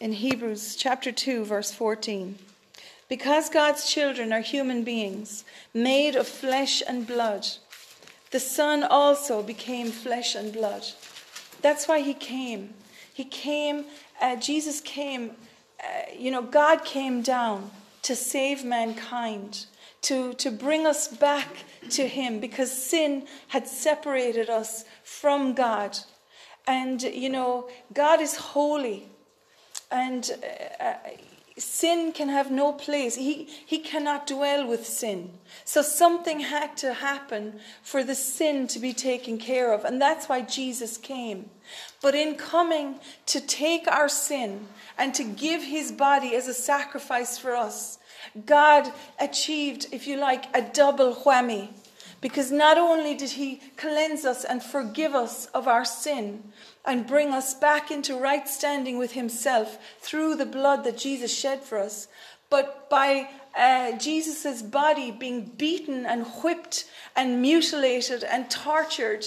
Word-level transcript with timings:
in 0.00 0.12
Hebrews 0.12 0.76
chapter 0.76 1.10
2, 1.10 1.44
verse 1.44 1.72
14. 1.72 2.38
Because 3.08 3.48
God's 3.48 3.88
children 3.88 4.32
are 4.32 4.40
human 4.40 4.82
beings, 4.84 5.44
made 5.72 6.16
of 6.16 6.26
flesh 6.26 6.82
and 6.86 7.06
blood, 7.06 7.46
the 8.30 8.40
Son 8.40 8.82
also 8.82 9.42
became 9.42 9.90
flesh 9.90 10.34
and 10.34 10.52
blood. 10.52 10.84
That's 11.62 11.88
why 11.88 12.00
he 12.00 12.14
came. 12.14 12.74
He 13.12 13.24
came, 13.24 13.86
uh, 14.20 14.36
Jesus 14.36 14.80
came, 14.80 15.32
uh, 15.80 16.12
you 16.18 16.30
know, 16.30 16.42
God 16.42 16.84
came 16.84 17.22
down 17.22 17.70
to 18.02 18.14
save 18.14 18.64
mankind, 18.64 19.66
to, 20.02 20.34
to 20.34 20.50
bring 20.50 20.86
us 20.86 21.08
back 21.08 21.48
to 21.90 22.06
him 22.06 22.40
because 22.40 22.70
sin 22.70 23.26
had 23.48 23.66
separated 23.66 24.50
us 24.50 24.84
from 25.02 25.54
God. 25.54 25.98
And, 26.66 27.00
you 27.02 27.28
know, 27.28 27.68
God 27.94 28.20
is 28.20 28.36
holy. 28.36 29.08
And 29.90 30.30
uh, 30.80 30.94
sin 31.58 32.12
can 32.12 32.28
have 32.28 32.50
no 32.50 32.72
place. 32.72 33.16
He, 33.16 33.44
he 33.44 33.78
cannot 33.78 34.26
dwell 34.26 34.66
with 34.66 34.86
sin. 34.86 35.30
So 35.64 35.82
something 35.82 36.40
had 36.40 36.76
to 36.78 36.92
happen 36.92 37.60
for 37.82 38.04
the 38.04 38.14
sin 38.14 38.66
to 38.68 38.78
be 38.78 38.92
taken 38.92 39.38
care 39.38 39.72
of. 39.72 39.84
And 39.84 40.00
that's 40.00 40.28
why 40.28 40.42
Jesus 40.42 40.98
came. 40.98 41.48
But 42.02 42.14
in 42.14 42.34
coming 42.34 42.96
to 43.26 43.40
take 43.40 43.88
our 43.88 44.08
sin 44.08 44.66
and 44.98 45.14
to 45.14 45.24
give 45.24 45.62
his 45.62 45.92
body 45.92 46.34
as 46.34 46.46
a 46.46 46.54
sacrifice 46.54 47.38
for 47.38 47.56
us, 47.56 47.98
God 48.44 48.92
achieved, 49.18 49.86
if 49.92 50.06
you 50.06 50.16
like, 50.16 50.54
a 50.54 50.60
double 50.60 51.14
whammy. 51.14 51.70
Because 52.20 52.50
not 52.50 52.78
only 52.78 53.14
did 53.14 53.30
he 53.30 53.60
cleanse 53.76 54.24
us 54.24 54.44
and 54.44 54.62
forgive 54.62 55.14
us 55.14 55.46
of 55.46 55.68
our 55.68 55.84
sin, 55.84 56.42
and 56.86 57.06
bring 57.06 57.34
us 57.34 57.52
back 57.52 57.90
into 57.90 58.16
right 58.16 58.48
standing 58.48 58.96
with 58.96 59.12
Himself 59.12 59.78
through 60.00 60.36
the 60.36 60.46
blood 60.46 60.84
that 60.84 60.96
Jesus 60.96 61.36
shed 61.36 61.62
for 61.62 61.78
us. 61.78 62.06
But 62.48 62.88
by 62.88 63.28
uh, 63.58 63.98
Jesus' 63.98 64.62
body 64.62 65.10
being 65.10 65.46
beaten 65.58 66.06
and 66.06 66.24
whipped 66.42 66.88
and 67.16 67.42
mutilated 67.42 68.22
and 68.22 68.48
tortured, 68.48 69.26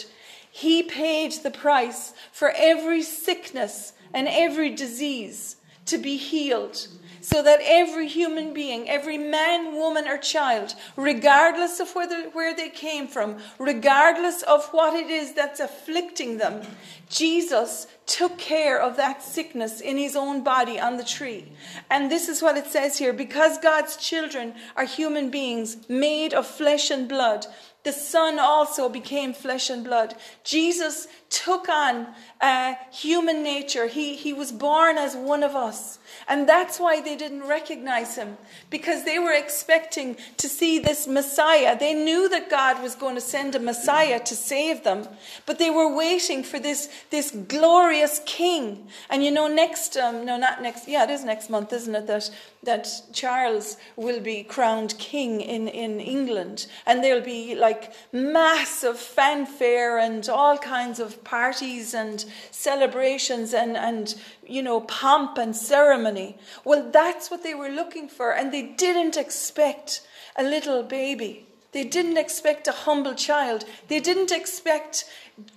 He 0.50 0.84
paid 0.84 1.34
the 1.34 1.52
price 1.52 2.14
for 2.32 2.54
every 2.56 3.04
sickness 3.04 3.92
and 4.14 4.28
every 4.30 4.70
disease 4.70 5.58
to 5.88 5.98
be 5.98 6.16
healed 6.16 6.88
so 7.32 7.44
that 7.44 7.60
every 7.62 8.08
human 8.08 8.54
being, 8.54 8.90
every 8.90 9.18
man, 9.18 9.76
woman, 9.76 10.08
or 10.08 10.18
child, 10.18 10.74
regardless 10.96 11.80
of 11.80 11.94
whether, 11.94 12.30
where 12.30 12.56
they 12.56 12.70
came 12.70 13.08
from, 13.08 13.38
regardless 13.60 14.42
of 14.44 14.66
what 14.70 14.96
it 14.96 15.12
is 15.12 15.34
that's 15.34 15.60
afflicting 15.60 16.38
them, 16.38 16.62
Jesus 17.08 17.86
took 18.08 18.40
care 18.40 18.82
of 18.82 18.98
that 18.98 19.22
sickness 19.22 19.80
in 19.80 19.98
his 19.98 20.16
own 20.16 20.44
body 20.44 20.80
on 20.80 20.98
the 20.98 21.04
tree. 21.04 21.52
And 21.92 22.12
this 22.12 22.28
is 22.30 22.42
what 22.42 22.58
it 22.58 22.66
says 22.66 22.98
here 22.98 23.14
because 23.14 23.60
God's 23.60 23.96
children 23.96 24.56
are 24.76 24.86
human 24.86 25.30
beings 25.30 25.88
made 25.88 26.34
of 26.34 26.48
flesh 26.48 26.90
and 26.90 27.08
blood, 27.08 27.46
the 27.84 27.94
Son 27.94 28.40
also 28.40 28.90
became 28.90 29.34
flesh 29.34 29.70
and 29.70 29.84
blood. 29.84 30.16
Jesus 30.44 31.08
took 31.30 31.70
on 31.70 32.08
uh, 32.42 32.76
human 32.92 33.44
nature. 33.44 33.88
He, 33.88 34.16
he 34.16 34.32
was 34.32 34.52
born 34.52 34.98
as 34.98 35.16
one 35.16 35.44
of 35.44 35.56
us. 35.56 36.00
And 36.28 36.48
that's 36.48 36.80
why 36.80 37.02
they 37.02 37.16
didn't 37.16 37.48
recognize 37.48 38.16
him, 38.16 38.38
because 38.70 39.04
they 39.04 39.20
were 39.20 39.34
expecting 39.34 40.18
to 40.38 40.48
see 40.48 40.80
this 40.80 41.08
Messiah. 41.08 41.78
They 41.78 41.94
knew 41.94 42.30
that 42.30 42.50
God 42.50 42.82
was 42.82 42.96
going 42.96 43.16
to 43.16 43.22
send 43.22 43.56
a 43.56 43.60
Messiah 43.60 44.20
to 44.24 44.36
save 44.36 44.84
them, 44.84 45.08
but 45.46 45.60
they 45.60 45.70
were 45.70 45.96
waiting 45.96 46.44
for 46.44 46.60
this, 46.60 46.90
this 47.10 47.32
glorious 47.32 48.22
king. 48.26 48.88
And 49.10 49.24
you 49.24 49.32
know, 49.32 49.48
next, 49.48 49.98
um, 49.98 50.26
no, 50.26 50.38
not 50.38 50.62
next, 50.62 50.88
yeah, 50.88 51.04
it 51.04 51.10
is 51.10 51.24
next 51.24 51.50
month, 51.50 51.74
isn't 51.74 51.96
it, 51.96 52.08
that, 52.08 52.30
that 52.64 52.88
Charles 53.14 53.78
will 53.96 54.20
be 54.20 54.44
crowned 54.44 54.98
king 54.98 55.42
in, 55.42 55.68
in 55.68 56.00
England. 56.00 56.68
And 56.86 57.04
there'll 57.04 57.22
be 57.22 57.56
like 57.56 57.94
massive 58.12 58.98
fanfare 58.98 60.00
and 60.00 60.28
all 60.30 60.58
kinds 60.58 61.00
of 61.00 61.24
parties 61.24 61.94
and 61.94 62.26
celebrations 62.52 63.54
and, 63.54 63.78
and 63.78 64.16
you 64.46 64.62
know, 64.62 64.82
pomp 64.82 65.38
and 65.38 65.56
ceremony. 65.56 66.38
Well, 66.64 66.90
that's 66.92 67.30
what 67.30 67.44
they 67.44 67.54
were 67.54 67.70
looking 67.70 68.10
for, 68.10 68.32
and 68.32 68.52
they 68.52 68.64
didn't 68.64 69.18
expect 69.18 70.02
a 70.36 70.44
little 70.44 70.84
baby. 70.84 71.46
They 71.72 71.84
didn't 71.84 72.18
expect 72.18 72.68
a 72.68 72.72
humble 72.72 73.14
child. 73.14 73.66
They 73.88 74.00
didn't 74.00 74.32
expect 74.32 75.06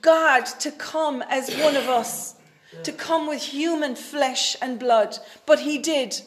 God 0.02 0.44
to 0.60 0.70
come 0.70 1.22
as 1.28 1.54
one 1.56 1.76
of 1.76 1.88
us, 1.88 2.34
to 2.82 2.92
come 2.92 3.26
with 3.26 3.42
human 3.42 3.94
flesh 3.94 4.56
and 4.60 4.78
blood. 4.78 5.18
But 5.46 5.60
He 5.60 5.78
did. 5.78 6.20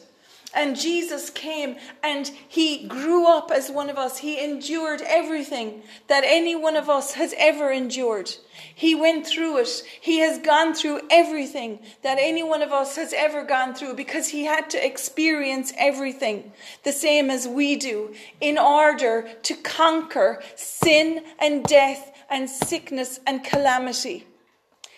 And 0.56 0.74
Jesus 0.74 1.28
came 1.28 1.76
and 2.02 2.28
he 2.48 2.88
grew 2.88 3.26
up 3.26 3.50
as 3.50 3.70
one 3.70 3.90
of 3.90 3.98
us. 3.98 4.16
He 4.16 4.42
endured 4.42 5.02
everything 5.02 5.82
that 6.08 6.24
any 6.24 6.56
one 6.56 6.76
of 6.76 6.88
us 6.88 7.12
has 7.12 7.34
ever 7.36 7.70
endured. 7.70 8.34
He 8.74 8.94
went 8.94 9.26
through 9.26 9.58
it. 9.58 9.82
He 10.00 10.20
has 10.20 10.38
gone 10.38 10.72
through 10.72 11.02
everything 11.10 11.80
that 12.02 12.16
any 12.18 12.42
one 12.42 12.62
of 12.62 12.72
us 12.72 12.96
has 12.96 13.12
ever 13.12 13.44
gone 13.44 13.74
through 13.74 13.94
because 13.96 14.28
he 14.28 14.44
had 14.44 14.70
to 14.70 14.84
experience 14.84 15.74
everything 15.76 16.52
the 16.84 16.92
same 16.92 17.28
as 17.28 17.46
we 17.46 17.76
do 17.76 18.14
in 18.40 18.56
order 18.56 19.28
to 19.42 19.54
conquer 19.56 20.42
sin 20.54 21.22
and 21.38 21.64
death 21.64 22.12
and 22.30 22.48
sickness 22.48 23.20
and 23.26 23.44
calamity 23.44 24.26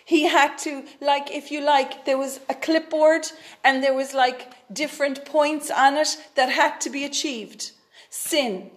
he 0.09 0.23
had 0.23 0.57
to 0.57 0.83
like 0.99 1.29
if 1.29 1.51
you 1.51 1.61
like 1.61 2.05
there 2.05 2.17
was 2.17 2.39
a 2.49 2.55
clipboard 2.55 3.27
and 3.63 3.83
there 3.83 3.93
was 3.93 4.11
like 4.15 4.51
different 4.73 5.23
points 5.23 5.69
on 5.69 5.97
it 5.97 6.17
that 6.33 6.49
had 6.49 6.81
to 6.81 6.89
be 6.89 7.05
achieved. 7.05 7.69
Sin 8.09 8.71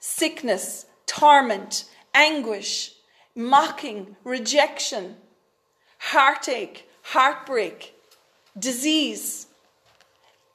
sickness 0.00 0.86
torment 1.06 1.84
anguish 2.12 2.94
mocking 3.36 4.16
rejection 4.24 5.14
heartache 5.98 6.88
heartbreak 7.14 7.94
disease 8.58 9.46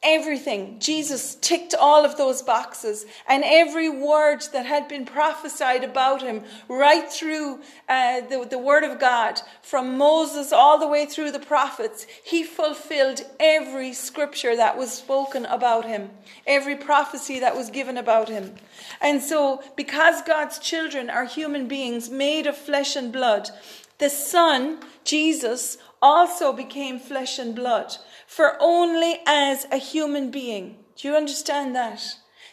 everything. 0.08 0.80
Jesus 0.80 1.36
ticked 1.36 1.76
all 1.76 2.06
of 2.06 2.18
those 2.18 2.42
boxes, 2.42 3.06
and 3.28 3.44
every 3.46 3.90
word 3.90 4.42
that 4.54 4.66
had 4.66 4.88
been 4.88 5.06
prophesied 5.06 5.84
about 5.84 6.22
him, 6.22 6.44
right 6.70 7.12
through 7.12 7.60
uh, 7.90 8.22
the, 8.22 8.48
the 8.50 8.58
Word 8.58 8.84
of 8.84 9.00
God, 9.00 9.42
from 9.62 9.98
Moses 9.98 10.54
all 10.54 10.80
the 10.80 10.88
way 10.88 11.06
through 11.06 11.32
the 11.32 11.40
prophets, 11.40 12.08
he 12.24 12.44
fulfilled 12.44 13.22
every 13.40 13.94
scripture 13.94 14.56
that 14.56 14.78
was 14.78 14.92
spoken 14.92 15.46
about 15.46 15.86
him, 15.86 16.10
every 16.46 16.76
prophecy 16.76 17.40
that 17.40 17.56
was 17.56 17.70
given 17.70 17.98
about 17.98 18.30
him. 18.30 18.56
And 19.02 19.22
so, 19.22 19.62
because 19.76 20.22
God's 20.22 20.58
children 20.60 21.10
are 21.10 21.26
human 21.26 21.68
beings 21.68 22.10
made 22.10 22.48
of 22.48 22.58
flesh 22.58 22.96
and 22.96 23.12
blood, 23.12 23.50
the 23.98 24.10
Son, 24.10 24.80
Jesus, 25.04 25.78
also 26.02 26.54
became 26.54 27.00
flesh 27.00 27.40
and 27.40 27.56
blood 27.56 27.98
for 28.28 28.58
only 28.60 29.20
as 29.26 29.66
a 29.72 29.78
human 29.78 30.30
being. 30.30 30.76
Do 30.96 31.08
you 31.08 31.16
understand 31.16 31.76
that? 31.76 32.04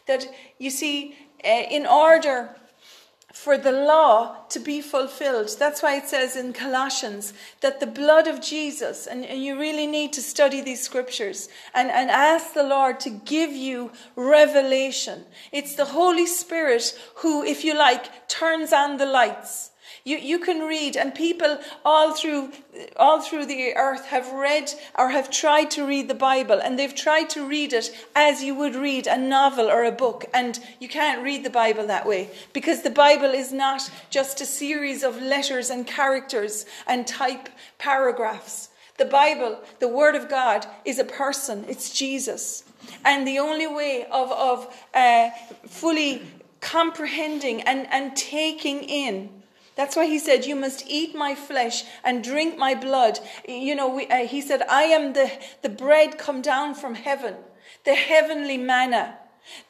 That 0.06 0.26
you 0.58 0.70
see, 0.70 1.16
uh, 1.44 1.48
in 1.48 1.84
order 1.84 2.56
for 3.34 3.58
the 3.58 3.72
law 3.72 4.36
to 4.48 4.60
be 4.60 4.80
fulfilled. 4.80 5.50
That's 5.58 5.82
why 5.82 5.96
it 5.96 6.06
says 6.06 6.36
in 6.36 6.52
Colossians 6.52 7.34
that 7.62 7.80
the 7.80 7.86
blood 7.86 8.28
of 8.28 8.40
Jesus, 8.40 9.08
and, 9.08 9.24
and, 9.24 9.42
you 9.42 9.58
really 9.58 9.88
need 9.88 10.12
to 10.12 10.22
study 10.22 10.60
these 10.60 10.80
scriptures 10.80 11.48
and, 11.74 11.90
and 11.90 12.10
ask 12.10 12.54
the 12.54 12.62
Lord 12.62 13.00
to 13.00 13.10
give 13.10 13.50
you 13.50 13.90
revelation. 14.14 15.24
It's 15.50 15.74
the 15.74 15.86
Holy 15.86 16.26
Spirit 16.26 16.96
who, 17.16 17.42
if 17.42 17.64
you 17.64 17.76
like, 17.76 18.28
turns 18.28 18.72
on 18.72 18.98
the 18.98 19.06
lights 19.06 19.70
you, 20.06 20.18
you 20.18 20.38
can 20.38 20.60
read, 20.60 20.98
and 20.98 21.14
people 21.14 21.58
all 21.82 22.12
through, 22.12 22.52
all 22.96 23.22
through 23.22 23.46
the 23.46 23.74
earth 23.74 24.04
have 24.06 24.30
read 24.32 24.70
or 24.94 25.08
have 25.08 25.30
tried 25.30 25.70
to 25.72 25.86
read 25.86 26.08
the 26.08 26.14
Bible, 26.14 26.60
and 26.62 26.78
they've 26.78 26.94
tried 26.94 27.30
to 27.30 27.46
read 27.46 27.72
it 27.72 27.90
as 28.14 28.42
you 28.42 28.54
would 28.54 28.74
read 28.74 29.06
a 29.06 29.16
novel 29.16 29.70
or 29.70 29.82
a 29.82 29.90
book. 29.90 30.26
And 30.34 30.60
you 30.78 30.88
can't 30.90 31.22
read 31.22 31.42
the 31.42 31.48
Bible 31.48 31.86
that 31.86 32.06
way 32.06 32.28
because 32.52 32.82
the 32.82 32.90
Bible 32.90 33.30
is 33.30 33.50
not 33.50 33.90
just 34.10 34.42
a 34.42 34.46
series 34.46 35.02
of 35.02 35.22
letters 35.22 35.70
and 35.70 35.86
characters 35.86 36.66
and 36.86 37.06
type 37.06 37.48
paragraphs. 37.78 38.68
The 38.98 39.06
Bible, 39.06 39.58
the 39.80 39.88
Word 39.88 40.16
of 40.16 40.28
God, 40.28 40.66
is 40.84 40.98
a 40.98 41.04
person, 41.04 41.64
it's 41.66 41.98
Jesus. 41.98 42.64
And 43.06 43.26
the 43.26 43.38
only 43.38 43.66
way 43.66 44.04
of, 44.12 44.30
of 44.30 44.76
uh, 44.92 45.30
fully 45.66 46.20
comprehending 46.60 47.62
and, 47.62 47.86
and 47.90 48.14
taking 48.14 48.82
in 48.82 49.30
that's 49.76 49.96
why 49.96 50.06
he 50.06 50.18
said, 50.18 50.44
You 50.44 50.56
must 50.56 50.84
eat 50.86 51.14
my 51.14 51.34
flesh 51.34 51.84
and 52.04 52.22
drink 52.22 52.56
my 52.56 52.74
blood. 52.74 53.18
You 53.48 53.74
know, 53.74 53.88
we, 53.94 54.06
uh, 54.06 54.26
he 54.26 54.40
said, 54.40 54.62
I 54.62 54.84
am 54.84 55.12
the, 55.12 55.30
the 55.62 55.68
bread 55.68 56.18
come 56.18 56.42
down 56.42 56.74
from 56.74 56.94
heaven, 56.94 57.34
the 57.84 57.94
heavenly 57.94 58.58
manna. 58.58 59.18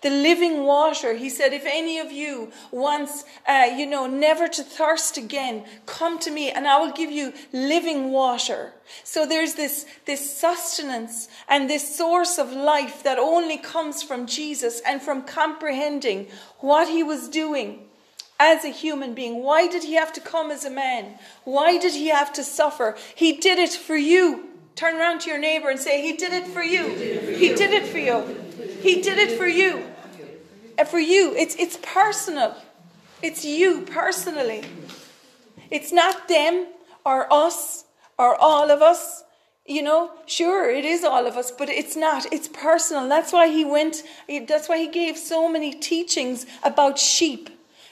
the 0.02 0.10
living 0.10 0.62
water. 0.64 1.14
He 1.14 1.28
said, 1.28 1.52
If 1.52 1.64
any 1.66 1.98
of 1.98 2.12
you 2.12 2.52
wants, 2.70 3.24
uh, 3.48 3.70
you 3.76 3.86
know, 3.86 4.06
never 4.06 4.46
to 4.46 4.62
thirst 4.62 5.16
again, 5.16 5.64
come 5.86 6.18
to 6.20 6.30
me 6.30 6.50
and 6.50 6.68
I 6.68 6.78
will 6.78 6.92
give 6.92 7.10
you 7.10 7.32
living 7.52 8.12
water. 8.12 8.72
So 9.02 9.26
there's 9.26 9.54
this, 9.54 9.86
this 10.04 10.38
sustenance 10.38 11.28
and 11.48 11.68
this 11.68 11.96
source 11.96 12.38
of 12.38 12.52
life 12.52 13.02
that 13.02 13.18
only 13.18 13.56
comes 13.58 14.02
from 14.02 14.26
Jesus 14.26 14.80
and 14.86 15.02
from 15.02 15.22
comprehending 15.22 16.28
what 16.58 16.88
he 16.88 17.02
was 17.02 17.28
doing 17.28 17.88
as 18.38 18.64
a 18.64 18.68
human 18.68 19.14
being. 19.14 19.42
Why 19.42 19.68
did 19.68 19.84
he 19.84 19.94
have 19.94 20.12
to 20.14 20.20
come 20.20 20.50
as 20.50 20.64
a 20.64 20.70
man? 20.70 21.18
Why 21.44 21.78
did 21.78 21.94
he 21.94 22.08
have 22.08 22.32
to 22.34 22.44
suffer? 22.44 22.96
He 23.14 23.36
did 23.36 23.58
it 23.58 23.72
for 23.72 23.96
you. 23.96 24.48
Turn 24.74 24.96
around 24.96 25.20
to 25.20 25.30
your 25.30 25.38
neighbor 25.38 25.70
and 25.70 25.78
say, 25.78 26.02
He 26.02 26.14
did 26.16 26.32
it 26.32 26.46
for 26.48 26.62
you. 26.62 26.88
He 27.36 27.54
did 27.54 27.72
it 27.72 27.86
for 27.86 27.98
you. 27.98 28.22
He 28.82 29.00
did 29.00 29.18
it 29.18 29.38
for 29.38 29.46
you. 29.46 29.84
And 30.76 30.88
for 30.88 30.98
you, 30.98 31.34
it's, 31.36 31.54
it's 31.56 31.78
personal. 31.82 32.56
It's 33.22 33.44
you 33.44 33.82
personally. 33.82 34.64
It's 35.70 35.92
not 35.92 36.28
them 36.28 36.66
or 37.04 37.32
us 37.32 37.84
or 38.18 38.34
all 38.40 38.70
of 38.70 38.82
us. 38.82 39.22
You 39.66 39.82
know, 39.82 40.10
sure, 40.26 40.70
it 40.70 40.84
is 40.84 41.04
all 41.04 41.26
of 41.26 41.36
us, 41.38 41.50
but 41.50 41.70
it's 41.70 41.96
not. 41.96 42.30
It's 42.30 42.48
personal. 42.48 43.08
That's 43.08 43.32
why 43.32 43.48
he 43.48 43.64
went, 43.64 44.02
that's 44.46 44.68
why 44.68 44.76
he 44.78 44.88
gave 44.88 45.16
so 45.16 45.48
many 45.48 45.72
teachings 45.72 46.44
about 46.62 46.98
sheep. 46.98 47.48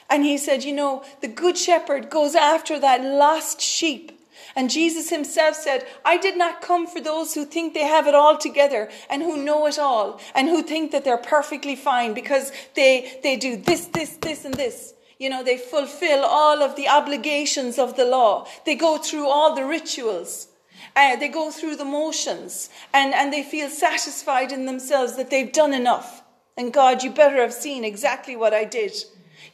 And 0.09 0.23
he 0.23 0.37
said, 0.37 0.63
you 0.63 0.73
know, 0.73 1.03
the 1.21 1.27
good 1.27 1.57
shepherd 1.57 2.09
goes 2.09 2.35
after 2.35 2.79
that 2.79 3.03
lost 3.03 3.61
sheep. 3.61 4.11
And 4.55 4.69
Jesus 4.69 5.09
himself 5.09 5.55
said, 5.55 5.85
I 6.05 6.17
did 6.17 6.37
not 6.37 6.61
come 6.61 6.85
for 6.85 7.01
those 7.01 7.33
who 7.33 7.45
think 7.45 7.73
they 7.73 7.85
have 7.85 8.07
it 8.07 8.13
all 8.13 8.37
together 8.37 8.89
and 9.09 9.23
who 9.23 9.43
know 9.43 9.65
it 9.67 9.79
all 9.79 10.19
and 10.35 10.47
who 10.47 10.61
think 10.61 10.91
that 10.91 11.03
they're 11.03 11.17
perfectly 11.17 11.75
fine 11.75 12.13
because 12.13 12.51
they, 12.75 13.19
they 13.23 13.35
do 13.35 13.57
this, 13.57 13.85
this, 13.87 14.17
this, 14.17 14.45
and 14.45 14.53
this. 14.53 14.93
You 15.17 15.29
know, 15.29 15.43
they 15.43 15.57
fulfill 15.57 16.23
all 16.23 16.61
of 16.61 16.75
the 16.75 16.87
obligations 16.87 17.79
of 17.79 17.95
the 17.95 18.05
law. 18.05 18.47
They 18.65 18.75
go 18.75 18.97
through 18.97 19.27
all 19.27 19.55
the 19.55 19.65
rituals. 19.65 20.49
Uh, 20.95 21.15
they 21.15 21.29
go 21.29 21.49
through 21.49 21.75
the 21.75 21.85
motions 21.85 22.69
and, 22.93 23.13
and 23.13 23.33
they 23.33 23.41
feel 23.41 23.69
satisfied 23.69 24.51
in 24.51 24.65
themselves 24.65 25.15
that 25.15 25.29
they've 25.31 25.51
done 25.51 25.73
enough. 25.73 26.23
And 26.55 26.71
God, 26.71 27.01
you 27.01 27.09
better 27.09 27.37
have 27.37 27.53
seen 27.53 27.83
exactly 27.83 28.35
what 28.35 28.53
I 28.53 28.65
did. 28.65 28.93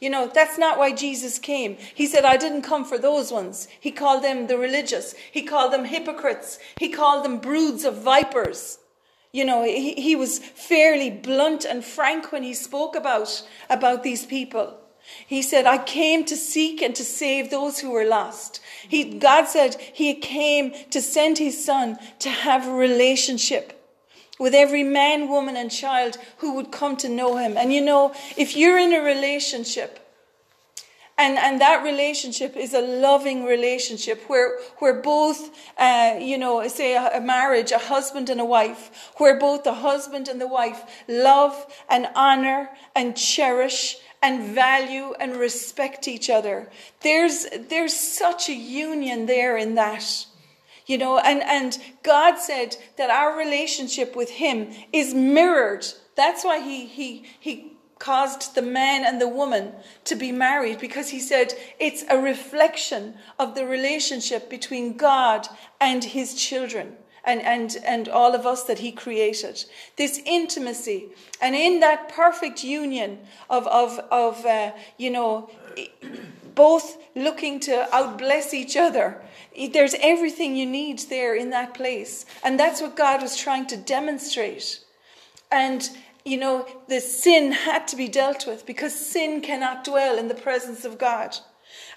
You 0.00 0.08
know, 0.08 0.30
that's 0.32 0.56
not 0.56 0.78
why 0.78 0.92
Jesus 0.92 1.38
came. 1.38 1.76
He 1.94 2.06
said, 2.06 2.24
I 2.24 2.38
didn't 2.38 2.62
come 2.62 2.86
for 2.86 2.96
those 2.96 3.30
ones. 3.30 3.68
He 3.78 3.90
called 3.90 4.24
them 4.24 4.46
the 4.46 4.56
religious. 4.56 5.14
He 5.30 5.42
called 5.42 5.74
them 5.74 5.84
hypocrites. 5.84 6.58
He 6.78 6.88
called 6.88 7.22
them 7.22 7.38
broods 7.38 7.84
of 7.84 8.02
vipers. 8.02 8.78
You 9.32 9.44
know, 9.44 9.62
he, 9.62 9.92
he 9.92 10.16
was 10.16 10.38
fairly 10.38 11.10
blunt 11.10 11.66
and 11.66 11.84
frank 11.84 12.32
when 12.32 12.42
he 12.42 12.54
spoke 12.54 12.96
about, 12.96 13.46
about 13.68 14.02
these 14.02 14.24
people. 14.24 14.78
He 15.26 15.42
said, 15.42 15.66
I 15.66 15.78
came 15.78 16.24
to 16.24 16.36
seek 16.36 16.80
and 16.80 16.94
to 16.94 17.04
save 17.04 17.50
those 17.50 17.80
who 17.80 17.90
were 17.90 18.04
lost. 18.04 18.60
He, 18.88 19.18
God 19.18 19.46
said 19.46 19.74
he 19.74 20.14
came 20.14 20.72
to 20.90 21.02
send 21.02 21.38
his 21.38 21.62
son 21.62 21.98
to 22.20 22.30
have 22.30 22.66
a 22.66 22.72
relationship 22.72 23.79
with 24.40 24.54
every 24.54 24.82
man, 24.82 25.28
woman, 25.28 25.56
and 25.56 25.70
child 25.70 26.16
who 26.38 26.54
would 26.54 26.72
come 26.72 26.96
to 26.96 27.08
know 27.08 27.36
him. 27.36 27.56
And 27.56 27.72
you 27.72 27.80
know, 27.80 28.12
if 28.36 28.56
you're 28.56 28.78
in 28.78 28.92
a 28.92 29.02
relationship, 29.02 29.98
and, 31.18 31.36
and 31.36 31.60
that 31.60 31.84
relationship 31.84 32.56
is 32.56 32.72
a 32.72 32.80
loving 32.80 33.44
relationship 33.44 34.22
where, 34.28 34.58
where 34.78 35.02
both, 35.02 35.50
uh, 35.76 36.16
you 36.18 36.38
know, 36.38 36.66
say 36.68 36.96
a, 36.96 37.18
a 37.18 37.20
marriage, 37.20 37.72
a 37.72 37.78
husband 37.78 38.30
and 38.30 38.40
a 38.40 38.44
wife, 38.44 39.12
where 39.18 39.38
both 39.38 39.64
the 39.64 39.74
husband 39.74 40.28
and 40.28 40.40
the 40.40 40.48
wife 40.48 40.82
love 41.06 41.66
and 41.90 42.08
honor 42.14 42.70
and 42.96 43.14
cherish 43.14 43.98
and 44.22 44.54
value 44.54 45.12
and 45.20 45.36
respect 45.36 46.08
each 46.08 46.30
other. 46.30 46.70
There's, 47.02 47.46
there's 47.68 47.94
such 47.94 48.48
a 48.48 48.54
union 48.54 49.26
there 49.26 49.58
in 49.58 49.74
that. 49.74 50.24
You 50.90 50.98
know, 50.98 51.18
and, 51.18 51.40
and 51.44 51.78
God 52.02 52.36
said 52.36 52.76
that 52.98 53.10
our 53.10 53.38
relationship 53.38 54.16
with 54.16 54.28
Him 54.28 54.72
is 54.92 55.14
mirrored. 55.14 55.86
That's 56.16 56.44
why 56.44 56.58
He, 56.58 56.84
he, 56.84 57.24
he 57.38 57.74
caused 58.00 58.56
the 58.56 58.62
man 58.62 59.04
and 59.04 59.20
the 59.20 59.28
woman 59.28 59.70
to 60.06 60.16
be 60.16 60.32
married 60.32 60.80
because 60.80 61.10
He 61.10 61.20
said 61.20 61.54
it's 61.78 62.02
a 62.10 62.18
reflection 62.18 63.14
of 63.38 63.54
the 63.54 63.66
relationship 63.66 64.50
between 64.50 64.96
God 64.96 65.46
and 65.80 66.02
His 66.02 66.34
children. 66.34 66.96
And, 67.22 67.40
and, 67.42 67.76
and 67.86 68.08
all 68.08 68.34
of 68.34 68.46
us 68.46 68.64
that 68.64 68.78
he 68.78 68.92
created. 68.92 69.62
This 69.96 70.22
intimacy. 70.24 71.10
And 71.42 71.54
in 71.54 71.80
that 71.80 72.08
perfect 72.08 72.64
union 72.64 73.18
of, 73.50 73.66
of, 73.66 73.98
of 74.10 74.46
uh, 74.46 74.72
you 74.96 75.10
know, 75.10 75.50
both 76.54 76.96
looking 77.14 77.60
to 77.60 77.88
outbless 77.92 78.52
each 78.54 78.76
other 78.76 79.20
there's 79.68 79.94
everything 80.00 80.56
you 80.56 80.66
need 80.66 81.00
there 81.10 81.34
in 81.34 81.50
that 81.50 81.74
place. 81.74 82.24
And 82.44 82.58
that's 82.58 82.80
what 82.80 82.96
God 82.96 83.22
was 83.22 83.36
trying 83.36 83.66
to 83.66 83.76
demonstrate. 83.76 84.80
And, 85.50 85.88
you 86.24 86.38
know, 86.38 86.66
the 86.88 87.00
sin 87.00 87.52
had 87.52 87.88
to 87.88 87.96
be 87.96 88.08
dealt 88.08 88.46
with 88.46 88.64
because 88.64 88.94
sin 88.94 89.40
cannot 89.40 89.84
dwell 89.84 90.18
in 90.18 90.28
the 90.28 90.34
presence 90.34 90.84
of 90.84 90.98
God. 90.98 91.36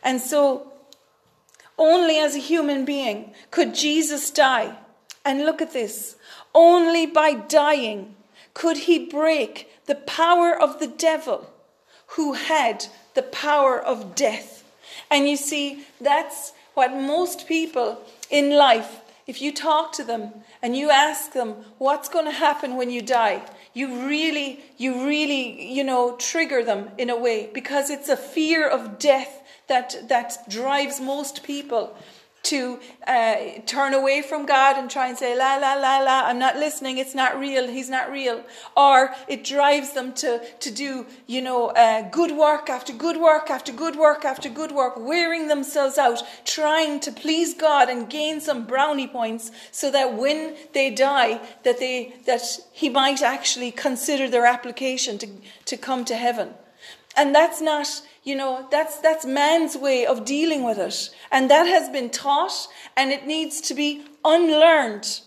And 0.03 0.19
so, 0.19 0.73
only 1.77 2.19
as 2.19 2.35
a 2.35 2.39
human 2.39 2.85
being 2.85 3.33
could 3.51 3.73
Jesus 3.73 4.29
die. 4.31 4.77
And 5.25 5.45
look 5.45 5.61
at 5.61 5.73
this 5.73 6.17
only 6.53 7.05
by 7.05 7.33
dying 7.33 8.15
could 8.53 8.77
he 8.77 9.07
break 9.07 9.69
the 9.85 9.95
power 9.95 10.53
of 10.53 10.79
the 10.79 10.87
devil 10.87 11.49
who 12.07 12.33
had 12.33 12.85
the 13.13 13.23
power 13.23 13.79
of 13.79 14.15
death. 14.15 14.63
And 15.09 15.27
you 15.27 15.37
see, 15.37 15.85
that's 16.01 16.53
what 16.73 16.93
most 16.93 17.47
people 17.47 18.01
in 18.29 18.51
life, 18.51 19.01
if 19.27 19.41
you 19.41 19.53
talk 19.53 19.91
to 19.93 20.03
them 20.03 20.33
and 20.61 20.75
you 20.75 20.89
ask 20.89 21.33
them 21.33 21.55
what's 21.77 22.09
going 22.09 22.25
to 22.25 22.31
happen 22.31 22.75
when 22.75 22.89
you 22.89 23.01
die, 23.01 23.41
you 23.73 24.07
really, 24.07 24.61
you 24.77 25.05
really, 25.05 25.71
you 25.71 25.83
know, 25.83 26.15
trigger 26.17 26.63
them 26.63 26.89
in 26.97 27.09
a 27.09 27.17
way 27.17 27.49
because 27.53 27.89
it's 27.89 28.09
a 28.09 28.17
fear 28.17 28.67
of 28.67 28.99
death 28.99 29.41
that, 29.67 29.95
that 30.09 30.37
drives 30.49 30.99
most 30.99 31.43
people 31.43 31.95
to 32.43 32.77
uh, 33.07 33.35
turn 33.65 33.93
away 33.93 34.21
from 34.21 34.45
God 34.45 34.77
and 34.77 34.91
try 34.91 35.07
and 35.07 35.17
say, 35.17 35.37
la, 35.37 35.55
la, 35.55 35.75
la, 35.75 35.99
la, 35.99 36.23
I'm 36.25 36.39
not 36.39 36.57
listening, 36.57 36.97
it's 36.97 37.15
not 37.15 37.39
real, 37.39 37.67
he's 37.67 37.89
not 37.89 38.11
real. 38.11 38.43
Or 38.75 39.11
it 39.29 39.45
drives 39.45 39.93
them 39.93 40.13
to, 40.15 40.41
to 40.59 40.71
do, 40.71 41.05
you 41.25 41.41
know, 41.41 41.67
uh, 41.69 42.09
good 42.09 42.31
work 42.37 42.69
after 42.69 42.91
good 42.91 43.17
work 43.17 43.49
after 43.49 43.71
good 43.71 43.95
work 43.95 44.25
after 44.25 44.49
good 44.49 44.73
work, 44.73 44.95
wearing 44.97 45.47
themselves 45.47 45.97
out, 45.97 46.21
trying 46.43 46.99
to 47.01 47.11
please 47.13 47.53
God 47.53 47.89
and 47.89 48.09
gain 48.09 48.41
some 48.41 48.65
brownie 48.65 49.07
points 49.07 49.49
so 49.71 49.89
that 49.91 50.13
when 50.13 50.55
they 50.73 50.89
die, 50.89 51.39
that, 51.63 51.79
they, 51.79 52.13
that 52.25 52.41
he 52.73 52.89
might 52.89 53.21
actually 53.21 53.71
consider 53.71 54.29
their 54.29 54.45
application 54.45 55.17
to, 55.19 55.27
to 55.65 55.77
come 55.77 56.03
to 56.05 56.15
heaven. 56.15 56.53
And 57.15 57.33
that's 57.33 57.61
not, 57.61 57.87
you 58.23 58.35
know, 58.35 58.67
that's, 58.71 58.97
that's 58.99 59.25
man's 59.25 59.77
way 59.77 60.05
of 60.05 60.25
dealing 60.25 60.63
with 60.63 60.77
it. 60.77 61.09
And 61.31 61.49
that 61.49 61.65
has 61.65 61.89
been 61.89 62.09
taught 62.09 62.67
and 62.97 63.11
it 63.11 63.27
needs 63.27 63.61
to 63.61 63.73
be 63.73 64.05
unlearned. 64.25 65.21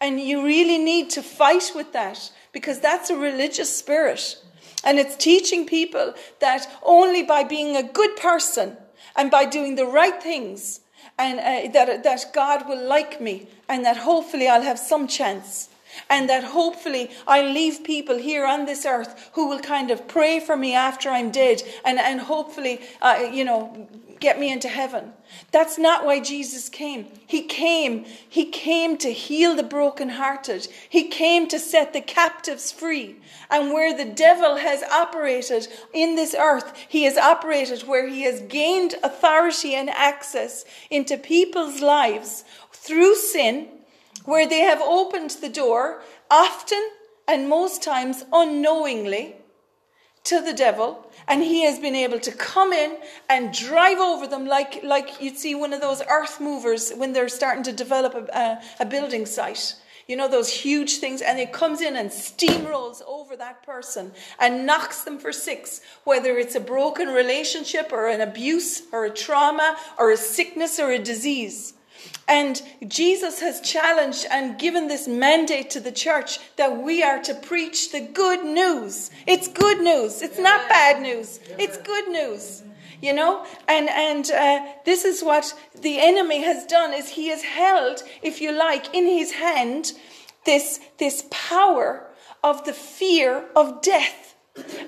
And 0.00 0.20
you 0.20 0.44
really 0.44 0.78
need 0.78 1.10
to 1.10 1.22
fight 1.22 1.72
with 1.74 1.92
that 1.92 2.30
because 2.52 2.80
that's 2.80 3.10
a 3.10 3.16
religious 3.16 3.76
spirit. 3.76 4.38
And 4.84 4.98
it's 4.98 5.16
teaching 5.16 5.66
people 5.66 6.14
that 6.40 6.66
only 6.82 7.22
by 7.22 7.44
being 7.44 7.76
a 7.76 7.82
good 7.82 8.16
person 8.16 8.76
and 9.16 9.30
by 9.30 9.44
doing 9.44 9.74
the 9.74 9.86
right 9.86 10.22
things 10.22 10.80
and 11.18 11.40
uh, 11.40 11.72
that, 11.72 12.04
that 12.04 12.24
God 12.32 12.68
will 12.68 12.86
like 12.86 13.20
me 13.20 13.48
and 13.68 13.84
that 13.84 13.98
hopefully 13.98 14.48
I'll 14.48 14.62
have 14.62 14.78
some 14.78 15.08
chance 15.08 15.68
and 16.08 16.28
that 16.28 16.44
hopefully 16.44 17.10
I'll 17.26 17.52
leave 17.52 17.84
people 17.84 18.18
here 18.18 18.46
on 18.46 18.66
this 18.66 18.84
earth 18.86 19.30
who 19.32 19.48
will 19.48 19.60
kind 19.60 19.90
of 19.90 20.08
pray 20.08 20.40
for 20.40 20.56
me 20.56 20.74
after 20.74 21.08
I'm 21.10 21.30
dead 21.30 21.62
and, 21.84 21.98
and 21.98 22.20
hopefully, 22.20 22.80
uh, 23.00 23.28
you 23.32 23.44
know, 23.44 23.88
get 24.20 24.38
me 24.38 24.52
into 24.52 24.68
heaven. 24.68 25.12
That's 25.52 25.78
not 25.78 26.04
why 26.04 26.20
Jesus 26.20 26.68
came. 26.68 27.06
He 27.26 27.42
came, 27.42 28.04
he 28.28 28.46
came 28.46 28.96
to 28.98 29.12
heal 29.12 29.54
the 29.54 29.62
brokenhearted. 29.62 30.68
He 30.88 31.08
came 31.08 31.46
to 31.48 31.58
set 31.58 31.92
the 31.92 32.00
captives 32.00 32.72
free. 32.72 33.16
And 33.50 33.72
where 33.72 33.96
the 33.96 34.10
devil 34.10 34.56
has 34.56 34.82
operated 34.82 35.68
in 35.92 36.16
this 36.16 36.34
earth, 36.38 36.74
he 36.88 37.04
has 37.04 37.16
operated 37.16 37.86
where 37.86 38.08
he 38.08 38.22
has 38.22 38.40
gained 38.42 38.94
authority 39.02 39.74
and 39.74 39.90
access 39.90 40.64
into 40.90 41.16
people's 41.16 41.80
lives 41.80 42.44
through 42.72 43.14
sin 43.14 43.68
where 44.28 44.46
they 44.46 44.60
have 44.60 44.82
opened 44.82 45.30
the 45.40 45.48
door, 45.48 46.02
often 46.30 46.84
and 47.26 47.48
most 47.48 47.82
times 47.82 48.24
unknowingly, 48.30 49.24
to 50.24 50.42
the 50.42 50.52
devil, 50.52 50.88
and 51.26 51.42
he 51.42 51.62
has 51.62 51.78
been 51.78 51.94
able 51.94 52.20
to 52.20 52.32
come 52.32 52.70
in 52.74 52.98
and 53.30 53.54
drive 53.54 53.98
over 53.98 54.26
them 54.26 54.44
like, 54.46 54.82
like 54.84 55.22
you'd 55.22 55.38
see 55.38 55.54
one 55.54 55.72
of 55.72 55.80
those 55.80 56.02
earth 56.10 56.40
movers 56.40 56.92
when 57.00 57.14
they're 57.14 57.30
starting 57.40 57.62
to 57.62 57.72
develop 57.72 58.12
a, 58.14 58.24
a, 58.36 58.84
a 58.84 58.84
building 58.84 59.24
site. 59.24 59.74
you 60.08 60.16
know, 60.16 60.26
those 60.26 60.50
huge 60.50 60.96
things, 60.96 61.20
and 61.20 61.38
it 61.38 61.52
comes 61.52 61.82
in 61.82 61.94
and 61.94 62.10
steamrolls 62.10 63.02
over 63.06 63.36
that 63.36 63.62
person 63.62 64.10
and 64.40 64.64
knocks 64.64 65.04
them 65.04 65.18
for 65.18 65.32
six, 65.32 65.82
whether 66.04 66.38
it's 66.38 66.54
a 66.54 66.60
broken 66.60 67.08
relationship 67.08 67.92
or 67.92 68.08
an 68.08 68.22
abuse 68.22 68.82
or 68.90 69.04
a 69.04 69.10
trauma 69.10 69.76
or 69.98 70.10
a 70.10 70.16
sickness 70.16 70.80
or 70.80 70.90
a 70.90 70.98
disease. 70.98 71.74
And 72.26 72.60
Jesus 72.86 73.40
has 73.40 73.60
challenged 73.60 74.26
and 74.30 74.58
given 74.58 74.88
this 74.88 75.08
mandate 75.08 75.70
to 75.70 75.80
the 75.80 75.92
church 75.92 76.38
that 76.56 76.82
we 76.82 77.02
are 77.02 77.22
to 77.22 77.34
preach 77.34 77.90
the 77.90 78.00
good 78.00 78.44
news. 78.44 79.10
It's 79.26 79.48
good 79.48 79.80
news. 79.80 80.22
It's 80.22 80.38
not 80.38 80.68
bad 80.68 81.00
news. 81.02 81.40
It's 81.58 81.78
good 81.78 82.08
news 82.08 82.62
you 83.00 83.12
know 83.12 83.46
and 83.66 83.88
and 83.88 84.30
uh, 84.30 84.66
this 84.84 85.04
is 85.04 85.22
what 85.22 85.54
the 85.80 86.00
enemy 86.00 86.42
has 86.42 86.64
done 86.66 86.92
is 86.92 87.10
he 87.10 87.28
has 87.28 87.42
held 87.42 88.02
if 88.22 88.40
you 88.40 88.52
like 88.52 88.92
in 88.94 89.06
his 89.06 89.32
hand 89.32 89.92
this 90.44 90.80
this 90.98 91.24
power 91.30 92.06
of 92.42 92.64
the 92.64 92.72
fear 92.72 93.44
of 93.54 93.82
death 93.82 94.34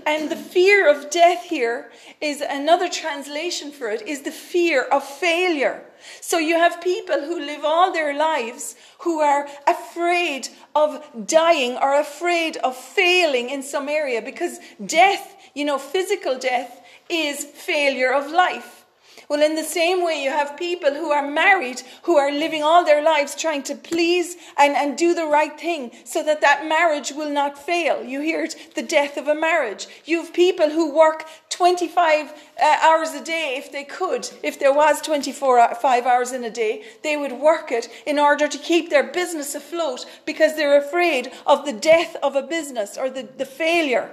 and 0.06 0.30
the 0.30 0.36
fear 0.36 0.88
of 0.90 1.10
death 1.10 1.44
here 1.44 1.90
is 2.20 2.40
another 2.40 2.88
translation 2.88 3.70
for 3.70 3.88
it 3.88 4.02
is 4.02 4.22
the 4.22 4.32
fear 4.32 4.82
of 4.82 5.04
failure 5.04 5.84
so 6.20 6.38
you 6.38 6.56
have 6.56 6.80
people 6.80 7.20
who 7.20 7.38
live 7.38 7.64
all 7.64 7.92
their 7.92 8.16
lives 8.16 8.76
who 9.00 9.20
are 9.20 9.48
afraid 9.66 10.48
of 10.74 11.02
dying 11.26 11.76
or 11.76 11.98
afraid 11.98 12.56
of 12.58 12.76
failing 12.76 13.50
in 13.50 13.62
some 13.62 13.88
area 13.88 14.22
because 14.22 14.58
death 14.84 15.36
you 15.54 15.64
know 15.64 15.78
physical 15.78 16.38
death 16.38 16.80
is 17.10 17.44
failure 17.44 18.12
of 18.12 18.30
life. 18.30 18.79
Well, 19.28 19.42
in 19.42 19.54
the 19.54 19.62
same 19.62 20.04
way, 20.04 20.22
you 20.22 20.30
have 20.30 20.56
people 20.56 20.94
who 20.94 21.10
are 21.10 21.28
married 21.28 21.82
who 22.02 22.16
are 22.16 22.32
living 22.32 22.62
all 22.62 22.84
their 22.84 23.02
lives 23.02 23.34
trying 23.34 23.62
to 23.64 23.74
please 23.74 24.36
and, 24.58 24.74
and 24.74 24.96
do 24.96 25.14
the 25.14 25.26
right 25.26 25.58
thing 25.58 25.92
so 26.04 26.22
that 26.22 26.40
that 26.40 26.66
marriage 26.66 27.12
will 27.12 27.30
not 27.30 27.58
fail. 27.58 28.02
You 28.02 28.20
hear 28.20 28.44
it, 28.44 28.74
the 28.74 28.82
death 28.82 29.16
of 29.16 29.28
a 29.28 29.34
marriage. 29.34 29.86
You 30.04 30.22
have 30.22 30.32
people 30.32 30.70
who 30.70 30.94
work 30.94 31.26
25 31.50 32.32
uh, 32.62 32.76
hours 32.82 33.10
a 33.12 33.22
day 33.22 33.56
if 33.58 33.70
they 33.70 33.84
could. 33.84 34.28
If 34.42 34.58
there 34.58 34.72
was 34.72 35.00
24 35.02 35.74
5 35.74 36.06
hours 36.06 36.32
in 36.32 36.44
a 36.44 36.50
day, 36.50 36.84
they 37.02 37.16
would 37.16 37.32
work 37.32 37.70
it 37.70 37.88
in 38.06 38.18
order 38.18 38.48
to 38.48 38.58
keep 38.58 38.90
their 38.90 39.04
business 39.04 39.54
afloat 39.54 40.06
because 40.24 40.56
they're 40.56 40.78
afraid 40.78 41.30
of 41.46 41.66
the 41.66 41.72
death 41.72 42.16
of 42.22 42.36
a 42.36 42.42
business 42.42 42.96
or 42.96 43.10
the, 43.10 43.28
the 43.36 43.44
failure. 43.44 44.10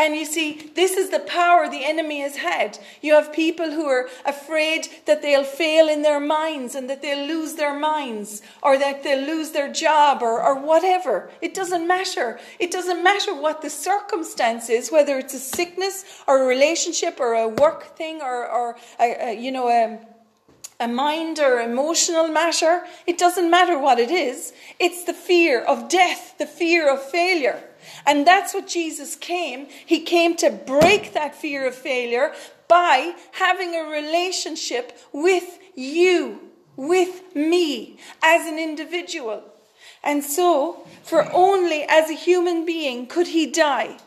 And 0.00 0.16
you 0.16 0.24
see, 0.24 0.70
this 0.74 0.96
is 0.96 1.10
the 1.10 1.18
power 1.18 1.68
the 1.68 1.84
enemy 1.84 2.20
has 2.20 2.36
had. 2.36 2.78
You 3.02 3.12
have 3.12 3.34
people 3.34 3.70
who 3.70 3.84
are 3.84 4.08
afraid 4.24 4.88
that 5.04 5.20
they'll 5.20 5.44
fail 5.44 5.90
in 5.90 6.00
their 6.00 6.18
minds 6.18 6.74
and 6.74 6.88
that 6.88 7.02
they'll 7.02 7.26
lose 7.26 7.56
their 7.56 7.78
minds 7.78 8.40
or 8.62 8.78
that 8.78 9.02
they'll 9.02 9.26
lose 9.26 9.50
their 9.50 9.70
job 9.70 10.22
or, 10.22 10.42
or 10.42 10.58
whatever. 10.58 11.30
It 11.42 11.52
doesn't 11.52 11.86
matter. 11.86 12.40
It 12.58 12.70
doesn't 12.70 13.04
matter 13.04 13.34
what 13.34 13.60
the 13.60 13.68
circumstance 13.68 14.70
is, 14.70 14.90
whether 14.90 15.18
it's 15.18 15.34
a 15.34 15.38
sickness 15.38 16.06
or 16.26 16.44
a 16.44 16.46
relationship 16.46 17.20
or 17.20 17.34
a 17.34 17.48
work 17.48 17.94
thing 17.94 18.22
or, 18.22 18.48
or 18.48 18.76
a, 18.98 19.32
a, 19.32 19.38
you 19.38 19.52
know, 19.52 19.68
a, 19.68 20.00
a 20.82 20.88
mind 20.88 21.40
or 21.40 21.60
emotional 21.60 22.28
matter. 22.28 22.84
It 23.06 23.18
doesn't 23.18 23.50
matter 23.50 23.78
what 23.78 23.98
it 23.98 24.10
is. 24.10 24.54
It's 24.78 25.04
the 25.04 25.12
fear 25.12 25.60
of 25.60 25.90
death, 25.90 26.38
the 26.38 26.46
fear 26.46 26.90
of 26.90 27.02
failure. 27.02 27.62
And 28.06 28.26
that's 28.26 28.54
what 28.54 28.66
Jesus 28.66 29.16
came. 29.16 29.66
He 29.86 30.00
came 30.00 30.36
to 30.36 30.50
break 30.50 31.12
that 31.12 31.34
fear 31.34 31.66
of 31.66 31.74
failure 31.74 32.32
by 32.68 33.14
having 33.32 33.74
a 33.74 33.90
relationship 33.90 34.98
with 35.12 35.58
you, 35.74 36.40
with 36.76 37.34
me 37.34 37.98
as 38.22 38.46
an 38.46 38.58
individual. 38.58 39.42
And 40.02 40.24
so, 40.24 40.86
for 41.02 41.30
only 41.32 41.84
as 41.88 42.08
a 42.08 42.14
human 42.14 42.64
being 42.64 43.06
could 43.06 43.28
he 43.28 43.46
die. 43.46 43.98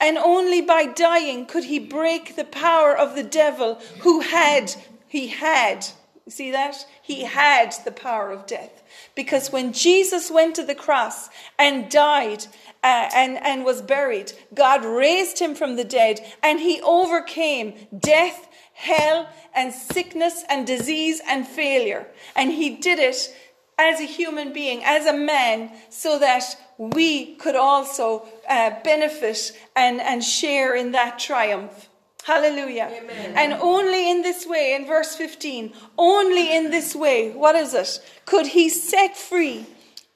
And 0.00 0.18
only 0.18 0.60
by 0.60 0.86
dying 0.86 1.46
could 1.46 1.64
he 1.64 1.78
break 1.78 2.36
the 2.36 2.44
power 2.44 2.96
of 2.96 3.14
the 3.14 3.22
devil 3.22 3.76
who 4.00 4.20
had, 4.20 4.74
he 5.08 5.28
had, 5.28 5.86
see 6.28 6.50
that? 6.50 6.86
He 7.02 7.24
had 7.24 7.74
the 7.84 7.92
power 7.92 8.30
of 8.30 8.46
death. 8.46 8.82
Because 9.14 9.50
when 9.50 9.72
Jesus 9.72 10.30
went 10.30 10.54
to 10.56 10.64
the 10.64 10.74
cross 10.74 11.30
and 11.58 11.90
died 11.90 12.46
uh, 12.82 13.08
and, 13.14 13.38
and 13.38 13.64
was 13.64 13.82
buried. 13.82 14.32
God 14.54 14.84
raised 14.84 15.38
him 15.38 15.54
from 15.54 15.76
the 15.76 15.84
dead 15.84 16.20
and 16.42 16.60
he 16.60 16.80
overcame 16.82 17.74
death, 17.98 18.48
hell, 18.74 19.28
and 19.54 19.72
sickness 19.72 20.44
and 20.48 20.66
disease 20.66 21.20
and 21.28 21.46
failure. 21.46 22.06
And 22.36 22.52
he 22.52 22.76
did 22.76 22.98
it 22.98 23.34
as 23.78 24.00
a 24.00 24.04
human 24.04 24.52
being, 24.52 24.82
as 24.84 25.06
a 25.06 25.12
man, 25.12 25.70
so 25.88 26.18
that 26.18 26.44
we 26.78 27.34
could 27.36 27.56
also 27.56 28.28
uh, 28.48 28.70
benefit 28.82 29.52
and, 29.74 30.00
and 30.00 30.22
share 30.22 30.74
in 30.74 30.92
that 30.92 31.18
triumph. 31.18 31.88
Hallelujah. 32.24 32.90
Amen. 32.92 33.32
And 33.36 33.52
only 33.54 34.10
in 34.10 34.22
this 34.22 34.46
way, 34.46 34.74
in 34.74 34.86
verse 34.86 35.16
15, 35.16 35.72
only 35.96 36.54
in 36.54 36.70
this 36.70 36.94
way, 36.94 37.30
what 37.30 37.54
is 37.54 37.72
it? 37.72 38.00
Could 38.26 38.48
he 38.48 38.68
set 38.68 39.16
free 39.16 39.66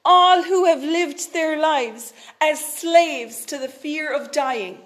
all 0.05 0.43
who 0.43 0.65
have 0.65 0.81
lived 0.81 1.33
their 1.33 1.59
lives 1.59 2.13
as 2.41 2.59
slaves 2.59 3.45
to 3.45 3.57
the 3.57 3.67
fear 3.67 4.13
of 4.13 4.31
dying. 4.31 4.77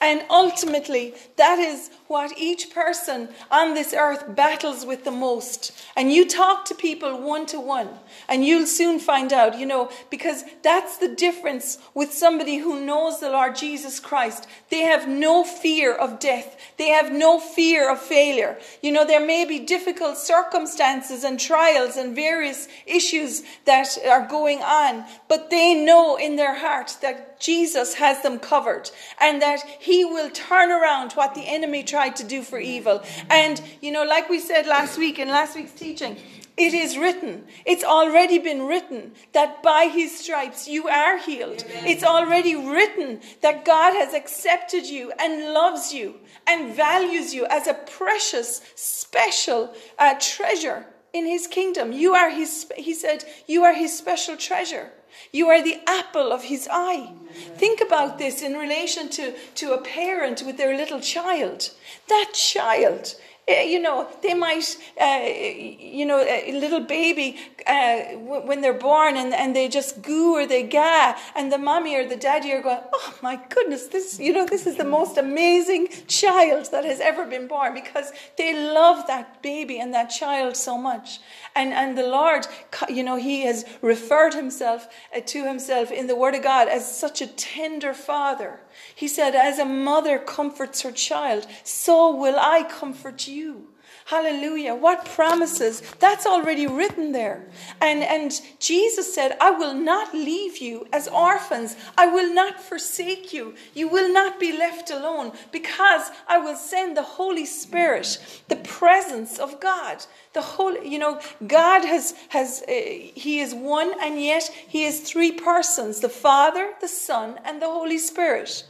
And 0.00 0.24
ultimately, 0.30 1.14
that 1.36 1.58
is 1.58 1.90
what 2.08 2.38
each 2.38 2.72
person 2.72 3.28
on 3.50 3.74
this 3.74 3.92
earth 3.92 4.34
battles 4.34 4.86
with 4.86 5.04
the 5.04 5.10
most. 5.10 5.72
And 5.96 6.12
you 6.12 6.28
talk 6.28 6.64
to 6.66 6.74
people 6.74 7.20
one 7.20 7.46
to 7.46 7.60
one, 7.60 7.88
and 8.28 8.44
you'll 8.44 8.66
soon 8.66 8.98
find 8.98 9.32
out, 9.32 9.58
you 9.58 9.66
know, 9.66 9.90
because 10.10 10.44
that's 10.62 10.98
the 10.98 11.08
difference 11.08 11.78
with 11.94 12.12
somebody 12.12 12.56
who 12.56 12.84
knows 12.84 13.20
the 13.20 13.30
Lord 13.30 13.56
Jesus 13.56 14.00
Christ. 14.00 14.46
They 14.70 14.80
have 14.80 15.08
no 15.08 15.44
fear 15.44 15.94
of 15.94 16.18
death, 16.18 16.56
they 16.76 16.88
have 16.88 17.12
no 17.12 17.40
fear 17.40 17.90
of 17.90 18.00
failure. 18.00 18.58
You 18.82 18.92
know, 18.92 19.04
there 19.04 19.24
may 19.24 19.44
be 19.44 19.58
difficult 19.58 20.16
circumstances 20.16 21.24
and 21.24 21.40
trials 21.40 21.96
and 21.96 22.14
various 22.14 22.68
issues 22.86 23.42
that 23.64 23.98
are 24.08 24.26
going 24.26 24.62
on, 24.62 25.04
but 25.28 25.50
they 25.50 25.74
know 25.74 26.16
in 26.16 26.36
their 26.36 26.58
heart 26.58 26.96
that 27.02 27.40
Jesus 27.40 27.94
has 27.94 28.22
them 28.22 28.38
covered 28.38 28.90
and 29.20 29.42
that 29.42 29.60
He 29.80 30.04
will 30.04 30.30
turn 30.30 30.70
around 30.70 31.12
what 31.12 31.34
the 31.34 31.46
enemy 31.46 31.82
tried 31.96 32.16
to 32.16 32.24
do 32.24 32.42
for 32.42 32.58
evil. 32.58 33.02
And, 33.30 33.56
you 33.80 33.90
know, 33.90 34.04
like 34.04 34.28
we 34.28 34.38
said 34.38 34.66
last 34.66 34.98
week 34.98 35.18
in 35.18 35.28
last 35.28 35.56
week's 35.56 35.72
teaching, 35.72 36.18
it 36.58 36.74
is 36.74 36.98
written. 36.98 37.44
It's 37.64 37.84
already 37.84 38.38
been 38.38 38.66
written 38.66 39.12
that 39.32 39.62
by 39.62 39.82
his 39.98 40.18
stripes 40.18 40.68
you 40.68 40.88
are 40.88 41.16
healed. 41.16 41.64
Amen. 41.64 41.86
It's 41.86 42.04
already 42.04 42.54
written 42.54 43.20
that 43.40 43.64
God 43.64 43.94
has 43.94 44.12
accepted 44.12 44.84
you 44.84 45.10
and 45.18 45.54
loves 45.54 45.94
you 45.94 46.16
and 46.46 46.74
values 46.74 47.32
you 47.32 47.46
as 47.46 47.66
a 47.66 47.74
precious, 47.74 48.60
special 48.74 49.74
uh, 49.98 50.14
treasure 50.20 50.84
in 51.14 51.24
his 51.24 51.46
kingdom. 51.46 51.92
You 51.92 52.12
are 52.14 52.30
his, 52.30 52.70
he 52.76 52.92
said, 52.92 53.24
you 53.46 53.64
are 53.64 53.74
his 53.74 53.96
special 53.96 54.36
treasure. 54.36 54.90
You 55.32 55.48
are 55.48 55.62
the 55.62 55.80
apple 55.86 56.32
of 56.32 56.44
his 56.44 56.68
eye. 56.70 57.12
Think 57.56 57.80
about 57.80 58.18
this 58.18 58.42
in 58.42 58.54
relation 58.54 59.08
to, 59.10 59.34
to 59.56 59.72
a 59.72 59.82
parent 59.82 60.42
with 60.44 60.56
their 60.56 60.76
little 60.76 61.00
child. 61.00 61.70
That 62.08 62.32
child 62.34 63.16
you 63.48 63.80
know, 63.80 64.08
they 64.22 64.34
might, 64.34 64.76
uh, 65.00 65.20
you 65.24 66.04
know, 66.04 66.18
a 66.18 66.52
little 66.58 66.80
baby 66.80 67.36
uh, 67.66 68.16
when 68.16 68.60
they're 68.60 68.74
born 68.74 69.16
and, 69.16 69.32
and 69.32 69.54
they 69.54 69.68
just 69.68 70.02
goo 70.02 70.34
or 70.34 70.46
they 70.46 70.64
ga, 70.64 71.14
and 71.36 71.52
the 71.52 71.58
mommy 71.58 71.94
or 71.94 72.08
the 72.08 72.16
daddy 72.16 72.52
are 72.52 72.60
going, 72.60 72.80
oh 72.92 73.14
my 73.22 73.40
goodness, 73.48 73.86
this, 73.86 74.18
you 74.18 74.32
know, 74.32 74.46
this 74.46 74.66
is 74.66 74.76
the 74.76 74.84
most 74.84 75.16
amazing 75.16 75.88
child 76.08 76.68
that 76.72 76.84
has 76.84 76.98
ever 76.98 77.24
been 77.24 77.46
born 77.46 77.72
because 77.72 78.10
they 78.36 78.52
love 78.52 79.06
that 79.06 79.40
baby 79.42 79.78
and 79.78 79.94
that 79.94 80.06
child 80.06 80.56
so 80.56 80.76
much. 80.76 81.20
And, 81.54 81.72
and 81.72 81.96
the 81.96 82.06
Lord, 82.08 82.48
you 82.88 83.04
know, 83.04 83.16
He 83.16 83.42
has 83.42 83.64
referred 83.80 84.34
Himself 84.34 84.88
to 85.24 85.44
Himself 85.44 85.92
in 85.92 86.08
the 86.08 86.16
Word 86.16 86.34
of 86.34 86.42
God 86.42 86.66
as 86.66 86.98
such 86.98 87.20
a 87.20 87.28
tender 87.28 87.94
Father. 87.94 88.60
He 88.94 89.08
said, 89.08 89.34
As 89.34 89.58
a 89.58 89.64
mother 89.64 90.18
comforts 90.18 90.82
her 90.82 90.92
child, 90.92 91.46
so 91.64 92.14
will 92.14 92.38
I 92.38 92.62
comfort 92.62 93.26
you. 93.28 93.68
Hallelujah. 94.06 94.72
What 94.72 95.04
promises? 95.04 95.80
That's 95.98 96.26
already 96.26 96.68
written 96.68 97.10
there. 97.10 97.44
And, 97.80 98.04
and 98.04 98.40
Jesus 98.60 99.12
said, 99.12 99.36
I 99.40 99.50
will 99.50 99.74
not 99.74 100.14
leave 100.14 100.58
you 100.58 100.86
as 100.92 101.08
orphans. 101.08 101.74
I 101.98 102.06
will 102.06 102.32
not 102.32 102.62
forsake 102.62 103.32
you. 103.32 103.56
You 103.74 103.88
will 103.88 104.12
not 104.12 104.38
be 104.38 104.56
left 104.56 104.92
alone 104.92 105.32
because 105.50 106.12
I 106.28 106.38
will 106.38 106.54
send 106.54 106.96
the 106.96 107.02
Holy 107.02 107.44
Spirit, 107.44 108.44
the 108.46 108.54
presence 108.54 109.40
of 109.40 109.58
God. 109.58 110.04
The 110.34 110.42
Holy, 110.42 110.88
you 110.88 111.00
know, 111.00 111.20
God 111.44 111.84
has, 111.84 112.14
has 112.28 112.62
uh, 112.68 112.72
He 112.72 113.40
is 113.40 113.54
one 113.54 113.92
and 114.00 114.22
yet 114.22 114.44
He 114.68 114.84
is 114.84 115.00
three 115.00 115.32
persons 115.32 115.98
the 115.98 116.08
Father, 116.08 116.74
the 116.80 116.86
Son, 116.86 117.40
and 117.44 117.60
the 117.60 117.66
Holy 117.66 117.98
Spirit. 117.98 118.64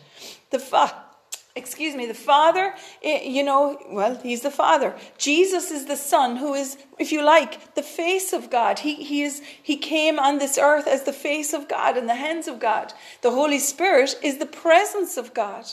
The 0.49 0.61
Father 0.61 1.06
excuse 1.57 1.95
me, 1.95 2.07
the 2.07 2.15
Father, 2.15 2.75
eh, 3.03 3.23
you 3.23 3.43
know, 3.43 3.79
well, 3.91 4.17
He's 4.23 4.43
the 4.43 4.51
Father. 4.51 4.95
Jesus 5.19 5.71
is 5.71 5.87
the 5.87 5.97
Son, 5.97 6.37
who 6.37 6.55
is, 6.55 6.77
if 6.99 7.13
you 7.13 7.25
like, 7.25 7.75
the 7.75 7.83
face 7.83 8.33
of 8.33 8.51
God. 8.51 8.81
He, 8.81 8.95
he, 8.97 9.23
is, 9.23 9.43
he 9.63 9.77
came 9.77 10.19
on 10.19 10.39
this 10.39 10.59
earth 10.59 10.87
as 10.87 11.05
the 11.05 11.13
face 11.13 11.53
of 11.53 11.69
God 11.69 11.97
and 11.97 12.09
the 12.09 12.15
hands 12.15 12.47
of 12.49 12.61
God. 12.61 12.93
The 13.23 13.31
Holy 13.31 13.59
Spirit 13.59 14.17
is 14.23 14.39
the 14.39 14.47
presence 14.47 15.17
of 15.17 15.35
God. 15.35 15.67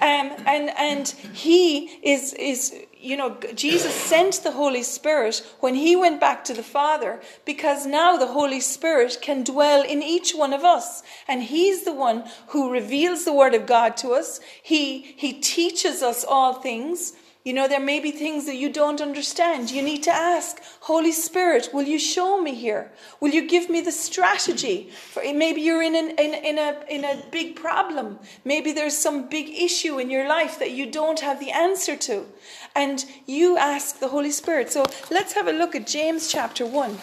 Um, 0.00 0.32
and 0.46 0.70
and 0.76 1.08
he 1.32 1.86
is 2.02 2.34
is 2.34 2.74
you 3.06 3.16
know 3.16 3.36
Jesus 3.54 3.94
sent 3.94 4.42
the 4.42 4.52
Holy 4.52 4.82
Spirit 4.82 5.46
when 5.60 5.74
he 5.74 5.94
went 5.94 6.20
back 6.20 6.44
to 6.44 6.54
the 6.54 6.62
Father 6.62 7.20
because 7.44 7.86
now 7.86 8.16
the 8.16 8.26
Holy 8.26 8.60
Spirit 8.60 9.18
can 9.22 9.44
dwell 9.44 9.82
in 9.82 10.02
each 10.02 10.32
one 10.32 10.52
of 10.52 10.64
us. 10.64 11.02
And 11.28 11.44
he's 11.44 11.84
the 11.84 11.92
one 11.92 12.24
who 12.48 12.72
reveals 12.72 13.24
the 13.24 13.32
word 13.32 13.54
of 13.54 13.66
God 13.66 13.96
to 13.98 14.10
us. 14.10 14.40
He 14.62 15.14
he 15.16 15.32
teaches 15.32 16.02
us 16.02 16.24
all 16.24 16.54
things 16.54 17.12
you 17.46 17.52
know, 17.52 17.68
there 17.68 17.78
may 17.78 18.00
be 18.00 18.10
things 18.10 18.44
that 18.46 18.56
you 18.56 18.68
don't 18.68 19.00
understand. 19.00 19.70
You 19.70 19.80
need 19.80 20.02
to 20.02 20.10
ask, 20.10 20.60
Holy 20.80 21.12
Spirit, 21.12 21.68
will 21.72 21.84
you 21.84 21.96
show 21.96 22.42
me 22.42 22.56
here? 22.56 22.90
Will 23.20 23.30
you 23.30 23.46
give 23.46 23.70
me 23.70 23.80
the 23.80 23.92
strategy? 23.92 24.90
For 25.12 25.22
eh, 25.22 25.32
maybe 25.32 25.60
you're 25.60 25.80
in, 25.80 25.94
an, 25.94 26.10
in, 26.18 26.34
in, 26.34 26.58
a, 26.58 26.82
in 26.90 27.04
a 27.04 27.22
big 27.30 27.54
problem. 27.54 28.18
Maybe 28.44 28.72
there's 28.72 28.98
some 28.98 29.28
big 29.28 29.48
issue 29.48 30.00
in 30.00 30.10
your 30.10 30.26
life 30.28 30.58
that 30.58 30.72
you 30.72 30.90
don't 30.90 31.20
have 31.20 31.38
the 31.38 31.52
answer 31.52 31.94
to. 31.94 32.26
And 32.74 33.04
you 33.26 33.56
ask 33.56 34.00
the 34.00 34.08
Holy 34.08 34.32
Spirit. 34.32 34.72
So 34.72 34.82
let's 35.12 35.34
have 35.34 35.46
a 35.46 35.52
look 35.52 35.76
at 35.76 35.86
James 35.86 36.26
chapter 36.26 36.66
1. 36.66 36.98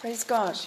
Praise 0.00 0.22
God. 0.22 0.60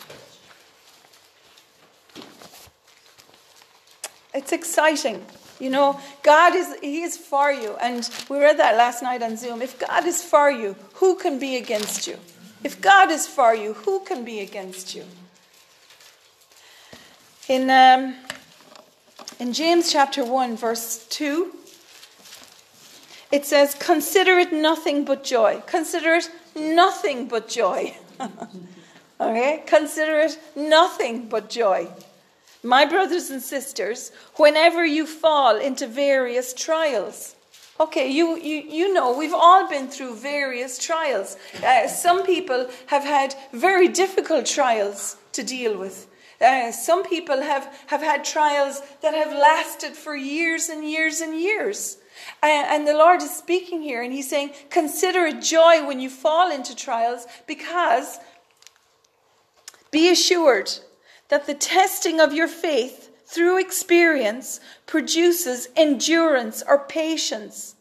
It's 4.33 4.51
exciting. 4.51 5.25
You 5.59 5.69
know, 5.71 5.99
God 6.23 6.55
is 6.55 6.75
He 6.81 7.01
is 7.01 7.17
for 7.17 7.51
you. 7.51 7.75
And 7.81 8.07
we 8.29 8.39
read 8.39 8.57
that 8.59 8.77
last 8.77 9.01
night 9.01 9.23
on 9.23 9.37
Zoom. 9.37 9.61
If 9.61 9.79
God 9.79 10.05
is 10.05 10.23
for 10.23 10.51
you, 10.51 10.75
who 10.95 11.15
can 11.15 11.39
be 11.39 11.55
against 11.57 12.07
you? 12.07 12.17
If 12.63 12.81
God 12.81 13.11
is 13.11 13.27
for 13.27 13.55
you, 13.55 13.73
who 13.73 14.01
can 14.01 14.23
be 14.23 14.39
against 14.39 14.95
you? 14.95 15.03
In, 17.47 17.69
um, 17.69 18.15
in 19.39 19.53
James 19.53 19.91
chapter 19.91 20.23
1, 20.23 20.57
verse 20.57 21.05
2, 21.09 21.53
it 23.31 23.45
says, 23.45 23.75
Consider 23.75 24.37
it 24.37 24.53
nothing 24.53 25.05
but 25.05 25.23
joy. 25.23 25.63
Consider 25.65 26.15
it 26.15 26.29
nothing 26.55 27.27
but 27.27 27.47
joy. 27.47 27.95
okay? 29.21 29.63
Consider 29.65 30.19
it 30.19 30.39
nothing 30.55 31.29
but 31.29 31.49
joy 31.49 31.87
my 32.63 32.85
brothers 32.85 33.29
and 33.29 33.41
sisters, 33.41 34.11
whenever 34.35 34.85
you 34.85 35.05
fall 35.05 35.57
into 35.57 35.87
various 35.87 36.53
trials. 36.53 37.35
Okay, 37.79 38.09
you, 38.09 38.37
you, 38.37 38.63
you 38.67 38.93
know, 38.93 39.15
we've 39.15 39.33
all 39.33 39.69
been 39.69 39.87
through 39.87 40.15
various 40.15 40.79
trials. 40.79 41.37
Uh, 41.63 41.87
some 41.87 42.25
people 42.25 42.67
have 42.87 43.03
had 43.03 43.35
very 43.53 43.87
difficult 43.87 44.47
trials 44.47 45.17
to 45.33 45.43
deal 45.43 45.77
with. 45.77 46.07
Uh, 46.41 46.71
some 46.71 47.03
people 47.03 47.41
have, 47.41 47.71
have 47.87 48.01
had 48.01 48.23
trials 48.23 48.81
that 49.01 49.13
have 49.13 49.31
lasted 49.31 49.93
for 49.93 50.15
years 50.15 50.69
and 50.69 50.89
years 50.89 51.21
and 51.21 51.39
years. 51.39 51.97
Uh, 52.41 52.47
and 52.47 52.87
the 52.87 52.93
Lord 52.93 53.21
is 53.21 53.35
speaking 53.35 53.81
here, 53.81 54.01
and 54.01 54.11
He's 54.11 54.29
saying, 54.29 54.51
Consider 54.71 55.25
it 55.25 55.41
joy 55.41 55.85
when 55.85 55.99
you 55.99 56.09
fall 56.09 56.51
into 56.51 56.75
trials, 56.75 57.27
because 57.45 58.19
be 59.91 60.09
assured 60.09 60.71
that 61.29 61.45
the 61.45 61.53
testing 61.53 62.19
of 62.19 62.33
your 62.33 62.47
faith 62.47 63.11
through 63.25 63.59
experience 63.59 64.59
produces 64.85 65.67
endurance 65.75 66.63
or 66.67 66.79
patience. 66.79 67.75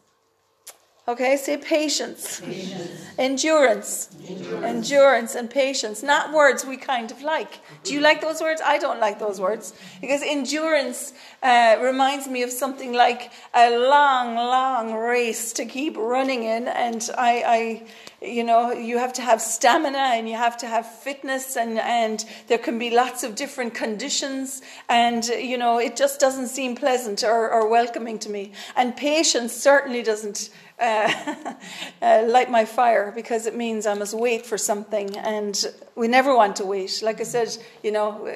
Okay, 1.09 1.37
say 1.37 1.55
patience. 1.55 2.41
patience. 2.41 3.05
Endurance. 3.17 4.09
Endurance. 4.27 4.65
Endurance 4.65 5.35
and 5.35 5.49
patience. 5.49 6.03
Not 6.03 6.33
words 6.33 6.65
we 6.65 6.75
kind 6.75 7.11
of 7.11 7.21
like. 7.21 7.61
Do 7.85 7.93
you 7.93 8.01
like 8.01 8.19
those 8.19 8.41
words? 8.41 8.61
I 8.63 8.77
don't 8.77 8.99
like 8.99 9.17
those 9.17 9.39
words. 9.39 9.73
Because 10.01 10.21
endurance 10.21 11.13
uh, 11.41 11.77
reminds 11.81 12.27
me 12.27 12.43
of 12.43 12.51
something 12.51 12.91
like 12.91 13.31
a 13.53 13.69
long, 13.87 14.35
long 14.35 14.95
race 14.95 15.53
to 15.53 15.65
keep 15.65 15.95
running 15.95 16.43
in. 16.43 16.67
And 16.67 17.09
I, 17.17 17.43
I 17.47 17.87
you 18.21 18.43
know 18.43 18.71
you 18.71 18.97
have 18.97 19.13
to 19.13 19.21
have 19.21 19.39
stamina 19.41 19.97
and 19.97 20.27
you 20.27 20.35
have 20.35 20.57
to 20.57 20.65
have 20.65 20.91
fitness 20.91 21.55
and 21.55 21.77
and 21.77 22.25
there 22.47 22.57
can 22.57 22.79
be 22.79 22.89
lots 22.89 23.23
of 23.23 23.35
different 23.35 23.75
conditions 23.75 24.63
and 24.89 25.25
you 25.27 25.55
know 25.55 25.77
it 25.77 25.95
just 25.95 26.19
doesn't 26.19 26.47
seem 26.47 26.75
pleasant 26.75 27.23
or, 27.23 27.51
or 27.51 27.69
welcoming 27.69 28.17
to 28.17 28.29
me 28.29 28.51
and 28.75 28.97
patience 28.97 29.53
certainly 29.53 30.01
doesn't 30.01 30.49
uh, 30.79 31.55
uh, 32.01 32.23
light 32.27 32.49
my 32.51 32.65
fire 32.65 33.11
because 33.15 33.45
it 33.45 33.55
means 33.55 33.85
I 33.85 33.93
must 33.93 34.13
wait 34.13 34.45
for 34.45 34.57
something 34.57 35.17
and 35.17 35.65
we 35.95 36.07
never 36.07 36.35
want 36.35 36.55
to 36.57 36.65
wait 36.65 37.01
like 37.01 37.19
I 37.19 37.23
said 37.23 37.55
you 37.83 37.91
know 37.91 38.29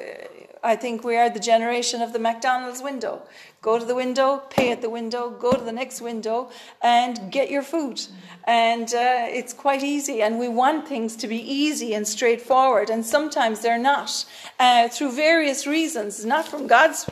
I 0.64 0.76
think 0.76 1.02
we 1.02 1.16
are 1.16 1.28
the 1.28 1.40
generation 1.40 2.02
of 2.02 2.12
the 2.12 2.20
McDonald's 2.20 2.82
window. 2.82 3.22
Go 3.62 3.80
to 3.80 3.84
the 3.84 3.96
window, 3.96 4.42
pay 4.48 4.70
at 4.70 4.80
the 4.80 4.90
window, 4.90 5.28
go 5.28 5.52
to 5.52 5.64
the 5.64 5.72
next 5.72 6.00
window, 6.00 6.50
and 6.80 7.32
get 7.32 7.50
your 7.50 7.62
food. 7.62 8.00
And 8.44 8.86
uh, 8.94 9.26
it's 9.28 9.52
quite 9.52 9.82
easy. 9.82 10.22
And 10.22 10.38
we 10.38 10.46
want 10.46 10.86
things 10.86 11.16
to 11.16 11.26
be 11.26 11.38
easy 11.38 11.94
and 11.94 12.06
straightforward. 12.06 12.90
And 12.90 13.04
sometimes 13.04 13.60
they're 13.60 13.76
not, 13.76 14.24
uh, 14.60 14.88
through 14.88 15.12
various 15.12 15.66
reasons, 15.66 16.24
not 16.24 16.46
from 16.46 16.68
God's 16.68 17.10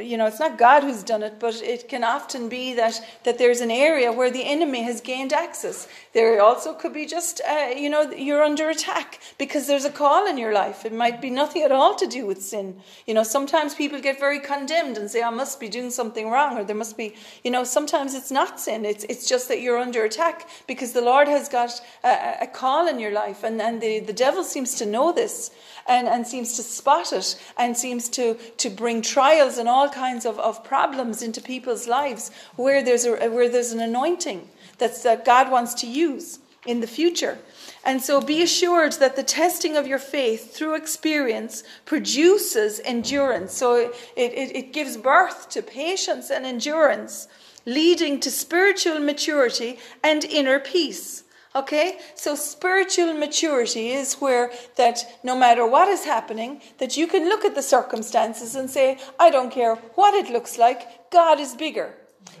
you 0.00 0.16
know, 0.16 0.26
it's 0.26 0.40
not 0.40 0.58
God 0.58 0.82
who's 0.82 1.02
done 1.02 1.22
it, 1.22 1.38
but 1.38 1.62
it 1.62 1.88
can 1.88 2.04
often 2.04 2.48
be 2.48 2.74
that, 2.74 3.00
that 3.24 3.38
there's 3.38 3.60
an 3.60 3.70
area 3.70 4.12
where 4.12 4.30
the 4.30 4.42
enemy 4.42 4.82
has 4.82 5.00
gained 5.00 5.32
access. 5.32 5.88
There 6.18 6.42
also 6.42 6.74
could 6.74 6.92
be 6.92 7.06
just, 7.06 7.40
uh, 7.48 7.68
you 7.76 7.88
know, 7.88 8.10
you're 8.10 8.42
under 8.42 8.68
attack 8.70 9.20
because 9.38 9.68
there's 9.68 9.84
a 9.84 9.90
call 9.90 10.26
in 10.26 10.36
your 10.36 10.52
life. 10.52 10.84
It 10.84 10.92
might 10.92 11.20
be 11.20 11.30
nothing 11.30 11.62
at 11.62 11.70
all 11.70 11.94
to 11.94 12.08
do 12.08 12.26
with 12.26 12.42
sin. 12.42 12.80
You 13.06 13.14
know, 13.14 13.22
sometimes 13.22 13.76
people 13.76 14.00
get 14.00 14.18
very 14.18 14.40
condemned 14.40 14.98
and 14.98 15.08
say, 15.08 15.22
I 15.22 15.30
must 15.30 15.60
be 15.60 15.68
doing 15.68 15.90
something 15.92 16.28
wrong, 16.28 16.58
or 16.58 16.64
there 16.64 16.74
must 16.74 16.96
be, 16.96 17.14
you 17.44 17.52
know, 17.52 17.62
sometimes 17.62 18.16
it's 18.16 18.32
not 18.32 18.58
sin. 18.58 18.84
It's, 18.84 19.04
it's 19.04 19.28
just 19.28 19.46
that 19.46 19.60
you're 19.60 19.78
under 19.78 20.02
attack 20.02 20.48
because 20.66 20.92
the 20.92 21.02
Lord 21.02 21.28
has 21.28 21.48
got 21.48 21.80
a, 22.02 22.38
a 22.40 22.46
call 22.48 22.88
in 22.88 22.98
your 22.98 23.12
life. 23.12 23.44
And, 23.44 23.62
and 23.62 23.80
the, 23.80 24.00
the 24.00 24.12
devil 24.12 24.42
seems 24.42 24.74
to 24.78 24.86
know 24.86 25.12
this 25.12 25.52
and, 25.86 26.08
and 26.08 26.26
seems 26.26 26.56
to 26.56 26.64
spot 26.64 27.12
it 27.12 27.40
and 27.56 27.76
seems 27.76 28.08
to, 28.08 28.34
to 28.56 28.70
bring 28.70 29.02
trials 29.02 29.56
and 29.56 29.68
all 29.68 29.88
kinds 29.88 30.26
of, 30.26 30.40
of 30.40 30.64
problems 30.64 31.22
into 31.22 31.40
people's 31.40 31.86
lives 31.86 32.32
where 32.56 32.82
there's, 32.82 33.04
a, 33.04 33.28
where 33.30 33.48
there's 33.48 33.70
an 33.70 33.78
anointing 33.78 34.48
that 34.78 35.04
uh, 35.04 35.16
God 35.16 35.50
wants 35.50 35.74
to 35.74 35.86
use 35.86 36.38
in 36.66 36.80
the 36.80 36.86
future. 36.86 37.38
And 37.84 38.02
so 38.02 38.20
be 38.20 38.42
assured 38.42 38.92
that 38.94 39.16
the 39.16 39.22
testing 39.22 39.76
of 39.76 39.86
your 39.86 39.98
faith 39.98 40.54
through 40.54 40.74
experience 40.74 41.62
produces 41.86 42.80
endurance. 42.84 43.54
So 43.54 43.76
it, 43.76 43.94
it, 44.16 44.56
it 44.56 44.72
gives 44.72 44.96
birth 44.96 45.48
to 45.50 45.62
patience 45.62 46.30
and 46.30 46.44
endurance, 46.44 47.28
leading 47.64 48.20
to 48.20 48.30
spiritual 48.30 48.98
maturity 48.98 49.78
and 50.02 50.24
inner 50.24 50.58
peace. 50.58 51.24
Okay? 51.54 51.98
So 52.14 52.34
spiritual 52.34 53.14
maturity 53.14 53.88
is 53.90 54.14
where 54.14 54.52
that 54.76 54.98
no 55.24 55.34
matter 55.36 55.66
what 55.66 55.88
is 55.88 56.04
happening, 56.04 56.60
that 56.78 56.96
you 56.96 57.06
can 57.06 57.28
look 57.28 57.44
at 57.44 57.54
the 57.54 57.62
circumstances 57.62 58.54
and 58.54 58.68
say, 58.68 58.98
I 59.18 59.30
don't 59.30 59.50
care 59.50 59.76
what 59.94 60.14
it 60.14 60.30
looks 60.30 60.58
like, 60.58 61.10
God 61.10 61.40
is 61.40 61.54
bigger. 61.54 61.94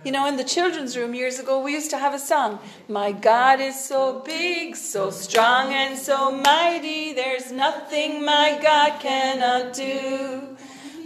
You 0.04 0.12
know, 0.12 0.26
in 0.26 0.36
the 0.36 0.44
children's 0.44 0.96
room 0.96 1.12
years 1.12 1.40
ago, 1.40 1.60
we 1.60 1.72
used 1.72 1.90
to 1.90 1.98
have 1.98 2.14
a 2.14 2.20
song 2.20 2.60
My 2.88 3.10
God 3.10 3.58
is 3.58 3.78
so 3.84 4.20
big, 4.20 4.76
so 4.76 5.10
strong, 5.10 5.72
and 5.72 5.98
so 5.98 6.30
mighty, 6.30 7.12
there's 7.14 7.50
nothing 7.50 8.24
my 8.24 8.60
God 8.62 9.00
cannot 9.00 9.74
do. 9.74 10.56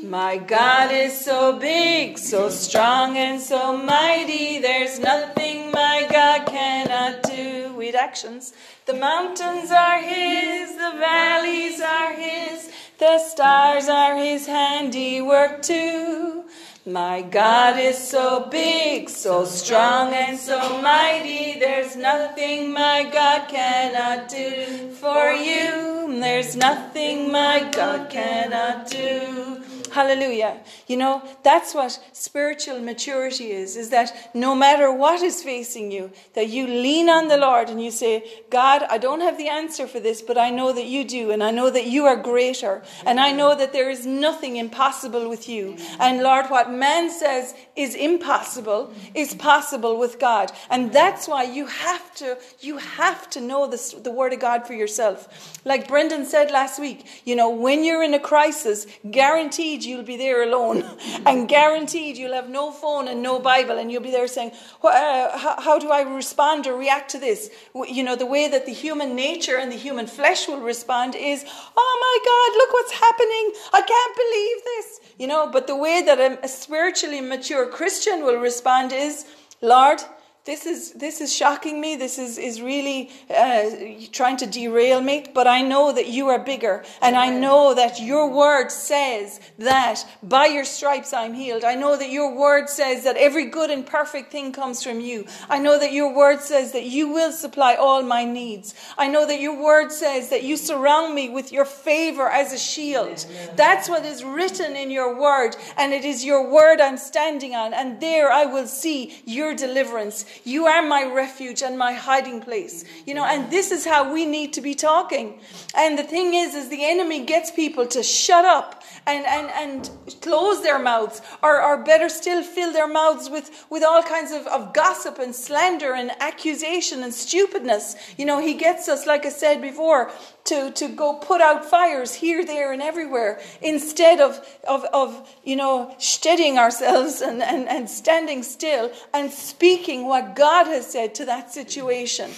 My 0.03 0.37
God 0.37 0.93
is 0.93 1.19
so 1.19 1.59
big, 1.59 2.19
so 2.19 2.51
strong, 2.51 3.17
and 3.17 3.41
so 3.41 3.75
mighty, 3.75 4.59
there's 4.59 4.99
nothing 4.99 5.71
my 5.71 6.07
God 6.11 6.47
cannot 6.47 7.23
do. 7.23 7.73
With 7.73 7.95
actions, 7.95 8.53
the 8.85 8.95
mountains 8.95 9.71
are 9.71 10.03
His, 10.03 10.73
the 10.77 10.93
valleys 10.99 11.81
are 11.81 12.13
His, 12.13 12.71
the 12.99 13.19
stars 13.21 13.89
are 13.89 14.17
His 14.17 14.47
handiwork 14.47 15.63
too. 15.63 16.45
My 16.85 17.23
God 17.23 17.79
is 17.79 17.97
so 17.97 18.49
big, 18.51 19.09
so 19.09 19.45
strong, 19.45 20.13
and 20.13 20.37
so 20.37 20.83
mighty. 20.83 21.61
There's 21.61 21.95
nothing 21.95 22.73
my 22.73 23.05
God 23.05 23.47
cannot 23.49 24.29
do 24.29 24.91
for 24.91 25.31
you. 25.31 26.19
There's 26.19 26.57
nothing 26.57 27.31
my 27.31 27.71
God 27.71 28.11
cannot 28.11 28.91
do. 28.91 29.63
Hallelujah. 29.93 30.61
You 30.87 30.97
know, 30.97 31.23
that's 31.43 31.75
what 31.75 31.99
spiritual 32.13 32.81
maturity 32.81 33.51
is, 33.53 33.77
is 33.77 33.91
that 33.91 34.31
no 34.35 34.55
matter 34.55 34.91
what 34.91 35.21
is 35.23 35.43
facing 35.43 35.93
you, 35.93 36.11
that 36.35 36.49
you 36.49 36.67
lean 36.67 37.11
on 37.11 37.29
the 37.29 37.37
Lord 37.37 37.69
and 37.69 37.83
you 37.83 37.91
say, 37.91 38.25
God, 38.49 38.85
I 38.89 38.97
don't 38.97 39.21
have 39.21 39.37
the 39.37 39.49
answer 39.49 39.87
for 39.87 40.01
this, 40.01 40.23
but 40.23 40.39
I 40.39 40.49
know 40.49 40.73
that 40.73 40.87
you 40.87 41.05
do, 41.05 41.31
and 41.31 41.45
I 41.45 41.51
know 41.51 41.69
that 41.69 41.87
you 41.87 42.07
are 42.07 42.17
greater, 42.17 42.83
and 43.05 43.21
I 43.21 43.33
know 43.33 43.55
that 43.55 43.75
there 43.75 43.91
is 43.91 44.07
nothing 44.07 44.57
impossible 44.57 45.29
with 45.29 45.47
you. 45.47 45.77
And 46.01 46.23
Lord, 46.23 46.47
what 46.47 46.71
man 46.71 47.11
says 47.11 47.55
is 47.77 47.95
impossible 47.95 48.93
is 49.15 49.35
possible 49.35 49.99
with 49.99 50.19
God. 50.19 50.53
And 50.71 50.91
that's 50.91 51.29
why 51.29 51.43
you 51.43 51.67
have 51.67 52.15
to, 52.17 52.39
you 52.61 52.79
have 52.79 53.29
to 53.31 53.41
know 53.41 53.69
this, 53.69 53.93
the 53.93 54.11
word 54.11 54.33
of 54.33 54.41
God 54.41 54.67
for 54.67 54.73
yourself. 54.73 55.61
Like 55.67 55.87
Brendan 55.87 56.25
said 56.25 56.51
last 56.51 56.81
week, 56.81 57.07
you 57.27 57.37
know, 57.37 57.51
when 57.51 57.85
you're 57.85 58.03
in 58.03 58.15
a 58.15 58.21
crisis, 58.21 58.87
guaranteed 59.11 59.82
you'll 59.87 60.03
be 60.03 60.17
there 60.17 60.43
alone, 60.43 60.85
and 61.27 61.49
guaranteed 61.49 62.17
you'll 62.17 62.35
have 62.35 62.49
no 62.49 62.71
phone 62.71 63.09
and 63.09 63.23
no 63.23 63.39
Bible, 63.39 63.79
and 63.79 63.91
you'll 63.91 64.03
be 64.03 64.11
there 64.11 64.29
saying, 64.29 64.53
uh, 64.83 65.39
how, 65.39 65.61
how 65.61 65.79
do 65.79 65.91
I 65.91 66.03
respond 66.03 66.67
or 66.67 66.77
react 66.77 67.11
to 67.13 67.19
this? 67.19 67.51
You 67.89 68.03
know, 68.03 68.17
the 68.17 68.27
way 68.27 68.49
that 68.49 68.67
the 68.67 68.73
human 68.73 69.15
nature 69.15 69.57
and 69.57 69.71
the 69.71 69.77
human 69.77 70.07
flesh 70.07 70.49
will 70.49 70.61
respond 70.61 71.15
is, 71.15 71.45
oh 71.77 71.97
my 72.07 72.17
God, 72.31 72.59
look 72.59 72.73
what's 72.73 72.93
happening. 72.93 73.53
I 73.73 73.83
can't 73.83 74.17
believe 74.17 74.65
this. 74.65 75.01
You 75.19 75.27
know, 75.27 75.51
but 75.51 75.67
the 75.67 75.77
way 75.77 76.03
that 76.03 76.19
a, 76.19 76.45
a 76.45 76.49
spiritually 76.49 77.21
mature 77.21 77.67
Christian 77.67 78.25
will 78.25 78.39
respond 78.39 78.93
is, 78.93 79.27
Lord, 79.61 80.01
this 80.45 80.67
is 80.67 80.93
this 80.93 81.21
is 81.21 81.35
shocking 81.35 81.81
me. 81.81 81.95
This 81.97 82.19
is 82.19 82.37
is 82.37 82.61
really 82.61 83.11
uh, 83.31 83.71
trying 84.11 84.37
to 84.39 84.47
derail 84.47 85.01
me 85.01 85.25
but 85.35 85.47
i 85.47 85.63
know 85.63 85.93
that 85.93 86.09
you 86.09 86.29
are 86.29 86.39
bigger 86.39 86.85
and 87.01 87.17
i 87.17 87.29
know 87.29 87.75
that 87.75 88.01
your 88.01 88.31
word 88.31 88.71
says 88.71 89.41
that 89.59 90.05
by 90.23 90.47
your 90.47 90.65
stripes 90.65 91.13
i'm 91.13 91.35
healed. 91.35 91.65
I 91.65 91.75
know 91.75 91.97
that 91.97 92.11
your 92.11 92.37
word 92.37 92.69
says 92.69 93.05
that 93.05 93.17
every 93.17 93.47
good 93.47 93.71
and 93.71 93.87
perfect 93.87 94.33
thing 94.33 94.53
comes 94.53 94.83
from 94.83 95.01
you. 95.01 95.27
I 95.49 95.59
know 95.59 95.79
that 95.79 95.93
your 95.93 96.15
word 96.15 96.41
says 96.41 96.73
that 96.73 96.87
you 96.87 97.09
will 97.09 97.33
supply 97.33 97.75
all 97.75 98.03
my 98.03 98.25
needs. 98.25 98.75
I 98.99 99.09
know 99.09 99.27
that 99.27 99.41
your 99.41 99.63
word 99.63 99.93
says 99.93 100.31
that 100.31 100.43
you 100.43 100.57
surround 100.57 101.15
me 101.15 101.29
with 101.29 101.53
your 101.53 101.65
favor 101.65 102.29
as 102.29 102.53
a 102.53 102.59
shield. 102.59 103.25
That's 103.57 103.89
what 103.89 104.05
is 104.05 104.25
written 104.25 104.77
in 104.77 104.91
your 104.91 105.21
word 105.21 105.57
and 105.77 105.93
it 105.93 106.05
is 106.05 106.25
your 106.25 106.51
word 106.51 106.81
i'm 106.81 106.97
standing 106.97 107.55
on 107.55 107.75
and 107.75 108.01
there 108.01 108.31
i 108.31 108.45
will 108.45 108.67
see 108.67 109.23
your 109.25 109.55
deliverance 109.55 110.25
you 110.45 110.67
are 110.67 110.83
my 110.83 111.05
refuge 111.05 111.63
and 111.63 111.79
my 111.79 111.93
hiding 111.93 112.41
place. 112.41 112.85
You 113.07 113.15
know, 113.15 113.25
and 113.25 113.51
this 113.51 113.71
is 113.71 113.85
how 113.85 114.13
we 114.13 114.25
need 114.25 114.53
to 114.55 114.61
be 114.61 114.75
talking. 114.75 115.41
And 115.75 115.99
the 115.99 116.03
thing 116.03 116.35
is, 116.35 116.55
is 116.55 116.69
the 116.69 116.85
enemy 116.85 117.25
gets 117.25 117.51
people 117.51 117.87
to 117.87 118.03
shut 118.03 118.45
up 118.45 118.82
and, 119.07 119.27
and, 119.27 119.51
and 119.51 119.91
close 120.21 120.63
their 120.63 120.79
mouths, 120.79 121.21
or, 121.43 121.63
or 121.63 121.83
better 121.83 122.09
still, 122.09 122.43
fill 122.43 122.73
their 122.73 122.89
mouths 122.89 123.29
with, 123.29 123.67
with 123.71 123.83
all 123.83 124.03
kinds 124.03 124.33
of, 124.33 124.47
of 124.47 124.73
gossip 124.73 125.19
and 125.19 125.35
slander 125.35 125.95
and 125.95 126.11
accusation 126.21 127.03
and 127.03 127.13
stupidness. 127.13 127.97
You 128.17 128.27
know, 128.27 128.41
he 128.41 128.55
gets 128.55 128.89
us, 128.89 129.07
like 129.07 129.27
I 129.27 129.31
said 129.31 129.61
before, 129.61 130.11
to, 130.45 130.71
to 130.73 130.89
go 130.89 131.15
put 131.15 131.41
out 131.41 131.65
fires 131.65 132.15
here, 132.15 132.45
there, 132.45 132.73
and 132.73 132.83
everywhere 132.83 133.41
instead 133.61 134.21
of, 134.21 134.45
of, 134.69 134.85
of 134.93 135.29
you 135.45 135.57
know, 135.57 135.95
steadying 135.99 136.59
ourselves 136.59 137.21
and, 137.21 137.43
and, 137.43 137.69
and 137.69 137.89
standing 137.89 138.43
still 138.43 138.93
and 139.13 139.31
speaking 139.31 140.07
what 140.07 140.37
God 140.37 140.67
has 140.67 140.91
said 140.91 141.15
to 141.17 141.25
that 141.27 141.53
situation. 141.53 142.31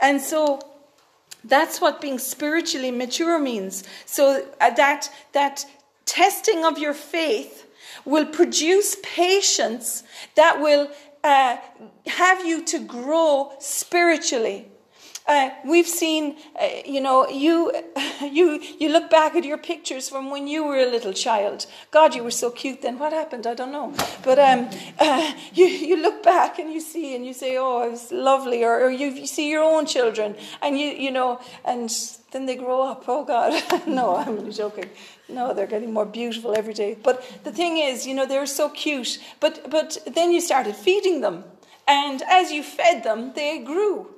And 0.00 0.20
so 0.20 0.60
that's 1.44 1.80
what 1.80 2.00
being 2.00 2.18
spiritually 2.18 2.90
mature 2.90 3.38
means. 3.38 3.84
So 4.04 4.46
uh, 4.60 4.70
that, 4.70 5.08
that 5.32 5.64
testing 6.06 6.64
of 6.64 6.78
your 6.78 6.94
faith 6.94 7.66
will 8.04 8.26
produce 8.26 8.96
patience 9.02 10.02
that 10.36 10.60
will 10.60 10.90
uh, 11.22 11.56
have 12.06 12.46
you 12.46 12.64
to 12.64 12.78
grow 12.78 13.52
spiritually. 13.58 14.68
Uh, 15.28 15.50
we've 15.64 15.88
seen, 15.88 16.36
uh, 16.60 16.68
you 16.84 17.00
know, 17.00 17.28
you, 17.28 17.72
you, 18.22 18.62
you 18.78 18.88
look 18.88 19.10
back 19.10 19.34
at 19.34 19.44
your 19.44 19.58
pictures 19.58 20.08
from 20.08 20.30
when 20.30 20.46
you 20.46 20.64
were 20.64 20.78
a 20.78 20.86
little 20.86 21.12
child. 21.12 21.66
God, 21.90 22.14
you 22.14 22.22
were 22.22 22.30
so 22.30 22.48
cute 22.48 22.82
then. 22.82 22.96
What 22.96 23.12
happened? 23.12 23.44
I 23.44 23.54
don't 23.54 23.72
know. 23.72 23.92
But 24.22 24.38
um, 24.38 24.70
uh, 25.00 25.32
you, 25.52 25.64
you 25.64 26.00
look 26.00 26.22
back 26.22 26.60
and 26.60 26.72
you 26.72 26.80
see 26.80 27.16
and 27.16 27.26
you 27.26 27.34
say, 27.34 27.56
oh, 27.56 27.82
it 27.88 27.90
was 27.90 28.12
lovely. 28.12 28.62
Or, 28.62 28.84
or 28.84 28.90
you, 28.90 29.08
you 29.08 29.26
see 29.26 29.50
your 29.50 29.64
own 29.64 29.84
children 29.84 30.36
and 30.62 30.78
you, 30.78 30.90
you 30.90 31.10
know, 31.10 31.40
and 31.64 31.90
then 32.30 32.46
they 32.46 32.54
grow 32.54 32.82
up. 32.82 33.04
Oh, 33.08 33.24
God. 33.24 33.60
no, 33.88 34.16
I'm 34.16 34.52
joking. 34.52 34.90
No, 35.28 35.52
they're 35.52 35.66
getting 35.66 35.92
more 35.92 36.06
beautiful 36.06 36.56
every 36.56 36.74
day. 36.74 36.96
But 37.02 37.24
the 37.42 37.50
thing 37.50 37.78
is, 37.78 38.06
you 38.06 38.14
know, 38.14 38.26
they're 38.26 38.46
so 38.46 38.68
cute. 38.68 39.18
But, 39.40 39.70
but 39.70 39.98
then 40.06 40.32
you 40.32 40.40
started 40.40 40.76
feeding 40.76 41.20
them. 41.20 41.44
And 41.88 42.22
as 42.28 42.52
you 42.52 42.62
fed 42.62 43.02
them, 43.02 43.32
they 43.34 43.58
grew. 43.58 44.14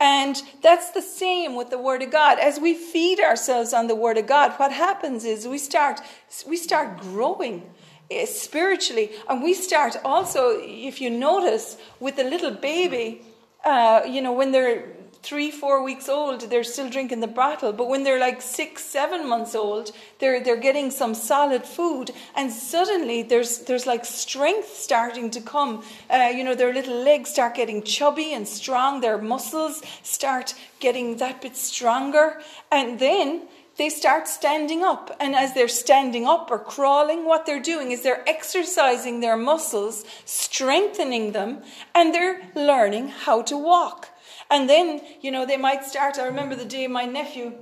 And 0.00 0.40
that's 0.62 0.90
the 0.90 1.02
same 1.02 1.56
with 1.56 1.70
the 1.70 1.78
Word 1.78 2.02
of 2.02 2.10
God. 2.10 2.38
As 2.38 2.58
we 2.58 2.74
feed 2.74 3.20
ourselves 3.20 3.72
on 3.72 3.86
the 3.86 3.94
Word 3.94 4.16
of 4.16 4.26
God, 4.26 4.52
what 4.56 4.72
happens 4.72 5.24
is 5.24 5.46
we 5.46 5.58
start, 5.58 6.00
we 6.48 6.56
start 6.56 6.98
growing 6.98 7.70
eh, 8.10 8.26
spiritually. 8.26 9.10
And 9.28 9.42
we 9.42 9.54
start 9.54 9.96
also, 10.04 10.58
if 10.58 11.00
you 11.00 11.10
notice, 11.10 11.76
with 12.00 12.16
the 12.16 12.24
little 12.24 12.52
baby, 12.52 13.22
uh, 13.64 14.02
you 14.06 14.22
know, 14.22 14.32
when 14.32 14.52
they're 14.52 14.88
three, 15.22 15.50
four 15.50 15.82
weeks 15.82 16.08
old, 16.08 16.42
they're 16.50 16.64
still 16.64 16.88
drinking 16.88 17.20
the 17.20 17.26
bottle. 17.26 17.72
But 17.72 17.88
when 17.88 18.04
they're 18.04 18.18
like 18.18 18.40
six, 18.40 18.84
seven 18.84 19.28
months 19.28 19.54
old, 19.54 19.92
they're 20.18 20.42
they're 20.42 20.56
getting 20.56 20.90
some 20.90 21.14
solid 21.14 21.64
food, 21.64 22.10
and 22.34 22.52
suddenly 22.52 23.22
there's 23.22 23.58
there's 23.60 23.86
like 23.86 24.04
strength 24.04 24.76
starting 24.76 25.30
to 25.30 25.40
come. 25.40 25.84
Uh, 26.08 26.32
you 26.34 26.44
know, 26.44 26.54
their 26.54 26.72
little 26.72 27.02
legs 27.02 27.30
start 27.30 27.54
getting 27.54 27.82
chubby 27.82 28.32
and 28.32 28.46
strong. 28.48 29.00
Their 29.00 29.18
muscles 29.18 29.82
start 30.02 30.54
getting 30.78 31.16
that 31.18 31.42
bit 31.42 31.56
stronger, 31.56 32.40
and 32.70 32.98
then 32.98 33.42
they 33.76 33.88
start 33.88 34.28
standing 34.28 34.82
up. 34.82 35.16
And 35.20 35.34
as 35.34 35.54
they're 35.54 35.68
standing 35.68 36.26
up 36.26 36.50
or 36.50 36.58
crawling, 36.58 37.24
what 37.24 37.46
they're 37.46 37.62
doing 37.62 37.92
is 37.92 38.02
they're 38.02 38.28
exercising 38.28 39.20
their 39.20 39.38
muscles, 39.38 40.04
strengthening 40.24 41.32
them, 41.32 41.62
and 41.94 42.14
they're 42.14 42.42
learning 42.54 43.08
how 43.08 43.40
to 43.42 43.56
walk. 43.56 44.08
And 44.50 44.68
then, 44.68 45.00
you 45.20 45.30
know, 45.30 45.46
they 45.46 45.56
might 45.56 45.84
start. 45.84 46.18
I 46.18 46.26
remember 46.26 46.56
the 46.56 46.64
day 46.64 46.86
my 46.86 47.04
nephew, 47.04 47.52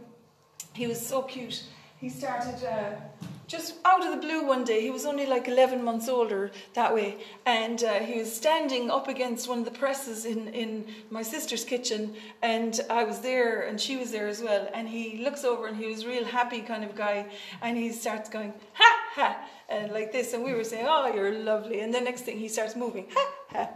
he 0.73 0.87
was 0.87 1.05
so 1.05 1.23
cute. 1.23 1.65
He 1.99 2.09
started 2.09 2.65
uh, 2.65 2.93
just 3.47 3.75
out 3.85 4.07
of 4.07 4.13
the 4.13 4.27
blue 4.27 4.47
one 4.47 4.63
day. 4.63 4.81
He 4.81 4.91
was 4.91 5.05
only 5.05 5.27
like 5.27 5.49
11 5.49 5.83
months 5.83 6.09
older 6.09 6.51
that 6.75 6.95
way. 6.95 7.19
And 7.45 7.83
uh, 7.83 7.95
he 7.95 8.21
was 8.21 8.35
standing 8.35 8.91
up 8.91 9.09
against 9.09 9.49
one 9.49 9.59
of 9.59 9.65
the 9.65 9.71
presses 9.71 10.25
in, 10.25 10.49
in 10.49 10.87
my 11.11 11.23
sister's 11.23 11.65
kitchen. 11.65 12.15
And 12.43 12.81
I 12.89 13.05
was 13.05 13.21
there 13.21 13.63
and 13.63 13.81
she 13.81 13.97
was 13.97 14.13
there 14.13 14.29
as 14.29 14.43
well. 14.43 14.69
And 14.73 14.89
he 14.89 15.23
looks 15.25 15.45
over 15.45 15.67
and 15.67 15.77
he 15.77 15.87
was 15.87 16.07
real 16.07 16.25
happy 16.25 16.61
kind 16.61 16.85
of 16.85 16.95
guy. 16.95 17.27
And 17.61 17.77
he 17.77 17.91
starts 17.91 18.31
going, 18.31 18.55
ha, 18.75 18.98
ha 19.19 19.37
and 19.69 19.93
like 19.93 20.13
this, 20.13 20.33
and 20.33 20.43
we 20.43 20.55
were 20.55 20.65
saying, 20.65 20.87
"Oh, 20.89 21.13
you're 21.15 21.33
lovely," 21.33 21.81
and 21.81 21.93
the 21.93 22.01
next 22.01 22.23
thing 22.23 22.39
he 22.39 22.49
starts 22.49 22.75
moving, 22.75 23.07
ha, 23.15 23.25
ha, 23.51 23.69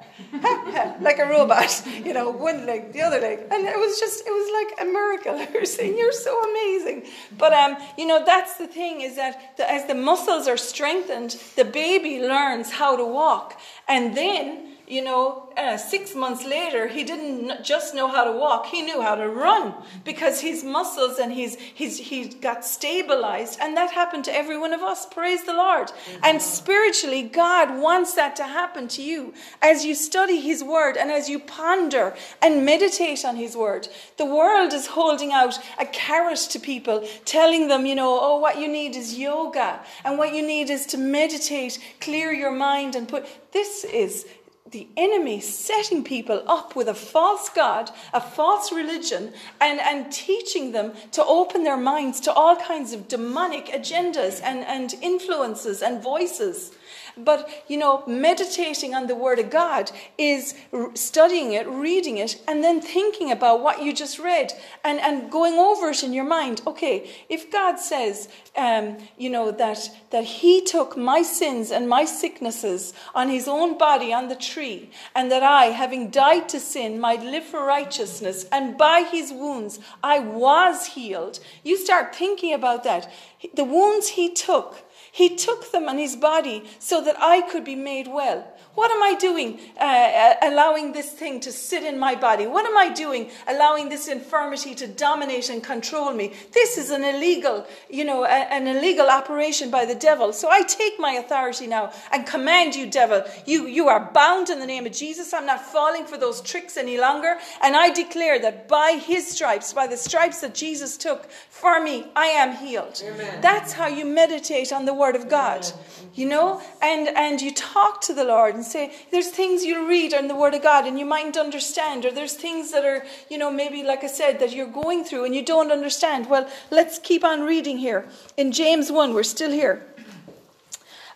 ha, 0.44 0.54
ha, 0.74 0.96
like 1.00 1.18
a 1.18 1.26
robot, 1.26 1.70
you 2.06 2.14
know, 2.14 2.30
one 2.30 2.64
leg, 2.64 2.92
the 2.92 3.02
other 3.02 3.20
leg, 3.20 3.40
and 3.50 3.66
it 3.66 3.78
was 3.78 4.00
just, 4.00 4.26
it 4.26 4.30
was 4.30 4.48
like 4.58 4.70
a 4.82 4.90
miracle. 4.90 5.34
We 5.52 5.60
were 5.60 5.66
saying, 5.66 5.98
"You're 5.98 6.18
so 6.28 6.34
amazing," 6.50 7.06
but 7.36 7.52
um, 7.52 7.76
you 7.98 8.06
know, 8.06 8.24
that's 8.24 8.56
the 8.56 8.66
thing 8.66 9.02
is 9.02 9.16
that 9.16 9.56
the, 9.58 9.70
as 9.70 9.86
the 9.86 9.94
muscles 9.94 10.48
are 10.48 10.56
strengthened, 10.56 11.36
the 11.56 11.64
baby 11.64 12.20
learns 12.20 12.70
how 12.70 12.96
to 12.96 13.04
walk, 13.04 13.60
and 13.88 14.16
then 14.16 14.71
you 14.92 15.02
know, 15.02 15.48
uh, 15.56 15.78
six 15.78 16.14
months 16.14 16.44
later, 16.44 16.86
he 16.86 17.02
didn't 17.02 17.64
just 17.64 17.94
know 17.94 18.08
how 18.08 18.24
to 18.24 18.32
walk, 18.32 18.66
he 18.66 18.82
knew 18.82 19.00
how 19.00 19.14
to 19.14 19.26
run 19.26 19.74
because 20.04 20.40
his 20.40 20.62
muscles 20.62 21.18
and 21.18 21.32
his, 21.32 21.54
his, 21.54 21.98
he 21.98 22.28
got 22.28 22.62
stabilized. 22.62 23.58
And 23.62 23.74
that 23.74 23.90
happened 23.90 24.24
to 24.26 24.34
every 24.34 24.58
one 24.58 24.74
of 24.74 24.82
us. 24.82 25.06
Praise 25.06 25.44
the 25.44 25.54
Lord. 25.54 25.88
Mm-hmm. 25.88 26.24
And 26.24 26.42
spiritually, 26.42 27.22
God 27.22 27.80
wants 27.80 28.12
that 28.14 28.36
to 28.36 28.44
happen 28.44 28.86
to 28.88 29.02
you 29.02 29.32
as 29.62 29.82
you 29.86 29.94
study 29.94 30.40
his 30.40 30.62
word 30.62 30.98
and 30.98 31.10
as 31.10 31.26
you 31.26 31.38
ponder 31.38 32.14
and 32.42 32.66
meditate 32.66 33.24
on 33.24 33.36
his 33.36 33.56
word. 33.56 33.88
The 34.18 34.26
world 34.26 34.74
is 34.74 34.88
holding 34.88 35.32
out 35.32 35.58
a 35.78 35.86
carrot 35.86 36.40
to 36.50 36.60
people, 36.60 37.06
telling 37.24 37.68
them, 37.68 37.86
you 37.86 37.94
know, 37.94 38.18
oh, 38.20 38.38
what 38.38 38.58
you 38.58 38.68
need 38.68 38.94
is 38.94 39.18
yoga 39.18 39.80
and 40.04 40.18
what 40.18 40.34
you 40.34 40.46
need 40.46 40.68
is 40.68 40.84
to 40.86 40.98
meditate, 40.98 41.78
clear 42.00 42.30
your 42.30 42.52
mind, 42.52 42.94
and 42.94 43.08
put. 43.08 43.26
This 43.52 43.84
is 43.84 44.26
the 44.70 44.88
enemy 44.96 45.40
setting 45.40 46.02
people 46.02 46.42
up 46.46 46.74
with 46.74 46.88
a 46.88 46.94
false 46.94 47.48
God, 47.48 47.90
a 48.14 48.20
false 48.20 48.72
religion, 48.72 49.32
and, 49.60 49.80
and 49.80 50.10
teaching 50.12 50.72
them 50.72 50.92
to 51.12 51.24
open 51.24 51.64
their 51.64 51.76
minds 51.76 52.20
to 52.20 52.32
all 52.32 52.56
kinds 52.56 52.92
of 52.92 53.08
demonic 53.08 53.66
agendas 53.66 54.40
and, 54.42 54.60
and 54.60 54.94
influences 55.02 55.82
and 55.82 56.02
voices. 56.02 56.72
But, 57.16 57.48
you 57.68 57.76
know, 57.76 58.04
meditating 58.06 58.94
on 58.94 59.06
the 59.06 59.14
Word 59.14 59.38
of 59.38 59.50
God 59.50 59.90
is 60.16 60.54
studying 60.94 61.52
it, 61.52 61.66
reading 61.68 62.18
it, 62.18 62.40
and 62.48 62.64
then 62.64 62.80
thinking 62.80 63.30
about 63.30 63.62
what 63.62 63.82
you 63.82 63.92
just 63.92 64.18
read 64.18 64.52
and, 64.84 64.98
and 65.00 65.30
going 65.30 65.54
over 65.54 65.90
it 65.90 66.02
in 66.02 66.12
your 66.12 66.24
mind. 66.24 66.62
Okay, 66.66 67.10
if 67.28 67.50
God 67.50 67.78
says, 67.78 68.28
um, 68.56 68.96
you 69.18 69.28
know, 69.28 69.50
that, 69.50 69.90
that 70.10 70.24
He 70.24 70.62
took 70.62 70.96
my 70.96 71.22
sins 71.22 71.70
and 71.70 71.88
my 71.88 72.04
sicknesses 72.04 72.94
on 73.14 73.28
His 73.28 73.46
own 73.46 73.76
body 73.76 74.12
on 74.12 74.28
the 74.28 74.36
tree, 74.36 74.90
and 75.14 75.30
that 75.30 75.42
I, 75.42 75.66
having 75.66 76.10
died 76.10 76.48
to 76.50 76.60
sin, 76.60 76.98
might 76.98 77.22
live 77.22 77.44
for 77.44 77.64
righteousness, 77.64 78.46
and 78.50 78.78
by 78.78 79.06
His 79.10 79.32
wounds 79.32 79.80
I 80.02 80.18
was 80.18 80.86
healed, 80.86 81.40
you 81.62 81.76
start 81.76 82.14
thinking 82.14 82.54
about 82.54 82.84
that. 82.84 83.12
The 83.54 83.64
wounds 83.64 84.08
He 84.08 84.32
took 84.32 84.82
he 85.12 85.36
took 85.36 85.70
them 85.72 85.90
on 85.90 85.98
his 85.98 86.16
body 86.16 86.64
so 86.78 87.02
that 87.02 87.16
I 87.20 87.42
could 87.42 87.64
be 87.64 87.76
made 87.76 88.08
well. 88.08 88.48
What 88.74 88.90
am 88.90 89.02
I 89.02 89.14
doing 89.14 89.60
uh, 89.78 89.84
uh, 89.84 90.34
allowing 90.42 90.92
this 90.92 91.10
thing 91.10 91.40
to 91.40 91.52
sit 91.52 91.82
in 91.82 91.98
my 91.98 92.14
body? 92.14 92.46
What 92.46 92.64
am 92.64 92.78
I 92.78 92.88
doing 92.88 93.30
allowing 93.46 93.90
this 93.90 94.08
infirmity 94.08 94.74
to 94.76 94.86
dominate 94.86 95.50
and 95.50 95.62
control 95.62 96.14
me? 96.14 96.32
This 96.52 96.78
is 96.78 96.88
an 96.88 97.04
illegal, 97.04 97.66
you 97.90 98.06
know, 98.06 98.24
a, 98.24 98.28
an 98.28 98.66
illegal 98.66 99.10
operation 99.10 99.70
by 99.70 99.84
the 99.84 99.94
devil. 99.94 100.32
So 100.32 100.48
I 100.48 100.62
take 100.62 100.98
my 100.98 101.12
authority 101.12 101.66
now 101.66 101.92
and 102.10 102.26
command 102.26 102.74
you, 102.74 102.86
devil, 102.86 103.22
you, 103.44 103.66
you 103.66 103.88
are 103.90 104.10
bound 104.14 104.48
in 104.48 104.60
the 104.60 104.66
name 104.66 104.86
of 104.86 104.92
Jesus. 104.92 105.34
I'm 105.34 105.44
not 105.44 105.60
falling 105.60 106.06
for 106.06 106.16
those 106.16 106.40
tricks 106.40 106.78
any 106.78 106.98
longer. 106.98 107.36
And 107.62 107.76
I 107.76 107.90
declare 107.90 108.40
that 108.40 108.66
by 108.66 108.92
his 108.92 109.28
stripes, 109.28 109.74
by 109.74 109.86
the 109.86 109.98
stripes 109.98 110.40
that 110.40 110.54
Jesus 110.54 110.96
took 110.96 111.28
for 111.62 111.80
me, 111.80 112.04
I 112.16 112.26
am 112.26 112.56
healed. 112.56 113.00
Amen. 113.06 113.40
That's 113.40 113.72
how 113.72 113.86
you 113.86 114.04
meditate 114.04 114.72
on 114.72 114.84
the 114.84 114.92
word 114.92 115.14
of 115.14 115.28
God, 115.28 115.64
you 116.12 116.26
know, 116.26 116.60
and, 116.82 117.06
and 117.06 117.40
you 117.40 117.54
talk 117.54 118.00
to 118.00 118.12
the 118.12 118.24
Lord 118.24 118.56
and 118.56 118.64
say, 118.64 118.92
there's 119.12 119.30
things 119.30 119.62
you 119.62 119.88
read 119.88 120.12
in 120.12 120.26
the 120.26 120.34
Word 120.34 120.54
of 120.54 120.62
God 120.64 120.88
and 120.88 120.98
you 120.98 121.06
mightn't 121.06 121.36
understand, 121.36 122.04
or 122.04 122.10
there's 122.10 122.34
things 122.34 122.72
that 122.72 122.84
are, 122.84 123.06
you 123.30 123.38
know, 123.38 123.48
maybe, 123.48 123.84
like 123.84 124.02
I 124.02 124.08
said, 124.08 124.40
that 124.40 124.52
you're 124.52 124.66
going 124.66 125.04
through 125.04 125.24
and 125.24 125.36
you 125.36 125.44
don't 125.44 125.70
understand. 125.70 126.28
Well, 126.28 126.50
let's 126.72 126.98
keep 126.98 127.22
on 127.22 127.42
reading 127.42 127.78
here. 127.78 128.08
In 128.36 128.50
James 128.50 128.90
1, 128.90 129.14
we're 129.14 129.22
still 129.22 129.52
here. 129.52 129.86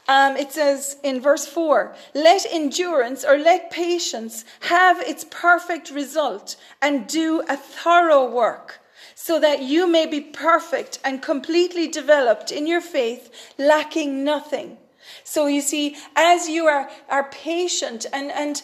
Um, 0.07 0.37
it 0.37 0.53
says 0.53 0.97
in 1.03 1.21
verse 1.21 1.45
4 1.45 1.93
let 2.15 2.47
endurance 2.53 3.25
or 3.25 3.37
let 3.37 3.73
patience 3.73 4.45
have 4.61 5.01
its 5.01 5.27
perfect 5.29 5.91
result 5.91 6.55
and 6.81 7.09
do 7.09 7.43
a 7.49 7.57
thorough 7.57 8.31
work 8.31 8.81
so 9.27 9.41
that 9.41 9.61
you 9.61 9.89
may 9.89 10.07
be 10.07 10.21
perfect 10.21 11.01
and 11.05 11.21
completely 11.21 11.89
developed 11.89 12.53
in 12.53 12.65
your 12.65 12.81
faith, 12.81 13.29
lacking 13.59 14.23
nothing. 14.23 14.79
So 15.25 15.49
you 15.49 15.63
see, 15.63 15.97
as 16.15 16.49
you 16.49 16.67
are, 16.67 16.89
are 17.09 17.29
patient, 17.31 18.07
and, 18.13 18.31
and 18.31 18.63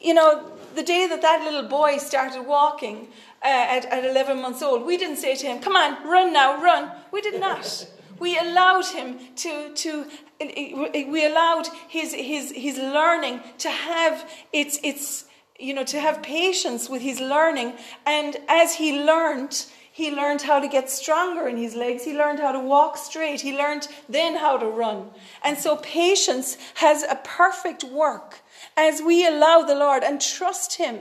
you 0.00 0.14
know, 0.14 0.48
the 0.76 0.84
day 0.84 1.08
that 1.08 1.22
that 1.22 1.42
little 1.42 1.68
boy 1.68 1.96
started 1.98 2.46
walking 2.46 3.08
uh, 3.42 3.48
at, 3.48 3.84
at 3.86 4.04
11 4.04 4.40
months 4.40 4.62
old, 4.62 4.86
we 4.86 4.96
didn't 4.96 5.16
say 5.16 5.34
to 5.34 5.44
him, 5.44 5.58
Come 5.58 5.74
on, 5.74 6.08
run 6.08 6.32
now, 6.32 6.62
run. 6.62 6.92
We 7.10 7.20
did 7.20 7.40
not. 7.40 7.88
We 8.18 8.38
allowed 8.38 8.86
him 8.86 9.18
to, 9.44 9.74
to 9.74 10.06
we 10.40 11.26
allowed 11.26 11.66
his, 11.86 12.14
his, 12.14 12.50
his 12.50 12.78
learning 12.78 13.42
to 13.58 13.70
have 13.70 14.26
its, 14.54 14.78
its, 14.82 15.26
you 15.58 15.74
know, 15.74 15.84
to 15.84 16.00
have 16.00 16.22
patience 16.22 16.88
with 16.88 17.02
his 17.02 17.20
learning. 17.20 17.74
And 18.06 18.38
as 18.48 18.76
he 18.76 19.04
learned, 19.04 19.66
he 19.96 20.10
learned 20.10 20.42
how 20.42 20.60
to 20.60 20.68
get 20.68 20.90
stronger 20.90 21.48
in 21.48 21.56
his 21.56 21.74
legs. 21.74 22.04
He 22.04 22.14
learned 22.14 22.38
how 22.38 22.52
to 22.52 22.60
walk 22.60 22.98
straight. 22.98 23.40
He 23.40 23.56
learned 23.56 23.88
then 24.10 24.36
how 24.36 24.58
to 24.58 24.66
run. 24.66 25.08
And 25.42 25.56
so 25.56 25.76
patience 25.76 26.58
has 26.74 27.02
a 27.02 27.18
perfect 27.24 27.82
work 27.82 28.40
as 28.76 29.00
we 29.00 29.26
allow 29.26 29.62
the 29.62 29.74
Lord 29.74 30.04
and 30.04 30.20
trust 30.20 30.74
Him. 30.74 30.98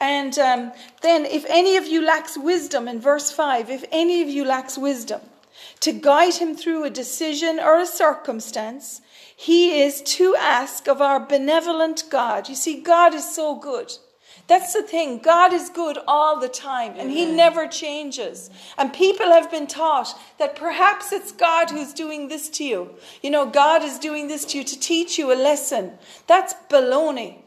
And 0.00 0.38
um, 0.38 0.72
then, 1.02 1.26
if 1.26 1.44
any 1.46 1.76
of 1.76 1.86
you 1.86 2.02
lacks 2.02 2.38
wisdom, 2.38 2.88
in 2.88 3.02
verse 3.02 3.30
5, 3.30 3.68
if 3.68 3.84
any 3.92 4.22
of 4.22 4.30
you 4.30 4.46
lacks 4.46 4.78
wisdom 4.78 5.20
to 5.80 5.92
guide 5.92 6.36
him 6.36 6.56
through 6.56 6.84
a 6.84 6.90
decision 6.90 7.60
or 7.60 7.80
a 7.80 7.86
circumstance, 7.86 9.02
he 9.36 9.82
is 9.82 10.00
to 10.02 10.34
ask 10.36 10.88
of 10.88 11.02
our 11.02 11.20
benevolent 11.20 12.04
God. 12.08 12.48
You 12.48 12.54
see, 12.54 12.80
God 12.80 13.12
is 13.12 13.30
so 13.30 13.56
good. 13.56 13.92
That's 14.48 14.74
the 14.74 14.82
thing. 14.82 15.18
God 15.18 15.52
is 15.52 15.70
good 15.70 15.98
all 16.06 16.40
the 16.40 16.48
time 16.48 16.94
and 16.96 17.10
He 17.10 17.24
never 17.24 17.66
changes. 17.66 18.50
And 18.76 18.92
people 18.92 19.26
have 19.26 19.50
been 19.50 19.66
taught 19.66 20.18
that 20.38 20.56
perhaps 20.56 21.12
it's 21.12 21.32
God 21.32 21.70
who's 21.70 21.92
doing 21.92 22.28
this 22.28 22.48
to 22.50 22.64
you. 22.64 22.90
You 23.22 23.30
know, 23.30 23.46
God 23.46 23.82
is 23.82 23.98
doing 23.98 24.28
this 24.28 24.44
to 24.46 24.58
you 24.58 24.64
to 24.64 24.78
teach 24.78 25.18
you 25.18 25.32
a 25.32 25.36
lesson. 25.36 25.92
That's 26.26 26.54
baloney. 26.68 27.38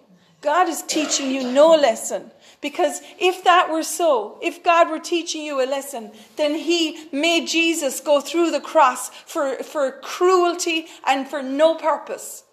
God 0.41 0.69
is 0.69 0.83
teaching 0.83 1.31
you 1.31 1.51
no 1.51 1.75
lesson. 1.75 2.31
Because 2.61 3.01
if 3.19 3.43
that 3.43 3.69
were 3.69 3.83
so, 3.83 4.39
if 4.41 4.63
God 4.63 4.89
were 4.89 4.99
teaching 4.99 5.43
you 5.43 5.61
a 5.63 5.67
lesson, 5.67 6.11
then 6.37 6.55
He 6.55 7.07
made 7.11 7.47
Jesus 7.47 7.99
go 7.99 8.21
through 8.21 8.51
the 8.51 8.61
cross 8.61 9.09
for, 9.09 9.57
for 9.57 9.99
cruelty 10.01 10.87
and 11.05 11.27
for 11.27 11.43
no 11.43 11.75
purpose. 11.75 12.44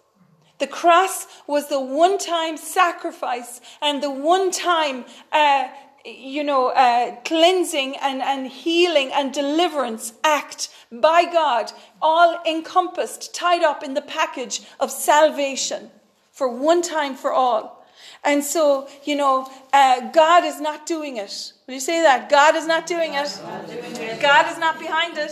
The 0.59 0.67
cross 0.67 1.27
was 1.47 1.67
the 1.67 1.79
one 1.79 2.17
time 2.17 2.57
sacrifice 2.57 3.59
and 3.81 4.01
the 4.01 4.11
one 4.11 4.51
time, 4.51 5.05
uh, 5.31 5.67
you 6.05 6.43
know, 6.43 6.69
uh, 6.69 7.15
cleansing 7.25 7.95
and, 7.97 8.21
and 8.21 8.47
healing 8.47 9.11
and 9.13 9.33
deliverance 9.33 10.13
act 10.23 10.69
by 10.91 11.25
God, 11.25 11.71
all 12.01 12.41
encompassed, 12.45 13.33
tied 13.33 13.63
up 13.63 13.83
in 13.83 13.93
the 13.93 14.01
package 14.01 14.61
of 14.79 14.91
salvation 14.91 15.89
for 16.31 16.47
one 16.47 16.81
time 16.81 17.15
for 17.15 17.31
all. 17.31 17.82
And 18.25 18.43
so, 18.43 18.87
you 19.03 19.17
know, 19.17 19.51
uh, 19.73 20.11
God 20.11 20.45
is 20.45 20.61
not 20.61 20.85
doing 20.85 21.17
it. 21.17 21.51
Will 21.67 21.73
you 21.73 21.81
say 21.81 22.01
that? 22.01 22.29
God 22.29 22.55
is 22.55 22.65
not 22.65 22.87
doing 22.87 23.13
it. 23.15 24.21
God 24.21 24.49
is 24.49 24.57
not 24.57 24.79
behind 24.79 25.17
it. 25.17 25.31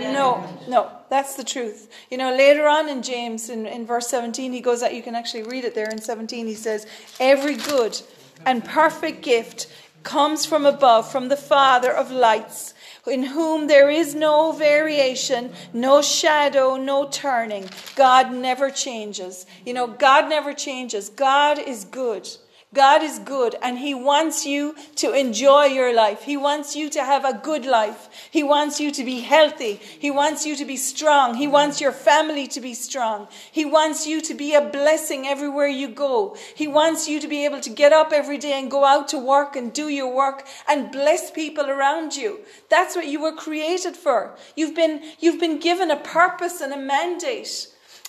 No, 0.00 0.44
no, 0.68 0.90
that's 1.08 1.36
the 1.36 1.44
truth. 1.44 1.88
You 2.10 2.18
know, 2.18 2.34
later 2.34 2.66
on 2.66 2.88
in 2.88 3.02
James, 3.02 3.48
in, 3.48 3.66
in 3.66 3.86
verse 3.86 4.08
17, 4.08 4.52
he 4.52 4.60
goes 4.60 4.82
out, 4.82 4.92
you 4.92 5.02
can 5.02 5.14
actually 5.14 5.44
read 5.44 5.64
it 5.64 5.74
there 5.76 5.88
in 5.88 6.00
17. 6.00 6.46
He 6.46 6.54
says, 6.54 6.86
Every 7.20 7.54
good 7.54 8.00
and 8.44 8.64
perfect 8.64 9.22
gift 9.22 9.68
comes 10.02 10.44
from 10.46 10.66
above, 10.66 11.10
from 11.10 11.28
the 11.28 11.36
Father 11.36 11.92
of 11.92 12.10
lights 12.10 12.74
in 13.06 13.22
whom 13.22 13.66
there 13.66 13.90
is 13.90 14.14
no 14.14 14.52
variation, 14.52 15.52
no 15.72 16.02
shadow, 16.02 16.76
no 16.76 17.08
turning. 17.08 17.68
God 17.96 18.32
never 18.32 18.70
changes. 18.70 19.46
You 19.64 19.74
know, 19.74 19.86
God 19.86 20.28
never 20.28 20.52
changes. 20.52 21.08
God 21.08 21.58
is 21.58 21.84
good. 21.84 22.28
God 22.72 23.02
is 23.02 23.18
good 23.18 23.56
and 23.62 23.76
He 23.78 23.94
wants 23.94 24.46
you 24.46 24.76
to 24.96 25.12
enjoy 25.12 25.64
your 25.64 25.92
life. 25.92 26.22
He 26.22 26.36
wants 26.36 26.76
you 26.76 26.88
to 26.90 27.04
have 27.04 27.24
a 27.24 27.36
good 27.36 27.66
life. 27.66 28.08
He 28.30 28.44
wants 28.44 28.78
you 28.78 28.92
to 28.92 29.02
be 29.02 29.20
healthy. 29.20 29.74
He 29.74 30.08
wants 30.08 30.46
you 30.46 30.54
to 30.54 30.64
be 30.64 30.76
strong. 30.76 31.34
He 31.34 31.48
wants 31.48 31.80
your 31.80 31.90
family 31.90 32.46
to 32.46 32.60
be 32.60 32.74
strong. 32.74 33.26
He 33.50 33.64
wants 33.64 34.06
you 34.06 34.20
to 34.20 34.34
be 34.34 34.54
a 34.54 34.60
blessing 34.60 35.26
everywhere 35.26 35.66
you 35.66 35.88
go. 35.88 36.36
He 36.54 36.68
wants 36.68 37.08
you 37.08 37.18
to 37.18 37.26
be 37.26 37.44
able 37.44 37.60
to 37.60 37.70
get 37.70 37.92
up 37.92 38.12
every 38.12 38.38
day 38.38 38.52
and 38.52 38.70
go 38.70 38.84
out 38.84 39.08
to 39.08 39.18
work 39.18 39.56
and 39.56 39.72
do 39.72 39.88
your 39.88 40.14
work 40.14 40.46
and 40.68 40.92
bless 40.92 41.32
people 41.32 41.68
around 41.68 42.14
you. 42.14 42.38
That's 42.68 42.94
what 42.94 43.08
you 43.08 43.20
were 43.20 43.34
created 43.34 43.96
for. 43.96 44.36
You've 44.54 44.76
been, 44.76 45.02
you've 45.18 45.40
been 45.40 45.58
given 45.58 45.90
a 45.90 45.96
purpose 45.96 46.60
and 46.60 46.72
a 46.72 46.78
mandate. 46.78 47.66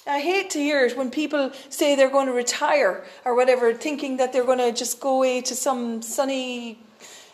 I 0.08 0.20
hate 0.20 0.50
to 0.52 0.60
hear 0.60 0.84
it 0.86 0.98
when 0.98 1.12
people 1.12 1.52
say 1.70 1.96
they're 1.96 2.10
going 2.10 2.26
to 2.26 2.34
retire 2.34 3.04
or 3.24 3.36
whatever, 3.36 3.72
thinking 3.74 4.18
that 4.18 4.34
they're 4.34 4.46
going 4.46 4.58
to 4.58 4.72
just 4.72 5.00
go 5.00 5.18
away 5.18 5.42
to 5.42 5.56
some 5.56 6.02
sunny 6.02 6.80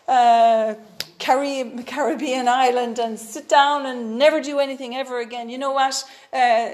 uh, 0.07 0.75
Caribbean 1.19 2.47
island 2.47 2.99
and 2.99 3.17
sit 3.17 3.49
down 3.49 3.85
and 3.85 4.17
never 4.17 4.39
do 4.41 4.59
anything 4.59 4.95
ever 4.95 5.19
again. 5.19 5.49
You 5.49 5.57
know 5.57 5.71
what? 5.71 6.03
Uh, 6.31 6.69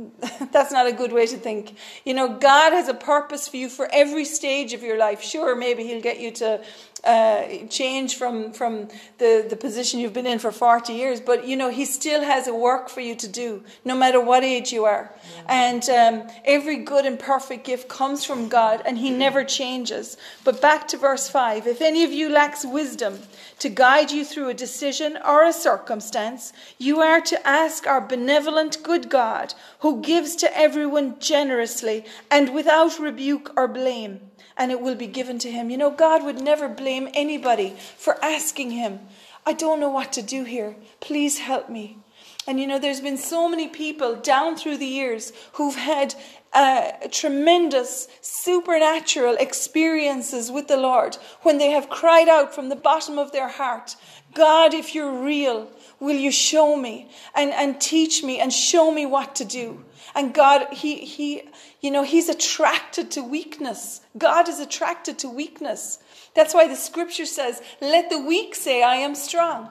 that's 0.52 0.72
not 0.72 0.86
a 0.86 0.92
good 0.92 1.12
way 1.12 1.26
to 1.26 1.36
think. 1.36 1.76
You 2.04 2.14
know, 2.14 2.28
God 2.28 2.72
has 2.72 2.88
a 2.88 2.94
purpose 2.94 3.48
for 3.48 3.56
you 3.56 3.68
for 3.68 3.88
every 3.92 4.24
stage 4.24 4.72
of 4.74 4.82
your 4.82 4.98
life. 4.98 5.22
Sure, 5.22 5.56
maybe 5.56 5.84
He'll 5.84 6.02
get 6.02 6.20
you 6.20 6.30
to 6.32 6.62
uh, 7.04 7.66
change 7.68 8.16
from 8.16 8.52
from 8.52 8.88
the, 9.18 9.46
the 9.48 9.56
position 9.56 10.00
you've 10.00 10.12
been 10.12 10.26
in 10.26 10.38
for 10.38 10.52
40 10.52 10.92
years 10.92 11.20
but 11.20 11.46
you 11.46 11.56
know 11.56 11.70
he 11.70 11.84
still 11.84 12.22
has 12.22 12.46
a 12.46 12.54
work 12.54 12.88
for 12.88 13.00
you 13.00 13.14
to 13.16 13.28
do 13.28 13.62
no 13.84 13.96
matter 13.96 14.20
what 14.20 14.44
age 14.44 14.72
you 14.72 14.84
are. 14.84 15.12
And 15.48 15.88
um, 15.90 16.28
every 16.44 16.78
good 16.78 17.06
and 17.06 17.18
perfect 17.18 17.64
gift 17.64 17.88
comes 17.88 18.24
from 18.24 18.48
god 18.48 18.82
and 18.84 18.98
he 18.98 19.10
never 19.10 19.44
changes. 19.44 20.16
But 20.44 20.60
back 20.60 20.88
to 20.88 20.96
verse 20.96 21.28
5 21.28 21.66
if 21.66 21.80
any 21.80 22.04
of 22.04 22.12
you 22.12 22.28
lacks 22.28 22.64
wisdom 22.64 23.18
to 23.58 23.68
guide 23.68 24.10
you 24.10 24.24
through 24.24 24.48
a 24.48 24.54
decision 24.54 25.18
or 25.26 25.44
a 25.44 25.52
circumstance 25.52 26.52
you 26.78 27.00
are 27.00 27.20
to 27.20 27.46
ask 27.46 27.86
our 27.86 28.00
benevolent 28.00 28.82
good 28.82 29.08
god 29.08 29.54
who 29.80 30.00
gives 30.00 30.36
to 30.36 30.58
everyone 30.58 31.18
generously 31.18 32.04
and 32.30 32.54
without 32.54 32.98
rebuke 32.98 33.52
or 33.56 33.68
blame, 33.68 34.20
and 34.58 34.70
it 34.70 34.80
will 34.80 34.96
be 34.96 35.06
given 35.06 35.38
to 35.38 35.50
him. 35.50 35.70
You 35.70 35.78
know, 35.78 35.90
God 35.90 36.24
would 36.24 36.42
never 36.42 36.68
blame 36.68 37.08
anybody 37.14 37.76
for 37.96 38.22
asking 38.22 38.72
him, 38.72 39.00
I 39.46 39.52
don't 39.54 39.80
know 39.80 39.88
what 39.88 40.12
to 40.14 40.22
do 40.22 40.44
here. 40.44 40.76
Please 41.00 41.38
help 41.38 41.70
me. 41.70 41.98
And 42.46 42.58
you 42.58 42.66
know, 42.66 42.78
there's 42.78 43.00
been 43.00 43.18
so 43.18 43.48
many 43.48 43.68
people 43.68 44.16
down 44.16 44.56
through 44.56 44.78
the 44.78 44.86
years 44.86 45.32
who've 45.52 45.76
had 45.76 46.14
uh, 46.52 46.92
tremendous 47.10 48.08
supernatural 48.20 49.36
experiences 49.38 50.50
with 50.50 50.66
the 50.66 50.76
Lord 50.76 51.16
when 51.42 51.58
they 51.58 51.70
have 51.70 51.90
cried 51.90 52.28
out 52.28 52.54
from 52.54 52.68
the 52.68 52.76
bottom 52.76 53.18
of 53.18 53.32
their 53.32 53.48
heart, 53.48 53.96
God, 54.34 54.74
if 54.74 54.94
you're 54.94 55.22
real, 55.22 55.70
will 56.00 56.16
you 56.16 56.30
show 56.30 56.76
me 56.76 57.10
and, 57.34 57.52
and 57.52 57.80
teach 57.80 58.22
me 58.22 58.40
and 58.40 58.52
show 58.52 58.90
me 58.90 59.06
what 59.06 59.34
to 59.36 59.44
do? 59.44 59.84
And 60.14 60.32
God, 60.32 60.72
he, 60.72 60.96
he, 60.96 61.42
you 61.80 61.90
know, 61.90 62.02
He's 62.02 62.28
attracted 62.28 63.10
to 63.12 63.22
weakness. 63.22 64.00
God 64.16 64.48
is 64.48 64.60
attracted 64.60 65.18
to 65.20 65.28
weakness. 65.28 65.98
That's 66.34 66.54
why 66.54 66.68
the 66.68 66.76
scripture 66.76 67.26
says, 67.26 67.62
let 67.80 68.10
the 68.10 68.20
weak 68.20 68.54
say, 68.54 68.82
I 68.82 68.96
am 68.96 69.14
strong. 69.14 69.70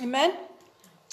Amen? 0.00 0.32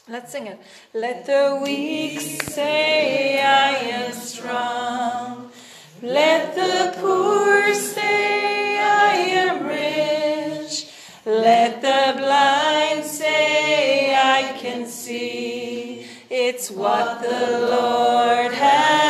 Let's 0.08 0.32
sing 0.32 0.48
it. 0.48 0.60
Let 0.94 1.26
the 1.26 1.60
weak 1.64 2.20
say, 2.20 3.42
I 3.42 3.72
am 3.72 4.12
strong. 4.12 5.52
Let 6.02 6.54
the 6.54 6.96
poor 7.00 7.74
say, 7.74 8.78
I 8.80 9.16
am 9.16 9.66
rich. 9.66 10.88
Let 11.26 11.82
the 11.82 12.20
blind 12.20 13.04
say, 13.06 14.14
I 14.14 14.56
can 14.60 14.86
see. 14.86 16.06
It's 16.30 16.70
what 16.70 17.22
the 17.22 17.68
Lord 17.72 18.54
has 18.54 19.05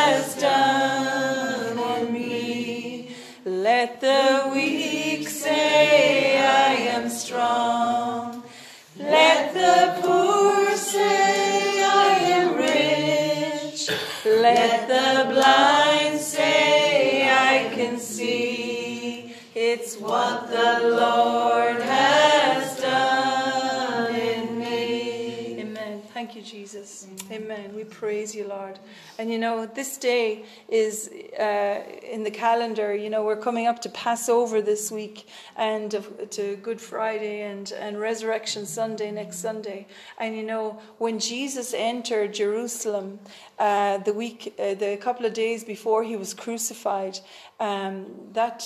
Amen. 27.28 27.74
We 27.74 27.82
praise 27.82 28.36
you, 28.36 28.46
Lord. 28.46 28.78
And 29.18 29.30
you 29.32 29.38
know, 29.38 29.66
this 29.66 29.96
day 29.96 30.44
is 30.68 31.10
uh, 31.40 31.82
in 32.02 32.22
the 32.22 32.30
calendar. 32.30 32.94
You 32.94 33.10
know, 33.10 33.24
we're 33.24 33.40
coming 33.40 33.66
up 33.66 33.82
to 33.82 33.88
Passover 33.88 34.62
this 34.62 34.92
week 34.92 35.26
and 35.56 35.90
to 36.30 36.56
Good 36.62 36.80
Friday 36.80 37.42
and, 37.42 37.72
and 37.72 37.98
Resurrection 37.98 38.64
Sunday 38.64 39.10
next 39.10 39.38
Sunday. 39.38 39.88
And 40.18 40.36
you 40.36 40.44
know, 40.44 40.80
when 40.98 41.18
Jesus 41.18 41.74
entered 41.74 42.32
Jerusalem 42.32 43.18
uh, 43.58 43.98
the 43.98 44.12
week, 44.12 44.54
uh, 44.58 44.74
the 44.74 44.96
couple 44.96 45.26
of 45.26 45.32
days 45.32 45.64
before 45.64 46.04
he 46.04 46.14
was 46.14 46.32
crucified, 46.32 47.18
um, 47.58 48.06
that 48.34 48.64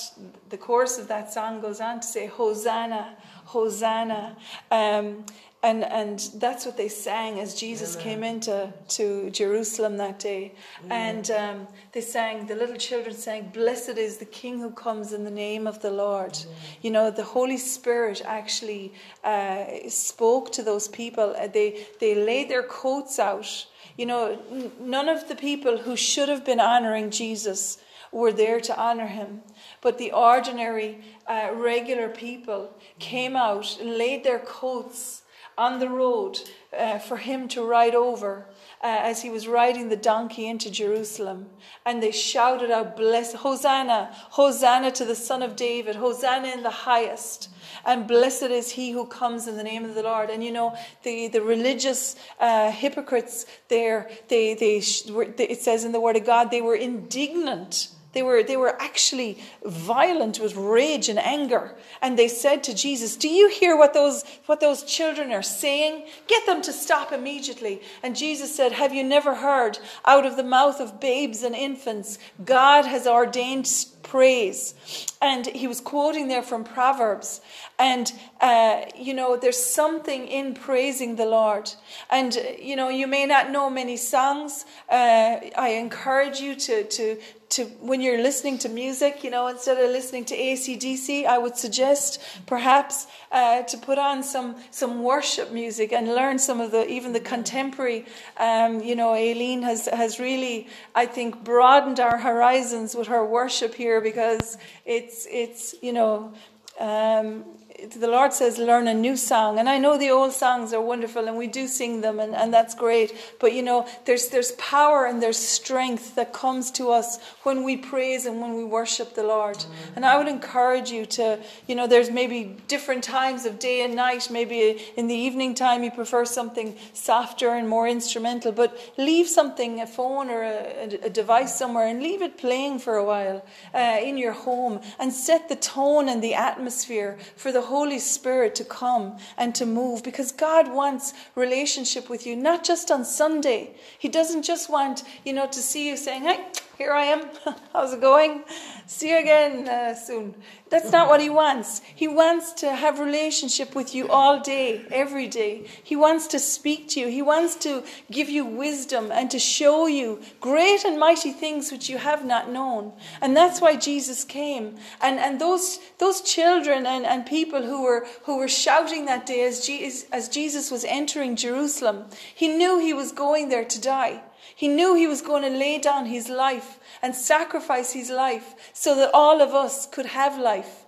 the 0.50 0.58
chorus 0.58 0.98
of 0.98 1.08
that 1.08 1.32
song 1.32 1.62
goes 1.62 1.80
on 1.80 2.00
to 2.00 2.06
say, 2.06 2.26
Hosanna, 2.26 3.16
Hosanna. 3.46 4.36
Um, 4.70 5.24
and 5.62 5.84
and 5.84 6.18
that's 6.36 6.64
what 6.64 6.76
they 6.76 6.88
sang 6.88 7.38
as 7.38 7.54
Jesus 7.54 7.94
Amen. 7.94 8.04
came 8.04 8.24
into 8.24 8.72
to 8.88 9.30
Jerusalem 9.30 9.98
that 9.98 10.18
day. 10.18 10.54
Amen. 10.84 11.16
And 11.16 11.30
um, 11.30 11.68
they 11.92 12.00
sang, 12.00 12.46
the 12.46 12.54
little 12.54 12.76
children 12.76 13.14
sang, 13.14 13.50
"Blessed 13.52 13.98
is 13.98 14.16
the 14.16 14.24
King 14.24 14.60
who 14.60 14.70
comes 14.70 15.12
in 15.12 15.24
the 15.24 15.30
name 15.30 15.66
of 15.66 15.82
the 15.82 15.90
Lord." 15.90 16.38
Amen. 16.42 16.56
You 16.80 16.90
know, 16.90 17.10
the 17.10 17.24
Holy 17.24 17.58
Spirit 17.58 18.22
actually 18.24 18.94
uh, 19.22 19.64
spoke 19.88 20.50
to 20.52 20.62
those 20.62 20.88
people. 20.88 21.34
Uh, 21.38 21.46
they 21.46 21.86
they 22.00 22.14
laid 22.14 22.48
their 22.48 22.62
coats 22.62 23.18
out. 23.18 23.66
You 23.98 24.06
know, 24.06 24.40
n- 24.50 24.72
none 24.80 25.10
of 25.10 25.28
the 25.28 25.36
people 25.36 25.76
who 25.76 25.94
should 25.94 26.30
have 26.30 26.44
been 26.44 26.60
honoring 26.60 27.10
Jesus 27.10 27.76
were 28.12 28.32
there 28.32 28.60
to 28.60 28.80
honor 28.80 29.06
him. 29.06 29.42
But 29.82 29.98
the 29.98 30.12
ordinary, 30.12 31.00
uh, 31.26 31.50
regular 31.52 32.08
people 32.08 32.70
came 32.98 33.36
out 33.36 33.78
and 33.78 33.98
laid 33.98 34.24
their 34.24 34.38
coats 34.38 35.19
on 35.60 35.78
the 35.78 35.90
road 35.90 36.40
uh, 36.76 36.98
for 36.98 37.18
him 37.18 37.46
to 37.46 37.62
ride 37.62 37.94
over 37.94 38.46
uh, 38.82 38.86
as 39.02 39.20
he 39.20 39.28
was 39.28 39.46
riding 39.46 39.90
the 39.90 39.96
donkey 39.96 40.48
into 40.48 40.70
Jerusalem. 40.70 41.50
And 41.84 42.02
they 42.02 42.12
shouted 42.12 42.70
out, 42.70 42.96
Bless, 42.96 43.34
Hosanna, 43.34 44.08
Hosanna 44.30 44.90
to 44.92 45.04
the 45.04 45.14
Son 45.14 45.42
of 45.42 45.56
David, 45.56 45.96
Hosanna 45.96 46.48
in 46.48 46.62
the 46.62 46.70
highest. 46.70 47.50
And 47.84 48.08
blessed 48.08 48.44
is 48.44 48.70
he 48.70 48.92
who 48.92 49.04
comes 49.04 49.46
in 49.46 49.58
the 49.58 49.62
name 49.62 49.84
of 49.84 49.94
the 49.94 50.02
Lord. 50.02 50.30
And 50.30 50.42
you 50.42 50.50
know, 50.50 50.74
the, 51.02 51.28
the 51.28 51.42
religious 51.42 52.16
uh, 52.40 52.70
hypocrites 52.70 53.44
there, 53.68 54.10
they, 54.28 54.54
they, 54.54 54.78
it 54.78 55.60
says 55.60 55.84
in 55.84 55.92
the 55.92 56.00
Word 56.00 56.16
of 56.16 56.24
God, 56.24 56.50
they 56.50 56.62
were 56.62 56.74
indignant 56.74 57.88
they 58.12 58.22
were, 58.22 58.42
they 58.42 58.56
were 58.56 58.80
actually 58.80 59.38
violent 59.64 60.40
with 60.40 60.56
rage 60.56 61.08
and 61.08 61.18
anger. 61.18 61.76
And 62.02 62.18
they 62.18 62.26
said 62.26 62.64
to 62.64 62.74
Jesus, 62.74 63.16
Do 63.16 63.28
you 63.28 63.48
hear 63.48 63.76
what 63.76 63.94
those, 63.94 64.24
what 64.46 64.58
those 64.58 64.82
children 64.82 65.30
are 65.30 65.42
saying? 65.42 66.06
Get 66.26 66.44
them 66.44 66.60
to 66.62 66.72
stop 66.72 67.12
immediately. 67.12 67.82
And 68.02 68.16
Jesus 68.16 68.54
said, 68.54 68.72
Have 68.72 68.92
you 68.92 69.04
never 69.04 69.36
heard 69.36 69.78
out 70.04 70.26
of 70.26 70.36
the 70.36 70.42
mouth 70.42 70.80
of 70.80 70.98
babes 70.98 71.44
and 71.44 71.54
infants, 71.54 72.18
God 72.44 72.84
has 72.84 73.06
ordained 73.06 73.70
praise? 74.02 74.74
And 75.22 75.46
he 75.46 75.68
was 75.68 75.80
quoting 75.80 76.26
there 76.26 76.42
from 76.42 76.64
Proverbs. 76.64 77.40
And, 77.78 78.12
uh, 78.40 78.86
you 78.98 79.14
know, 79.14 79.36
there's 79.36 79.62
something 79.62 80.26
in 80.26 80.54
praising 80.54 81.14
the 81.14 81.26
Lord. 81.26 81.70
And, 82.10 82.36
you 82.60 82.74
know, 82.74 82.88
you 82.88 83.06
may 83.06 83.24
not 83.24 83.52
know 83.52 83.70
many 83.70 83.96
songs. 83.96 84.64
Uh, 84.88 85.36
I 85.56 85.76
encourage 85.78 86.40
you 86.40 86.56
to, 86.56 86.84
to, 86.84 87.20
to 87.50 87.64
when 87.80 88.00
you're 88.00 88.22
listening 88.22 88.58
to 88.58 88.68
music, 88.68 89.24
you 89.24 89.30
know, 89.30 89.48
instead 89.48 89.76
of 89.76 89.90
listening 89.90 90.24
to 90.26 90.36
ACDC, 90.36 91.26
I 91.26 91.36
would 91.36 91.56
suggest 91.56 92.22
perhaps 92.46 93.08
uh, 93.32 93.62
to 93.62 93.76
put 93.78 93.98
on 93.98 94.22
some 94.22 94.56
some 94.70 95.02
worship 95.02 95.50
music 95.50 95.92
and 95.92 96.06
learn 96.08 96.38
some 96.38 96.60
of 96.60 96.70
the 96.70 96.88
even 96.88 97.12
the 97.12 97.20
contemporary. 97.20 98.06
Um, 98.36 98.80
you 98.80 98.94
know, 98.94 99.14
Aileen 99.14 99.62
has 99.62 99.86
has 99.86 100.20
really, 100.20 100.68
I 100.94 101.06
think, 101.06 101.42
broadened 101.42 101.98
our 101.98 102.18
horizons 102.18 102.94
with 102.94 103.08
her 103.08 103.24
worship 103.24 103.74
here 103.74 104.00
because 104.00 104.56
it's 104.84 105.26
it's 105.30 105.74
you 105.82 105.92
know. 105.92 106.32
Um, 106.78 107.44
the 107.86 108.08
Lord 108.08 108.32
says, 108.32 108.58
learn 108.58 108.88
a 108.88 108.94
new 108.94 109.16
song. 109.16 109.58
And 109.58 109.68
I 109.68 109.78
know 109.78 109.96
the 109.96 110.10
old 110.10 110.32
songs 110.32 110.72
are 110.72 110.80
wonderful 110.80 111.28
and 111.28 111.36
we 111.36 111.46
do 111.46 111.66
sing 111.66 112.00
them 112.00 112.20
and, 112.20 112.34
and 112.34 112.52
that's 112.52 112.74
great. 112.74 113.16
But 113.38 113.52
you 113.52 113.62
know, 113.62 113.86
there's, 114.04 114.28
there's 114.28 114.52
power 114.52 115.06
and 115.06 115.22
there's 115.22 115.38
strength 115.38 116.14
that 116.16 116.32
comes 116.32 116.70
to 116.72 116.90
us 116.90 117.18
when 117.42 117.64
we 117.64 117.76
praise 117.76 118.26
and 118.26 118.40
when 118.40 118.54
we 118.54 118.64
worship 118.64 119.14
the 119.14 119.22
Lord. 119.22 119.64
And 119.96 120.04
I 120.04 120.18
would 120.18 120.28
encourage 120.28 120.90
you 120.90 121.06
to, 121.06 121.38
you 121.66 121.74
know, 121.74 121.86
there's 121.86 122.10
maybe 122.10 122.56
different 122.68 123.04
times 123.04 123.46
of 123.46 123.58
day 123.58 123.82
and 123.82 123.94
night. 123.94 124.28
Maybe 124.30 124.80
in 124.96 125.06
the 125.06 125.14
evening 125.14 125.54
time 125.54 125.82
you 125.82 125.90
prefer 125.90 126.24
something 126.24 126.76
softer 126.92 127.50
and 127.50 127.68
more 127.68 127.88
instrumental, 127.88 128.52
but 128.52 128.76
leave 128.98 129.28
something, 129.28 129.80
a 129.80 129.86
phone 129.86 130.30
or 130.30 130.42
a, 130.42 130.98
a 131.04 131.10
device 131.10 131.56
somewhere 131.56 131.86
and 131.86 132.02
leave 132.02 132.22
it 132.22 132.36
playing 132.36 132.78
for 132.78 132.96
a 132.96 133.04
while 133.04 133.44
uh, 133.74 133.98
in 134.02 134.18
your 134.18 134.32
home 134.32 134.80
and 134.98 135.12
set 135.12 135.48
the 135.48 135.56
tone 135.56 136.08
and 136.08 136.22
the 136.22 136.34
atmosphere 136.34 137.18
for 137.36 137.52
the 137.52 137.62
Holy 137.70 138.00
Spirit 138.00 138.54
to 138.56 138.64
come 138.64 139.16
and 139.38 139.54
to 139.54 139.64
move 139.64 140.02
because 140.02 140.32
God 140.32 140.72
wants 140.72 141.14
relationship 141.36 142.10
with 142.10 142.26
you, 142.26 142.34
not 142.36 142.64
just 142.64 142.90
on 142.90 143.04
Sunday. 143.04 143.74
He 143.98 144.08
doesn't 144.08 144.42
just 144.42 144.68
want, 144.68 145.04
you 145.24 145.32
know, 145.32 145.46
to 145.46 145.62
see 145.62 145.88
you 145.88 145.96
saying, 145.96 146.22
hey, 146.24 146.44
here 146.80 146.92
I 146.94 147.04
am. 147.04 147.28
How's 147.74 147.92
it 147.92 148.00
going? 148.00 148.42
See 148.86 149.10
you 149.10 149.18
again 149.18 149.68
uh, 149.68 149.94
soon. 149.94 150.34
That's 150.70 150.90
not 150.90 151.10
what 151.10 151.20
he 151.20 151.28
wants. 151.28 151.82
He 151.94 152.08
wants 152.08 152.54
to 152.62 152.74
have 152.74 152.98
relationship 152.98 153.74
with 153.74 153.94
you 153.94 154.08
all 154.08 154.40
day, 154.40 154.86
every 154.90 155.28
day. 155.28 155.66
He 155.84 155.94
wants 155.94 156.26
to 156.28 156.38
speak 156.38 156.88
to 156.90 157.00
you. 157.00 157.08
He 157.08 157.20
wants 157.20 157.56
to 157.56 157.84
give 158.10 158.30
you 158.30 158.46
wisdom 158.46 159.12
and 159.12 159.30
to 159.30 159.38
show 159.38 159.88
you 159.88 160.22
great 160.40 160.86
and 160.86 160.98
mighty 160.98 161.32
things 161.32 161.70
which 161.70 161.90
you 161.90 161.98
have 161.98 162.24
not 162.24 162.50
known. 162.50 162.94
And 163.20 163.36
that's 163.36 163.60
why 163.60 163.76
Jesus 163.76 164.24
came. 164.24 164.76
And 165.02 165.18
and 165.18 165.38
those 165.38 165.80
those 165.98 166.22
children 166.22 166.86
and, 166.86 167.04
and 167.04 167.26
people 167.26 167.62
who 167.62 167.82
were 167.82 168.06
who 168.24 168.38
were 168.38 168.48
shouting 168.48 169.04
that 169.04 169.26
day 169.26 169.42
as 169.42 169.68
as 170.12 170.30
Jesus 170.30 170.70
was 170.70 170.86
entering 170.86 171.36
Jerusalem, 171.36 172.06
he 172.34 172.48
knew 172.48 172.78
he 172.78 172.94
was 172.94 173.12
going 173.12 173.50
there 173.50 173.66
to 173.66 173.78
die. 173.78 174.22
He 174.60 174.68
knew 174.68 174.90
he 174.94 175.06
was 175.06 175.22
going 175.30 175.44
to 175.44 175.58
lay 175.64 175.78
down 175.78 176.04
his 176.04 176.28
life 176.28 176.70
and 177.02 177.14
sacrifice 177.14 177.90
his 178.00 178.10
life 178.10 178.48
so 178.74 178.90
that 178.96 179.14
all 179.14 179.40
of 179.40 179.54
us 179.64 179.86
could 179.94 180.08
have 180.20 180.38
life. 180.52 180.84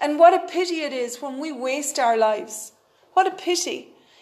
And 0.00 0.18
what 0.18 0.32
a 0.32 0.48
pity 0.48 0.78
it 0.88 0.94
is 1.04 1.20
when 1.22 1.34
we 1.38 1.52
waste 1.52 1.98
our 1.98 2.16
lives. 2.16 2.72
What 3.14 3.26
a 3.26 3.42
pity. 3.48 3.80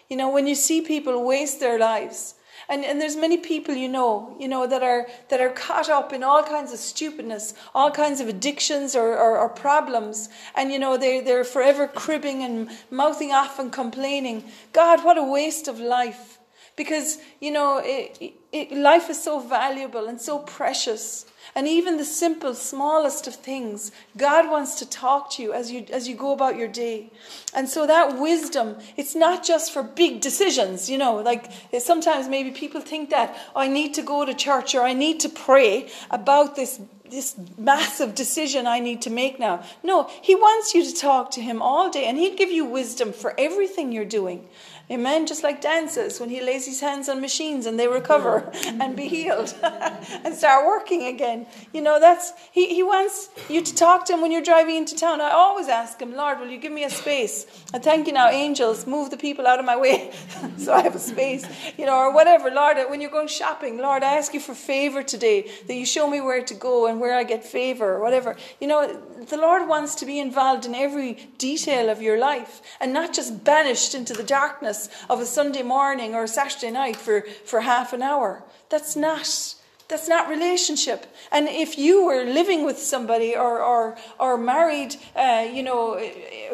You 0.09 0.17
know, 0.17 0.29
when 0.35 0.47
you 0.47 0.55
see 0.55 0.81
people 0.81 1.25
waste 1.33 1.59
their 1.59 1.79
lives 1.79 2.35
And, 2.67 2.85
and 2.85 3.01
there's 3.01 3.15
many 3.15 3.37
people 3.37 3.73
you 3.73 3.89
know, 3.89 4.35
you 4.39 4.47
know, 4.47 4.67
that 4.67 4.83
are 4.83 5.07
that 5.29 5.41
are 5.41 5.49
caught 5.49 5.89
up 5.89 6.13
in 6.13 6.23
all 6.23 6.43
kinds 6.43 6.71
of 6.71 6.79
stupidness, 6.79 7.53
all 7.73 7.89
kinds 7.89 8.21
of 8.21 8.27
addictions 8.27 8.95
or, 8.95 9.17
or, 9.17 9.37
or 9.39 9.49
problems. 9.49 10.29
And 10.55 10.71
you 10.71 10.77
know, 10.77 10.97
they 10.97 11.19
they're 11.21 11.43
forever 11.43 11.87
cribbing 11.87 12.43
and 12.43 12.69
mouthing 12.91 13.31
off 13.31 13.57
and 13.59 13.71
complaining. 13.71 14.43
God, 14.73 15.03
what 15.03 15.17
a 15.17 15.23
waste 15.23 15.67
of 15.67 15.79
life. 15.79 16.37
Because, 16.75 17.17
you 17.41 17.51
know, 17.51 17.81
it, 17.83 18.33
it, 18.51 18.71
life 18.71 19.09
is 19.09 19.21
so 19.21 19.39
valuable 19.39 20.07
and 20.07 20.19
so 20.19 20.39
precious. 20.39 21.25
And 21.55 21.67
even 21.67 21.97
the 21.97 22.05
simple, 22.05 22.53
smallest 22.53 23.27
of 23.27 23.35
things, 23.35 23.91
God 24.17 24.49
wants 24.49 24.75
to 24.75 24.89
talk 24.89 25.31
to 25.31 25.43
you 25.43 25.51
as 25.51 25.71
you 25.71 25.85
as 25.91 26.07
you 26.07 26.15
go 26.15 26.31
about 26.31 26.57
your 26.57 26.67
day. 26.67 27.11
And 27.53 27.67
so 27.67 27.87
that 27.87 28.19
wisdom, 28.19 28.77
it's 28.97 29.15
not 29.15 29.43
just 29.43 29.73
for 29.73 29.81
big 29.81 30.21
decisions, 30.21 30.89
you 30.89 30.97
know, 30.97 31.15
like 31.15 31.51
eh, 31.73 31.79
sometimes 31.79 32.27
maybe 32.27 32.51
people 32.51 32.81
think 32.81 33.09
that 33.09 33.35
oh, 33.55 33.61
I 33.61 33.67
need 33.67 33.95
to 33.95 34.03
go 34.03 34.25
to 34.25 34.33
church 34.33 34.75
or 34.75 34.81
I 34.81 34.93
need 34.93 35.19
to 35.21 35.29
pray 35.29 35.89
about 36.11 36.55
this 36.55 36.79
this 37.09 37.35
massive 37.57 38.13
decision 38.13 38.67
I 38.67 38.79
need 38.79 39.01
to 39.03 39.09
make 39.09 39.39
now. 39.39 39.63
No, 39.83 40.09
he 40.21 40.35
wants 40.35 40.75
you 40.75 40.85
to 40.85 40.93
talk 40.93 41.31
to 41.31 41.41
him 41.41 41.61
all 41.61 41.89
day 41.89 42.05
and 42.05 42.17
he'll 42.17 42.35
give 42.35 42.51
you 42.51 42.65
wisdom 42.65 43.13
for 43.13 43.33
everything 43.37 43.91
you're 43.91 44.05
doing. 44.05 44.47
Amen. 44.91 45.27
Just 45.27 45.43
like 45.43 45.61
dances 45.61 46.19
when 46.19 46.29
he 46.29 46.41
lays 46.41 46.65
his 46.65 46.81
hands 46.81 47.09
on 47.09 47.21
machines 47.21 47.67
and 47.67 47.79
they 47.79 47.87
recover 47.87 48.51
and 48.65 48.95
be 48.95 49.07
healed 49.07 49.53
and 49.63 50.33
start 50.33 50.65
working 50.65 51.03
again. 51.05 51.45
You 51.73 51.81
know, 51.81 51.99
that's 51.99 52.33
he, 52.51 52.73
he 52.73 52.81
wants 52.81 53.29
you 53.49 53.61
to 53.61 53.75
talk 53.75 54.05
to 54.05 54.13
him 54.13 54.21
when 54.21 54.31
you're 54.31 54.41
driving 54.41 54.77
into 54.77 54.95
town. 54.95 55.21
I 55.21 55.29
always 55.29 55.67
ask 55.67 56.01
him, 56.01 56.15
Lord, 56.15 56.39
will 56.39 56.47
you 56.47 56.57
give 56.57 56.71
me 56.71 56.85
a 56.85 56.89
space? 56.89 57.45
I 57.71 57.77
thank 57.77 58.07
you 58.07 58.13
now, 58.13 58.29
angels, 58.29 58.87
move 58.87 59.11
the 59.11 59.17
people 59.17 59.45
out 59.45 59.59
of 59.59 59.65
my 59.65 59.77
way 59.77 60.11
so 60.57 60.73
I 60.73 60.81
have 60.81 60.95
a 60.95 60.99
space. 60.99 61.45
You 61.77 61.85
know, 61.85 61.95
or 61.95 62.11
whatever. 62.11 62.49
Lord, 62.49 62.77
when 62.89 62.99
you're 62.99 63.11
going 63.11 63.27
shopping, 63.27 63.77
Lord, 63.77 64.01
I 64.01 64.15
ask 64.15 64.33
you 64.33 64.39
for 64.39 64.55
favor 64.55 65.03
today, 65.03 65.51
that 65.67 65.75
you 65.75 65.85
show 65.85 66.09
me 66.09 66.19
where 66.19 66.43
to 66.43 66.53
go 66.55 66.87
and 66.87 66.99
where 66.99 67.13
I 67.13 67.23
get 67.23 67.43
favor 67.43 67.93
or 67.93 67.99
whatever. 67.99 68.37
You 68.59 68.65
know, 68.65 68.99
the 69.27 69.37
Lord 69.37 69.67
wants 69.67 69.93
to 69.95 70.05
be 70.07 70.17
involved 70.17 70.65
in 70.65 70.73
every 70.73 71.29
detail 71.37 71.89
of 71.89 72.01
your 72.01 72.17
life 72.17 72.61
and 72.79 72.91
not 72.91 73.13
just 73.13 73.43
banished 73.43 73.93
into 73.93 74.13
the 74.13 74.23
darkness 74.23 74.78
of 75.09 75.19
a 75.19 75.25
Sunday 75.25 75.63
morning 75.63 76.15
or 76.15 76.23
a 76.23 76.27
Saturday 76.27 76.71
night 76.71 76.95
for, 76.95 77.21
for 77.43 77.61
half 77.61 77.91
an 77.91 78.01
hour. 78.01 78.43
That's 78.69 78.95
not 78.95 79.55
that's 79.89 80.07
not 80.07 80.29
relationship. 80.29 81.07
And 81.31 81.49
if 81.49 81.75
you 81.75 82.05
were 82.05 82.23
living 82.23 82.63
with 82.63 82.77
somebody 82.77 83.35
or, 83.35 83.59
or, 83.59 83.97
or 84.19 84.37
married, 84.37 84.95
uh, 85.15 85.47
you 85.51 85.63
know, 85.63 85.99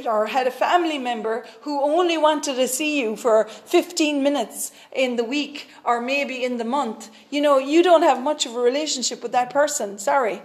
or 0.05 0.25
had 0.25 0.47
a 0.47 0.51
family 0.51 0.97
member 0.97 1.45
who 1.61 1.81
only 1.83 2.17
wanted 2.17 2.55
to 2.55 2.67
see 2.69 3.01
you 3.01 3.17
for 3.17 3.43
15 3.43 4.23
minutes 4.23 4.71
in 4.93 5.17
the 5.17 5.25
week 5.25 5.67
or 5.83 5.99
maybe 5.99 6.45
in 6.45 6.57
the 6.57 6.63
month, 6.63 7.11
you 7.29 7.41
know, 7.41 7.57
you 7.57 7.83
don't 7.83 8.03
have 8.03 8.23
much 8.23 8.45
of 8.45 8.55
a 8.55 8.59
relationship 8.59 9.21
with 9.21 9.33
that 9.33 9.49
person. 9.49 9.99
Sorry. 9.99 10.41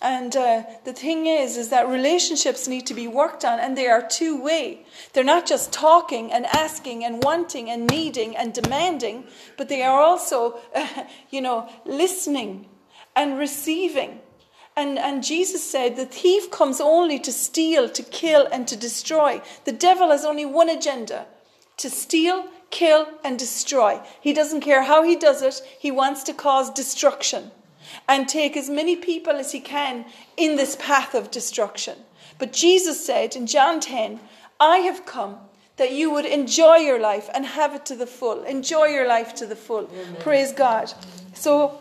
And 0.00 0.36
uh, 0.36 0.62
the 0.84 0.92
thing 0.92 1.26
is, 1.26 1.56
is 1.56 1.70
that 1.70 1.88
relationships 1.88 2.68
need 2.68 2.86
to 2.86 2.94
be 2.94 3.08
worked 3.08 3.44
on, 3.44 3.58
and 3.58 3.76
they 3.76 3.88
are 3.88 4.06
two 4.06 4.40
way. 4.40 4.86
They're 5.12 5.24
not 5.24 5.46
just 5.46 5.72
talking 5.72 6.32
and 6.32 6.46
asking 6.46 7.04
and 7.04 7.22
wanting 7.22 7.68
and 7.68 7.88
needing 7.88 8.36
and 8.36 8.54
demanding, 8.54 9.24
but 9.56 9.68
they 9.68 9.82
are 9.82 10.00
also, 10.00 10.60
uh, 10.74 11.04
you 11.30 11.40
know, 11.40 11.68
listening 11.84 12.66
and 13.16 13.38
receiving. 13.38 14.20
And, 14.76 15.00
and 15.00 15.24
Jesus 15.24 15.68
said, 15.68 15.96
The 15.96 16.06
thief 16.06 16.48
comes 16.52 16.80
only 16.80 17.18
to 17.18 17.32
steal, 17.32 17.88
to 17.88 18.02
kill, 18.04 18.46
and 18.52 18.68
to 18.68 18.76
destroy. 18.76 19.42
The 19.64 19.72
devil 19.72 20.10
has 20.10 20.24
only 20.24 20.46
one 20.46 20.68
agenda 20.68 21.26
to 21.78 21.90
steal, 21.90 22.46
kill, 22.70 23.08
and 23.24 23.36
destroy. 23.36 24.00
He 24.20 24.32
doesn't 24.32 24.60
care 24.60 24.84
how 24.84 25.02
he 25.02 25.16
does 25.16 25.42
it, 25.42 25.60
he 25.80 25.90
wants 25.90 26.22
to 26.24 26.32
cause 26.32 26.70
destruction 26.70 27.50
and 28.08 28.28
take 28.28 28.56
as 28.56 28.70
many 28.70 28.96
people 28.96 29.34
as 29.34 29.52
he 29.52 29.60
can 29.60 30.04
in 30.36 30.56
this 30.56 30.76
path 30.76 31.14
of 31.14 31.30
destruction. 31.30 31.96
But 32.38 32.52
Jesus 32.52 33.04
said 33.04 33.36
in 33.36 33.46
John 33.46 33.80
10, 33.80 34.20
I 34.58 34.78
have 34.78 35.04
come 35.04 35.36
that 35.76 35.92
you 35.92 36.10
would 36.10 36.24
enjoy 36.24 36.76
your 36.76 36.98
life 36.98 37.28
and 37.34 37.44
have 37.46 37.74
it 37.74 37.86
to 37.86 37.94
the 37.94 38.06
full. 38.06 38.42
Enjoy 38.44 38.86
your 38.86 39.06
life 39.06 39.34
to 39.36 39.46
the 39.46 39.56
full. 39.56 39.88
Amen. 39.92 40.16
Praise 40.20 40.52
God. 40.52 40.92
So, 41.34 41.80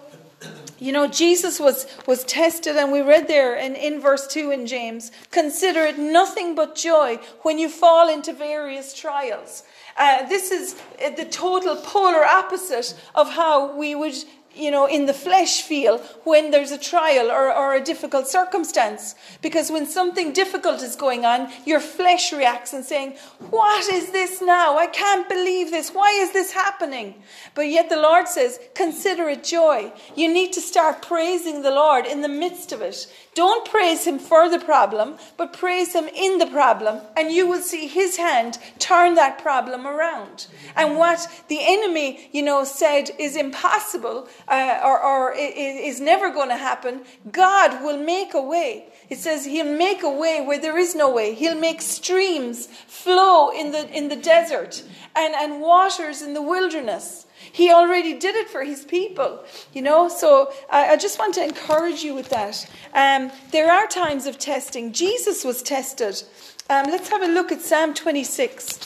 you 0.78 0.92
know, 0.92 1.08
Jesus 1.08 1.60
was, 1.60 1.88
was 2.06 2.24
tested, 2.24 2.76
and 2.76 2.92
we 2.92 3.02
read 3.02 3.28
there 3.28 3.56
in, 3.56 3.76
in 3.76 4.00
verse 4.00 4.28
2 4.28 4.52
in 4.52 4.68
James 4.68 5.12
consider 5.32 5.82
it 5.82 5.98
nothing 5.98 6.54
but 6.54 6.76
joy 6.76 7.18
when 7.42 7.58
you 7.58 7.70
fall 7.70 8.08
into 8.08 8.34
various 8.34 8.94
trials. 8.94 9.64
Uh, 9.98 10.28
this 10.30 10.52
is 10.52 10.76
the 11.18 11.26
total 11.26 11.76
polar 11.78 12.24
opposite 12.24 12.94
of 13.16 13.32
how 13.32 13.76
we 13.76 13.96
would 13.96 14.14
you 14.58 14.72
know, 14.72 14.86
in 14.86 15.06
the 15.06 15.14
flesh 15.14 15.62
feel 15.62 16.00
when 16.24 16.52
there's 16.52 16.72
a 16.72 16.78
trial 16.78 17.32
or, 17.32 17.54
or 17.54 17.76
a 17.76 17.84
difficult 17.84 18.28
circumstance. 18.28 19.16
Because 19.42 19.72
when 19.72 19.86
something 19.86 20.34
difficult 20.34 20.82
is 20.82 20.96
going 20.96 21.26
on, 21.26 21.52
your 21.66 21.80
flesh 21.80 22.34
reacts 22.34 22.74
and 22.74 22.84
saying, 22.84 23.16
What 23.50 23.88
is 23.92 24.12
this 24.12 24.42
now? 24.42 24.78
I 24.78 24.88
can't 24.88 25.30
believe 25.30 25.72
this. 25.72 25.92
Why 25.92 26.12
is 26.12 26.32
this 26.34 26.52
happening? 26.52 27.16
But 27.56 27.68
yet 27.68 27.90
the 27.90 27.98
Lord 27.98 28.28
says, 28.28 28.60
Consider 28.74 29.30
it 29.30 29.44
joy. 29.44 29.92
You 30.16 30.32
need 30.34 30.54
to 30.54 30.62
start 30.62 31.02
praising 31.02 31.62
the 31.62 31.72
Lord 31.72 32.06
in 32.06 32.22
the 32.22 32.30
midst 32.30 32.72
of 32.72 32.82
it. 32.82 33.08
Don't 33.38 33.70
praise 33.70 34.08
Him 34.08 34.18
for 34.18 34.50
the 34.50 34.58
problem, 34.58 35.16
but 35.38 35.54
praise 35.54 35.94
Him 35.94 36.08
in 36.08 36.40
the 36.40 36.48
problem, 36.48 37.02
and 37.16 37.32
you 37.32 37.48
will 37.48 37.62
see 37.62 37.86
His 37.86 38.18
hand 38.18 38.58
turn 38.80 39.14
that 39.14 39.38
problem 39.38 39.86
around. 39.86 40.48
And 40.76 40.98
what 40.98 41.28
the 41.48 41.60
enemy, 41.62 42.32
you 42.32 42.42
know, 42.42 42.64
said 42.64 43.12
is 43.20 43.36
impossible 43.36 44.28
uh, 44.48 44.80
or, 44.84 45.00
or 45.00 45.36
is 45.38 46.02
never 46.02 46.32
going 46.32 46.50
to 46.50 46.58
happen, 46.58 47.02
God 47.32 47.84
will 47.84 48.04
make 48.04 48.34
a 48.34 48.42
way. 48.42 48.88
It 49.08 49.20
says 49.20 49.46
He'll 49.46 49.78
make 49.78 50.02
a 50.02 50.10
way 50.10 50.42
where 50.42 50.60
there 50.60 50.80
is 50.80 50.96
no 50.96 51.08
way. 51.08 51.36
He'll 51.36 51.60
make 51.60 51.84
streams 51.84 52.66
flow 52.88 53.52
in 53.52 53.72
the 53.72 53.88
in 53.96 54.10
the 54.10 54.16
desert 54.16 54.84
and, 55.16 55.36
and 55.36 55.62
waters 55.62 56.24
in 56.24 56.34
the 56.34 56.42
wilderness. 56.42 57.27
He 57.52 57.72
already 57.72 58.18
did 58.18 58.36
it 58.36 58.50
for 58.50 58.64
his 58.64 58.86
people, 58.86 59.44
you 59.74 59.82
know. 59.82 60.10
So 60.10 60.52
I, 60.70 60.94
I 60.94 60.98
just 60.98 61.20
want 61.20 61.34
to 61.36 61.44
encourage 61.44 62.04
you 62.04 62.14
with 62.14 62.30
that. 62.30 62.70
Um, 62.94 63.32
there 63.52 63.72
are 63.72 63.88
times 63.88 64.26
of 64.26 64.38
testing. 64.38 64.94
Jesus 64.94 65.44
was 65.44 65.62
tested. 65.62 66.24
Um, 66.70 66.86
let's 66.88 67.10
have 67.10 67.22
a 67.22 67.28
look 67.28 67.52
at 67.52 67.62
Psalm 67.62 67.94
26. 67.94 68.80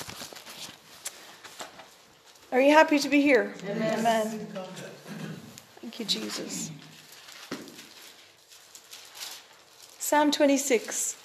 Are 2.51 2.59
you 2.62 2.72
happy 2.72 2.99
to 2.99 3.09
be 3.09 3.22
here? 3.22 3.53
Amen. 3.68 3.99
Amen. 3.99 4.47
Thank 5.82 5.99
you, 5.99 6.05
Jesus. 6.05 6.70
Psalm 9.97 10.32
26. 10.32 11.21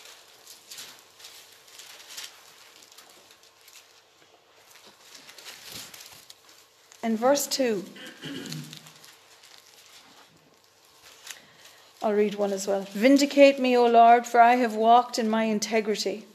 And 7.06 7.16
verse 7.16 7.46
2. 7.46 7.84
I'll 12.02 12.12
read 12.12 12.34
one 12.34 12.52
as 12.52 12.66
well. 12.66 12.80
Vindicate 12.90 13.60
me, 13.60 13.76
O 13.76 13.86
Lord, 13.86 14.26
for 14.26 14.40
I 14.40 14.56
have 14.56 14.74
walked 14.74 15.16
in 15.16 15.30
my 15.30 15.44
integrity. 15.44 16.26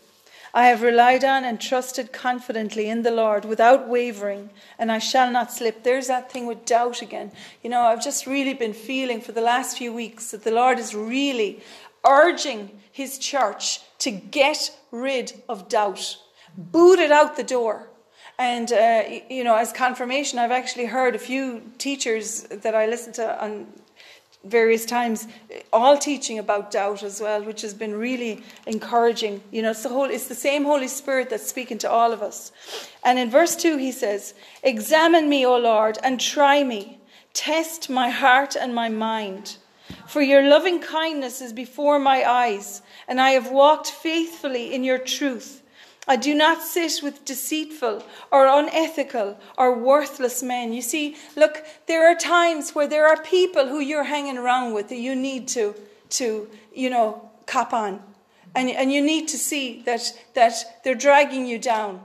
I 0.53 0.67
have 0.67 0.81
relied 0.81 1.25
on 1.25 1.43
and 1.43 1.59
trusted 1.59 2.13
confidently 2.13 2.87
in 2.87 3.01
the 3.01 3.11
Lord 3.11 3.43
without 3.43 3.89
wavering, 3.89 4.49
and 4.79 4.93
I 4.93 4.99
shall 4.99 5.29
not 5.29 5.51
slip. 5.51 5.83
There's 5.83 6.07
that 6.07 6.31
thing 6.31 6.45
with 6.45 6.63
doubt 6.63 7.01
again. 7.01 7.33
You 7.61 7.69
know, 7.69 7.81
I've 7.81 8.01
just 8.01 8.25
really 8.25 8.53
been 8.53 8.73
feeling 8.73 9.19
for 9.19 9.33
the 9.33 9.41
last 9.41 9.77
few 9.77 9.91
weeks 9.91 10.31
that 10.31 10.45
the 10.45 10.51
Lord 10.51 10.79
is 10.79 10.95
really 10.95 11.61
urging 12.07 12.79
His 12.93 13.17
church 13.17 13.81
to 13.99 14.09
get 14.09 14.73
rid 14.89 15.33
of 15.49 15.67
doubt, 15.67 16.15
boot 16.55 16.99
it 16.99 17.11
out 17.11 17.35
the 17.35 17.43
door. 17.43 17.90
And, 18.41 18.73
uh, 18.73 19.03
you 19.29 19.43
know, 19.43 19.55
as 19.55 19.71
confirmation, 19.71 20.39
I've 20.39 20.49
actually 20.49 20.87
heard 20.87 21.13
a 21.13 21.19
few 21.19 21.61
teachers 21.77 22.41
that 22.45 22.73
I 22.73 22.87
listen 22.87 23.13
to 23.13 23.39
on 23.39 23.67
various 24.43 24.83
times, 24.83 25.27
all 25.71 25.95
teaching 25.95 26.39
about 26.39 26.71
doubt 26.71 27.03
as 27.03 27.21
well, 27.21 27.43
which 27.43 27.61
has 27.61 27.75
been 27.75 27.93
really 27.93 28.43
encouraging. 28.65 29.43
You 29.51 29.61
know, 29.61 29.69
it's 29.69 29.83
the, 29.83 29.89
whole, 29.89 30.09
it's 30.09 30.27
the 30.27 30.33
same 30.33 30.63
Holy 30.63 30.87
Spirit 30.87 31.29
that's 31.29 31.47
speaking 31.47 31.77
to 31.77 31.91
all 31.91 32.11
of 32.11 32.23
us. 32.23 32.51
And 33.03 33.19
in 33.19 33.29
verse 33.29 33.55
2, 33.55 33.77
he 33.77 33.91
says, 33.91 34.33
Examine 34.63 35.29
me, 35.29 35.45
O 35.45 35.55
Lord, 35.59 35.99
and 36.03 36.19
try 36.19 36.63
me. 36.63 36.97
Test 37.33 37.91
my 37.91 38.09
heart 38.09 38.55
and 38.55 38.73
my 38.73 38.89
mind. 38.89 39.57
For 40.07 40.23
your 40.23 40.41
loving 40.41 40.79
kindness 40.79 41.41
is 41.41 41.53
before 41.53 41.99
my 41.99 42.27
eyes, 42.27 42.81
and 43.07 43.21
I 43.21 43.31
have 43.31 43.51
walked 43.51 43.91
faithfully 43.91 44.73
in 44.73 44.83
your 44.83 44.97
truth. 44.97 45.60
I 46.07 46.15
do 46.15 46.33
not 46.33 46.63
sit 46.63 47.03
with 47.03 47.23
deceitful 47.25 48.03
or 48.31 48.47
unethical 48.47 49.37
or 49.57 49.77
worthless 49.77 50.41
men. 50.41 50.73
You 50.73 50.81
see, 50.81 51.15
look, 51.35 51.63
there 51.87 52.11
are 52.11 52.15
times 52.15 52.71
where 52.71 52.87
there 52.87 53.07
are 53.07 53.21
people 53.21 53.67
who 53.67 53.79
you're 53.79 54.03
hanging 54.03 54.37
around 54.37 54.73
with 54.73 54.89
that 54.89 54.97
you 54.97 55.15
need 55.15 55.47
to, 55.49 55.75
to 56.09 56.49
you 56.73 56.89
know, 56.89 57.29
cop 57.45 57.71
on. 57.71 58.01
And, 58.55 58.69
and 58.69 58.91
you 58.91 59.01
need 59.01 59.27
to 59.29 59.37
see 59.37 59.83
that, 59.83 60.01
that 60.33 60.81
they're 60.83 60.95
dragging 60.95 61.45
you 61.45 61.59
down. 61.59 62.01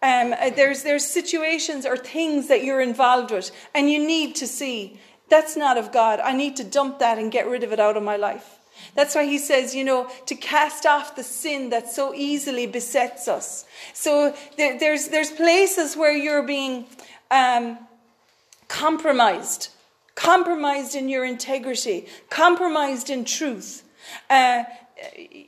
Um, 0.00 0.34
there's, 0.54 0.82
there's 0.82 1.04
situations 1.04 1.84
or 1.86 1.96
things 1.96 2.48
that 2.48 2.62
you're 2.62 2.80
involved 2.80 3.30
with, 3.30 3.50
and 3.74 3.90
you 3.90 4.06
need 4.06 4.36
to 4.36 4.46
see 4.46 5.00
that's 5.28 5.56
not 5.56 5.78
of 5.78 5.92
God. 5.92 6.20
I 6.20 6.32
need 6.32 6.56
to 6.56 6.64
dump 6.64 6.98
that 6.98 7.18
and 7.18 7.32
get 7.32 7.46
rid 7.46 7.64
of 7.64 7.72
it 7.72 7.80
out 7.80 7.96
of 7.96 8.02
my 8.02 8.16
life. 8.16 8.53
That's 8.94 9.14
why 9.14 9.24
he 9.24 9.38
says, 9.38 9.74
you 9.74 9.84
know, 9.84 10.08
to 10.26 10.34
cast 10.34 10.86
off 10.86 11.16
the 11.16 11.24
sin 11.24 11.70
that 11.70 11.90
so 11.90 12.14
easily 12.14 12.66
besets 12.66 13.28
us. 13.28 13.64
So 13.92 14.34
there, 14.56 14.78
there's, 14.78 15.08
there's 15.08 15.30
places 15.30 15.96
where 15.96 16.16
you're 16.16 16.46
being 16.46 16.86
um, 17.30 17.78
compromised, 18.68 19.68
compromised 20.14 20.94
in 20.94 21.08
your 21.08 21.24
integrity, 21.24 22.06
compromised 22.30 23.10
in 23.10 23.24
truth. 23.24 23.82
Uh, 24.30 24.64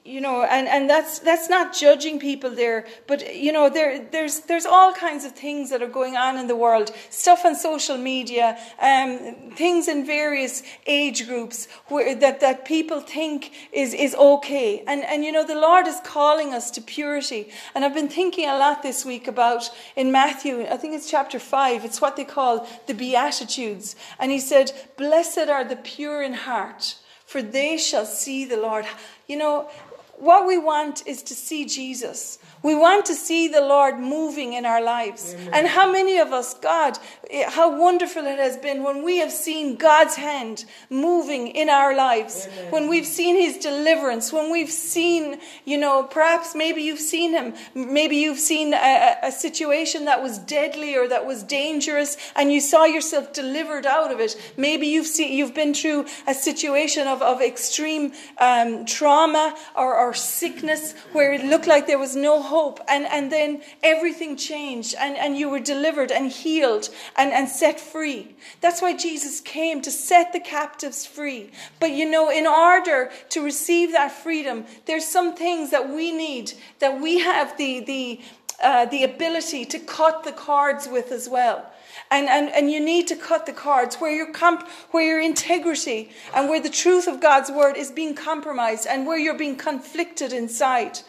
you 0.05 0.21
know, 0.21 0.43
and, 0.43 0.67
and 0.67 0.91
that's 0.91 1.21
that's 1.21 1.49
not 1.49 1.73
judging 1.73 2.19
people 2.19 2.51
there, 2.51 2.85
but 3.07 3.35
you 3.35 3.53
know, 3.53 3.71
there 3.71 4.05
there's 4.11 4.41
there's 4.41 4.67
all 4.67 4.93
kinds 4.93 5.25
of 5.25 5.33
things 5.33 5.71
that 5.71 5.83
are 5.83 5.89
going 5.89 6.17
on 6.17 6.37
in 6.37 6.49
the 6.49 6.57
world, 6.57 6.91
stuff 7.11 7.45
on 7.45 7.55
social 7.55 7.97
media, 7.97 8.59
um, 8.81 9.53
things 9.55 9.87
in 9.87 10.05
various 10.05 10.65
age 10.87 11.29
groups 11.29 11.69
where 11.87 12.15
that, 12.17 12.41
that 12.41 12.65
people 12.65 13.01
think 13.01 13.53
is 13.73 13.95
is 13.95 14.15
okay. 14.17 14.83
And 14.87 15.05
and 15.05 15.25
you 15.25 15.31
know, 15.31 15.47
the 15.47 15.55
Lord 15.55 15.87
is 15.87 16.01
calling 16.05 16.53
us 16.53 16.71
to 16.73 16.81
purity. 16.81 17.51
And 17.75 17.85
I've 17.85 17.95
been 17.95 18.09
thinking 18.09 18.49
a 18.49 18.59
lot 18.59 18.83
this 18.83 19.05
week 19.05 19.29
about 19.29 19.71
in 19.95 20.11
Matthew, 20.11 20.67
I 20.69 20.77
think 20.77 20.95
it's 20.95 21.11
chapter 21.11 21.39
five, 21.39 21.85
it's 21.85 22.01
what 22.01 22.17
they 22.17 22.25
call 22.25 22.67
the 22.89 22.95
Beatitudes. 22.95 23.95
And 24.19 24.33
he 24.33 24.41
said, 24.41 24.73
Blessed 24.97 25.49
are 25.49 25.65
the 25.65 25.77
pure 25.77 26.21
in 26.21 26.35
heart, 26.35 26.97
for 27.25 27.43
they 27.43 27.77
shall 27.77 28.07
see 28.07 28.45
the 28.45 28.57
Lord. 28.57 28.87
You 29.27 29.37
know, 29.37 29.71
what 30.19 30.47
we 30.47 30.59
want 30.59 31.07
is 31.07 31.23
to 31.25 31.35
see 31.35 31.67
Jesus. 31.67 32.39
We 32.63 32.75
want 32.75 33.07
to 33.07 33.15
see 33.15 33.49
the 33.49 33.61
Lord 33.61 33.99
moving 33.99 34.55
in 34.55 34.67
our 34.67 34.83
lives. 34.83 35.35
Amen. 35.35 35.51
And 35.53 35.67
how 35.69 35.91
many 35.91 36.19
of 36.19 36.33
us, 36.33 36.55
God, 36.55 36.99
eh, 37.31 37.49
how 37.49 37.79
wonderful 37.79 38.25
it 38.27 38.39
has 38.39 38.57
been 38.57 38.83
when 38.83 39.05
we 39.05 39.19
have 39.19 39.31
seen 39.31 39.77
God's 39.77 40.17
hand 40.17 40.65
moving 40.91 41.49
in 41.49 41.69
our 41.69 41.95
lives, 41.95 42.49
Amen. 42.59 42.73
when 42.73 42.89
we've 42.89 43.07
seen 43.07 43.37
His 43.37 43.59
deliverance, 43.59 44.33
when 44.33 44.51
we've 44.51 44.71
seen, 44.71 45.39
you 45.65 45.79
know, 45.79 46.03
perhaps 46.03 46.55
maybe 46.55 46.83
you've 46.83 46.99
seen 46.99 47.33
Him, 47.33 47.55
maybe 47.75 48.17
you've 48.17 48.39
seen 48.39 48.75
a, 48.75 49.17
a 49.23 49.33
situation 49.33 50.07
that 50.07 50.23
was 50.23 50.39
deadly 50.39 50.97
or 50.97 51.07
that 51.09 51.25
was 51.25 51.43
dangerous 51.43 52.17
and 52.35 52.53
you 52.53 52.61
saw 52.61 52.85
yourself 52.85 53.33
delivered 53.33 53.87
out 53.87 54.11
of 54.13 54.21
it. 54.21 54.35
Maybe 54.57 54.87
you've, 54.89 55.07
seen, 55.07 55.33
you've 55.33 55.55
been 55.55 55.75
through 55.75 56.07
a 56.27 56.35
situation 56.35 57.07
of, 57.07 57.23
of 57.23 57.41
extreme 57.41 58.13
um, 58.39 58.87
trauma 58.87 59.57
or, 59.77 59.95
or 59.95 60.15
sickness 60.15 60.95
where 61.13 61.33
it 61.33 61.45
looked 61.45 61.67
like 61.67 61.87
there 61.87 61.99
was 61.99 62.17
no 62.17 62.43
hope. 62.43 62.56
And, 62.89 63.07
and 63.07 63.31
then 63.31 63.63
everything 63.83 64.37
changed 64.37 64.95
and, 64.99 65.17
and 65.17 65.37
you 65.37 65.51
were 65.51 65.61
delivered 65.61 66.11
and 66.11 66.31
healed 66.31 66.89
and, 67.17 67.33
and 67.33 67.49
set 67.49 67.79
free. 67.79 68.35
That's 68.61 68.81
why 68.81 68.97
Jesus 68.97 69.41
came 69.41 69.83
to 69.83 69.91
set 69.91 70.33
the 70.33 70.41
captives 70.41 71.05
free. 71.05 71.51
But 71.81 71.91
you 71.91 72.11
know, 72.11 72.31
in 72.31 72.47
order 72.47 73.11
to 73.31 73.43
receive 73.43 73.93
that 73.93 74.13
freedom, 74.13 74.65
there's 74.87 75.07
some 75.07 75.35
things 75.35 75.71
that 75.71 75.89
we 75.89 76.13
need, 76.13 76.53
that 76.79 77.01
we 77.01 77.19
have 77.19 77.57
the, 77.59 77.81
the, 77.81 78.21
uh, 78.63 78.87
the 78.87 79.05
ability 79.05 79.65
to 79.67 79.79
cut 79.79 80.25
the 80.25 80.33
cards 80.33 80.89
with 80.89 81.13
as 81.13 81.29
well. 81.29 81.71
And, 82.11 82.29
and, 82.29 82.49
and 82.51 82.71
you 82.71 82.79
need 82.79 83.09
to 83.09 83.17
cut 83.17 83.47
the 83.47 83.53
cards 83.53 83.97
where 83.97 84.13
your, 84.13 84.33
comp- 84.33 84.69
where 84.91 85.03
your 85.03 85.21
integrity 85.21 86.11
and 86.35 86.49
where 86.49 86.61
the 86.61 86.69
truth 86.69 87.09
of 87.09 87.21
God's 87.21 87.51
word 87.51 87.77
is 87.77 87.91
being 87.91 88.15
compromised 88.15 88.87
and 88.87 89.07
where 89.07 89.19
you're 89.19 89.39
being 89.39 89.57
conflicted 89.57 90.33
inside. 90.33 91.01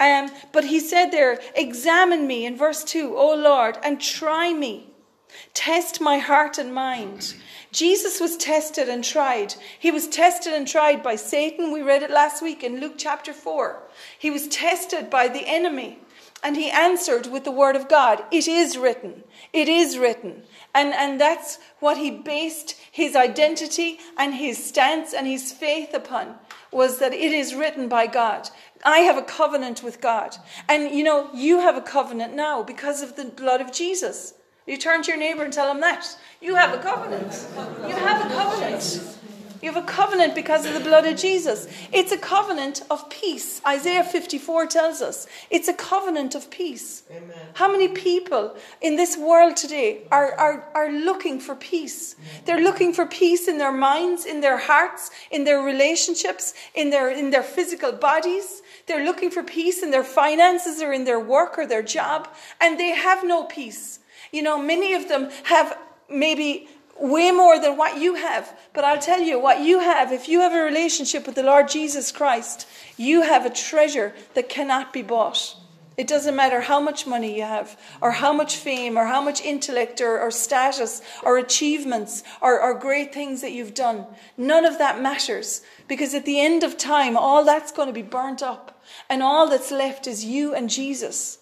Um, 0.00 0.30
but 0.52 0.64
he 0.64 0.80
said 0.80 1.10
there, 1.10 1.40
Examine 1.54 2.26
me 2.26 2.46
in 2.46 2.56
verse 2.56 2.84
2, 2.84 3.16
O 3.16 3.34
Lord, 3.34 3.78
and 3.82 4.00
try 4.00 4.52
me. 4.52 4.90
Test 5.52 6.00
my 6.00 6.18
heart 6.18 6.58
and 6.58 6.72
mind. 6.72 7.34
Jesus 7.72 8.20
was 8.20 8.36
tested 8.36 8.88
and 8.88 9.02
tried. 9.02 9.54
He 9.78 9.90
was 9.90 10.06
tested 10.06 10.52
and 10.52 10.66
tried 10.66 11.02
by 11.02 11.16
Satan. 11.16 11.72
We 11.72 11.82
read 11.82 12.02
it 12.02 12.10
last 12.10 12.42
week 12.42 12.62
in 12.62 12.80
Luke 12.80 12.94
chapter 12.96 13.32
4. 13.32 13.82
He 14.18 14.30
was 14.30 14.46
tested 14.48 15.10
by 15.10 15.28
the 15.28 15.46
enemy. 15.46 15.98
And 16.42 16.56
he 16.56 16.70
answered 16.70 17.26
with 17.26 17.44
the 17.44 17.50
word 17.50 17.74
of 17.74 17.88
God, 17.88 18.22
It 18.30 18.46
is 18.46 18.76
written. 18.76 19.24
It 19.52 19.68
is 19.68 19.96
written. 19.96 20.42
And, 20.74 20.92
and 20.92 21.18
that's 21.20 21.58
what 21.80 21.96
he 21.96 22.10
based 22.10 22.76
his 22.92 23.16
identity 23.16 23.98
and 24.18 24.34
his 24.34 24.62
stance 24.62 25.14
and 25.14 25.26
his 25.26 25.52
faith 25.52 25.94
upon 25.94 26.34
was 26.74 26.98
that 26.98 27.12
it 27.12 27.32
is 27.32 27.54
written 27.54 27.88
by 27.88 28.06
God. 28.06 28.50
I 28.84 28.98
have 29.00 29.16
a 29.16 29.22
covenant 29.22 29.82
with 29.82 30.00
God. 30.00 30.36
And 30.68 30.94
you 30.94 31.04
know, 31.04 31.30
you 31.32 31.60
have 31.60 31.76
a 31.76 31.80
covenant 31.80 32.34
now 32.34 32.62
because 32.62 33.02
of 33.02 33.16
the 33.16 33.24
blood 33.24 33.60
of 33.60 33.72
Jesus. 33.72 34.34
You 34.66 34.76
turn 34.76 35.02
to 35.02 35.10
your 35.10 35.18
neighbor 35.18 35.44
and 35.44 35.52
tell 35.52 35.70
him 35.70 35.80
that. 35.80 36.16
You 36.40 36.54
have 36.54 36.78
a 36.78 36.82
covenant. 36.82 37.46
You 37.86 37.94
have 37.94 38.30
a 38.30 38.34
covenant. 38.34 39.18
You 39.64 39.72
have 39.72 39.82
a 39.82 39.86
covenant 39.86 40.34
because 40.34 40.66
of 40.66 40.74
the 40.74 40.80
blood 40.80 41.06
of 41.06 41.16
Jesus. 41.16 41.66
It's 41.90 42.12
a 42.12 42.18
covenant 42.18 42.82
of 42.90 43.08
peace. 43.08 43.62
Isaiah 43.66 44.04
54 44.04 44.66
tells 44.66 45.00
us 45.00 45.26
it's 45.48 45.68
a 45.68 45.72
covenant 45.72 46.34
of 46.34 46.50
peace. 46.50 47.04
Amen. 47.10 47.34
How 47.54 47.72
many 47.72 47.88
people 47.88 48.54
in 48.82 48.96
this 48.96 49.16
world 49.16 49.56
today 49.56 50.02
are, 50.12 50.34
are, 50.34 50.68
are 50.74 50.92
looking 50.92 51.40
for 51.40 51.54
peace? 51.54 52.14
They're 52.44 52.60
looking 52.62 52.92
for 52.92 53.06
peace 53.06 53.48
in 53.48 53.56
their 53.56 53.72
minds, 53.72 54.26
in 54.26 54.42
their 54.42 54.58
hearts, 54.58 55.10
in 55.30 55.44
their 55.44 55.62
relationships, 55.62 56.52
in 56.74 56.90
their, 56.90 57.08
in 57.08 57.30
their 57.30 57.42
physical 57.42 57.92
bodies. 57.92 58.60
They're 58.86 59.06
looking 59.06 59.30
for 59.30 59.42
peace 59.42 59.82
in 59.82 59.90
their 59.90 60.04
finances 60.04 60.82
or 60.82 60.92
in 60.92 61.06
their 61.06 61.20
work 61.20 61.56
or 61.56 61.66
their 61.66 61.82
job, 61.82 62.28
and 62.60 62.78
they 62.78 62.90
have 62.90 63.24
no 63.24 63.44
peace. 63.44 64.00
You 64.30 64.42
know, 64.42 64.60
many 64.60 64.92
of 64.92 65.08
them 65.08 65.30
have 65.44 65.78
maybe 66.10 66.68
way 67.00 67.30
more 67.30 67.58
than 67.60 67.76
what 67.76 67.98
you 67.98 68.14
have. 68.14 68.56
But 68.72 68.84
I'll 68.84 69.00
tell 69.00 69.20
you, 69.20 69.38
what 69.38 69.60
you 69.60 69.80
have, 69.80 70.12
if 70.12 70.28
you 70.28 70.40
have 70.40 70.52
a 70.52 70.62
relationship 70.62 71.26
with 71.26 71.34
the 71.34 71.42
Lord 71.42 71.68
Jesus 71.68 72.12
Christ, 72.12 72.66
you 72.96 73.22
have 73.22 73.44
a 73.44 73.50
treasure 73.50 74.14
that 74.34 74.48
cannot 74.48 74.92
be 74.92 75.02
bought. 75.02 75.56
It 75.96 76.08
doesn't 76.08 76.34
matter 76.34 76.60
how 76.60 76.80
much 76.80 77.06
money 77.06 77.36
you 77.36 77.42
have, 77.42 77.78
or 78.00 78.10
how 78.10 78.32
much 78.32 78.56
fame, 78.56 78.98
or 78.98 79.06
how 79.06 79.22
much 79.22 79.40
intellect, 79.40 80.00
or, 80.00 80.18
or 80.18 80.30
status, 80.32 81.00
or 81.22 81.38
achievements, 81.38 82.24
or, 82.40 82.60
or 82.60 82.74
great 82.74 83.14
things 83.14 83.42
that 83.42 83.52
you've 83.52 83.74
done. 83.74 84.06
None 84.36 84.64
of 84.64 84.78
that 84.78 85.00
matters. 85.00 85.62
Because 85.86 86.12
at 86.14 86.24
the 86.24 86.40
end 86.40 86.64
of 86.64 86.76
time, 86.76 87.16
all 87.16 87.44
that's 87.44 87.70
going 87.70 87.86
to 87.86 87.94
be 87.94 88.02
burnt 88.02 88.42
up. 88.42 88.82
And 89.08 89.22
all 89.22 89.48
that's 89.48 89.70
left 89.70 90.08
is 90.08 90.24
you 90.24 90.52
and 90.52 90.68
Jesus. 90.68 91.38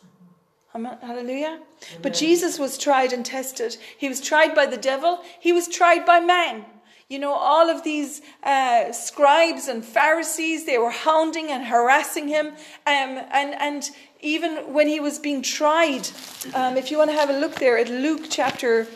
Hallelujah. 0.72 1.46
Amen. 1.46 1.62
But 2.00 2.14
Jesus 2.14 2.58
was 2.58 2.78
tried 2.78 3.12
and 3.12 3.24
tested. 3.24 3.76
He 3.98 4.08
was 4.08 4.20
tried 4.20 4.54
by 4.54 4.66
the 4.66 4.76
devil, 4.76 5.20
he 5.38 5.52
was 5.52 5.68
tried 5.68 6.06
by 6.06 6.20
man. 6.20 6.64
You 7.08 7.18
know, 7.18 7.34
all 7.34 7.68
of 7.68 7.84
these 7.84 8.22
uh, 8.42 8.90
scribes 8.90 9.68
and 9.68 9.84
Pharisees, 9.84 10.64
they 10.64 10.78
were 10.78 10.90
hounding 10.90 11.50
and 11.50 11.66
harassing 11.66 12.26
him. 12.28 12.46
Um, 12.46 12.54
and, 12.86 13.54
and 13.60 13.90
even 14.22 14.72
when 14.72 14.88
he 14.88 14.98
was 14.98 15.18
being 15.18 15.42
tried, 15.42 16.08
um, 16.54 16.78
if 16.78 16.90
you 16.90 16.96
want 16.96 17.10
to 17.10 17.16
have 17.16 17.28
a 17.28 17.38
look 17.38 17.56
there 17.56 17.76
at 17.76 17.90
Luke 17.90 18.22
chapter 18.30 18.86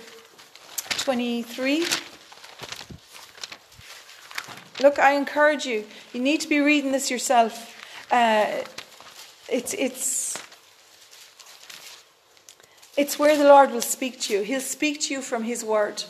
23. 0.88 1.84
Look, 4.80 4.98
I 4.98 5.12
encourage 5.12 5.66
you. 5.66 5.84
You 6.14 6.20
need 6.20 6.40
to 6.40 6.48
be 6.48 6.60
reading 6.60 6.92
this 6.92 7.10
yourself. 7.10 7.76
Uh, 8.10 8.62
it's, 9.48 9.74
it's, 9.74 10.42
it's 12.96 13.18
where 13.18 13.36
the 13.36 13.44
Lord 13.44 13.70
will 13.70 13.82
speak 13.82 14.20
to 14.22 14.34
you. 14.34 14.42
He'll 14.42 14.60
speak 14.60 15.00
to 15.02 15.14
you 15.14 15.22
from 15.22 15.44
His 15.44 15.64
Word. 15.64 16.04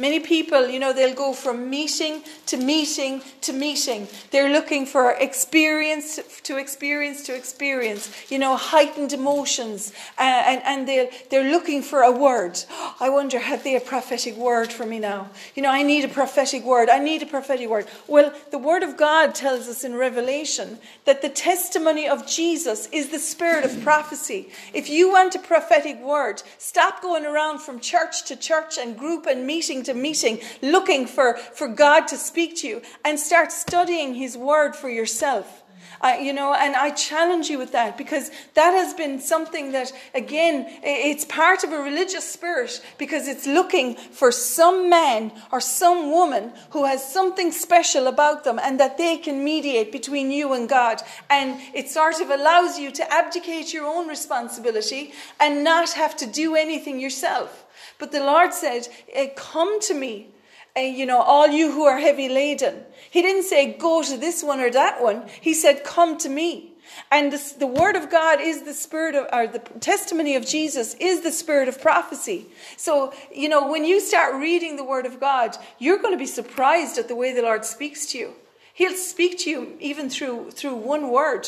Many 0.00 0.20
people, 0.20 0.68
you 0.68 0.78
know, 0.78 0.92
they'll 0.92 1.14
go 1.14 1.32
from 1.32 1.68
meeting 1.70 2.22
to 2.46 2.56
meeting 2.56 3.22
to 3.42 3.52
meeting. 3.52 4.08
They're 4.30 4.50
looking 4.50 4.86
for 4.86 5.12
experience 5.12 6.18
to 6.42 6.56
experience 6.56 7.22
to 7.24 7.36
experience, 7.36 8.10
you 8.30 8.38
know, 8.38 8.56
heightened 8.56 9.12
emotions. 9.12 9.92
Uh, 10.18 10.22
and 10.22 10.62
and 10.64 10.88
they're, 10.88 11.10
they're 11.30 11.50
looking 11.50 11.82
for 11.82 12.00
a 12.00 12.10
word. 12.10 12.58
I 13.00 13.10
wonder, 13.10 13.38
have 13.38 13.62
they 13.62 13.76
a 13.76 13.80
prophetic 13.80 14.36
word 14.36 14.72
for 14.72 14.86
me 14.86 14.98
now? 14.98 15.30
You 15.54 15.62
know, 15.62 15.70
I 15.70 15.82
need 15.82 16.04
a 16.04 16.08
prophetic 16.08 16.64
word. 16.64 16.88
I 16.88 16.98
need 16.98 17.22
a 17.22 17.26
prophetic 17.26 17.68
word. 17.68 17.86
Well, 18.06 18.32
the 18.50 18.58
Word 18.58 18.82
of 18.82 18.96
God 18.96 19.34
tells 19.34 19.68
us 19.68 19.84
in 19.84 19.94
Revelation 19.94 20.78
that 21.04 21.22
the 21.22 21.28
testimony 21.28 22.08
of 22.08 22.26
Jesus 22.26 22.88
is 22.92 23.08
the 23.08 23.18
spirit 23.18 23.64
of 23.64 23.82
prophecy. 23.82 24.50
If 24.72 24.88
you 24.88 25.10
want 25.10 25.34
a 25.34 25.38
prophetic 25.38 26.00
word, 26.00 26.42
stop 26.58 27.02
going 27.02 27.24
around 27.24 27.60
from 27.60 27.80
church 27.80 28.24
to 28.26 28.36
church 28.36 28.78
and 28.78 28.98
group 28.98 29.26
and 29.26 29.46
meeting 29.46 29.82
to 29.84 29.89
meeting 29.94 30.40
looking 30.62 31.06
for, 31.06 31.36
for 31.36 31.68
God 31.68 32.08
to 32.08 32.16
speak 32.16 32.56
to 32.58 32.68
you 32.68 32.82
and 33.04 33.18
start 33.18 33.52
studying 33.52 34.14
His 34.14 34.36
Word 34.36 34.74
for 34.74 34.88
yourself. 34.88 35.62
You 36.02 36.32
know, 36.32 36.54
and 36.54 36.74
I 36.76 36.92
challenge 36.92 37.50
you 37.50 37.58
with 37.58 37.72
that 37.72 37.98
because 37.98 38.30
that 38.54 38.70
has 38.70 38.94
been 38.94 39.20
something 39.20 39.72
that, 39.72 39.92
again, 40.14 40.64
it's 40.82 41.26
part 41.26 41.62
of 41.62 41.72
a 41.72 41.82
religious 41.82 42.26
spirit 42.26 42.80
because 42.96 43.28
it's 43.28 43.46
looking 43.46 43.96
for 43.96 44.32
some 44.32 44.88
man 44.88 45.30
or 45.52 45.60
some 45.60 46.10
woman 46.10 46.52
who 46.70 46.86
has 46.86 47.12
something 47.12 47.52
special 47.52 48.06
about 48.06 48.44
them 48.44 48.58
and 48.58 48.80
that 48.80 48.96
they 48.96 49.18
can 49.18 49.44
mediate 49.44 49.92
between 49.92 50.30
you 50.30 50.54
and 50.54 50.70
God. 50.70 51.02
And 51.28 51.60
it 51.74 51.90
sort 51.90 52.22
of 52.22 52.30
allows 52.30 52.78
you 52.78 52.90
to 52.92 53.12
abdicate 53.12 53.74
your 53.74 53.84
own 53.84 54.08
responsibility 54.08 55.12
and 55.38 55.62
not 55.62 55.92
have 55.92 56.16
to 56.16 56.26
do 56.26 56.56
anything 56.56 56.98
yourself. 56.98 57.66
But 57.98 58.12
the 58.12 58.20
Lord 58.20 58.52
said, 58.52 58.88
eh, 59.12 59.28
Come 59.36 59.80
to 59.82 59.94
me, 59.94 60.28
uh, 60.76 60.80
you 60.80 61.06
know, 61.06 61.20
all 61.20 61.48
you 61.48 61.72
who 61.72 61.84
are 61.84 61.98
heavy 61.98 62.28
laden. 62.28 62.84
He 63.10 63.22
didn't 63.22 63.44
say, 63.44 63.72
Go 63.74 64.02
to 64.02 64.16
this 64.16 64.42
one 64.42 64.60
or 64.60 64.70
that 64.70 65.02
one. 65.02 65.28
He 65.40 65.54
said, 65.54 65.84
Come 65.84 66.18
to 66.18 66.28
me. 66.28 66.70
And 67.10 67.32
this, 67.32 67.52
the 67.52 67.66
word 67.66 67.96
of 67.96 68.10
God 68.10 68.40
is 68.40 68.62
the 68.62 68.74
spirit 68.74 69.14
of, 69.14 69.26
or 69.32 69.46
the 69.46 69.60
testimony 69.80 70.34
of 70.36 70.46
Jesus 70.46 70.94
is 70.94 71.20
the 71.20 71.30
spirit 71.30 71.68
of 71.68 71.80
prophecy. 71.80 72.46
So, 72.76 73.12
you 73.32 73.48
know, 73.48 73.70
when 73.70 73.84
you 73.84 74.00
start 74.00 74.34
reading 74.34 74.76
the 74.76 74.84
word 74.84 75.06
of 75.06 75.20
God, 75.20 75.56
you're 75.78 75.98
going 75.98 76.14
to 76.14 76.18
be 76.18 76.26
surprised 76.26 76.98
at 76.98 77.08
the 77.08 77.14
way 77.14 77.32
the 77.32 77.42
Lord 77.42 77.64
speaks 77.64 78.06
to 78.06 78.18
you. 78.18 78.34
He'll 78.80 78.96
speak 78.96 79.36
to 79.40 79.50
you 79.50 79.76
even 79.78 80.08
through, 80.08 80.52
through 80.52 80.76
one 80.76 81.10
word. 81.10 81.46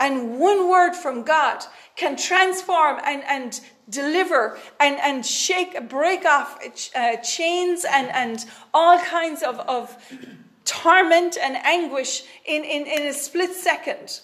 And 0.00 0.40
one 0.40 0.68
word 0.68 0.94
from 0.94 1.22
God 1.22 1.62
can 1.94 2.16
transform 2.16 2.98
and, 3.04 3.22
and 3.22 3.60
deliver 3.88 4.58
and, 4.80 4.96
and 4.98 5.24
shake, 5.24 5.88
break 5.88 6.24
off 6.24 6.58
uh, 6.96 7.18
chains 7.18 7.84
and, 7.88 8.08
and 8.08 8.44
all 8.74 8.98
kinds 8.98 9.44
of, 9.44 9.60
of 9.60 9.96
torment 10.64 11.38
and 11.40 11.56
anguish 11.58 12.24
in, 12.46 12.64
in, 12.64 12.88
in 12.88 13.06
a 13.06 13.12
split 13.12 13.52
second 13.52 14.18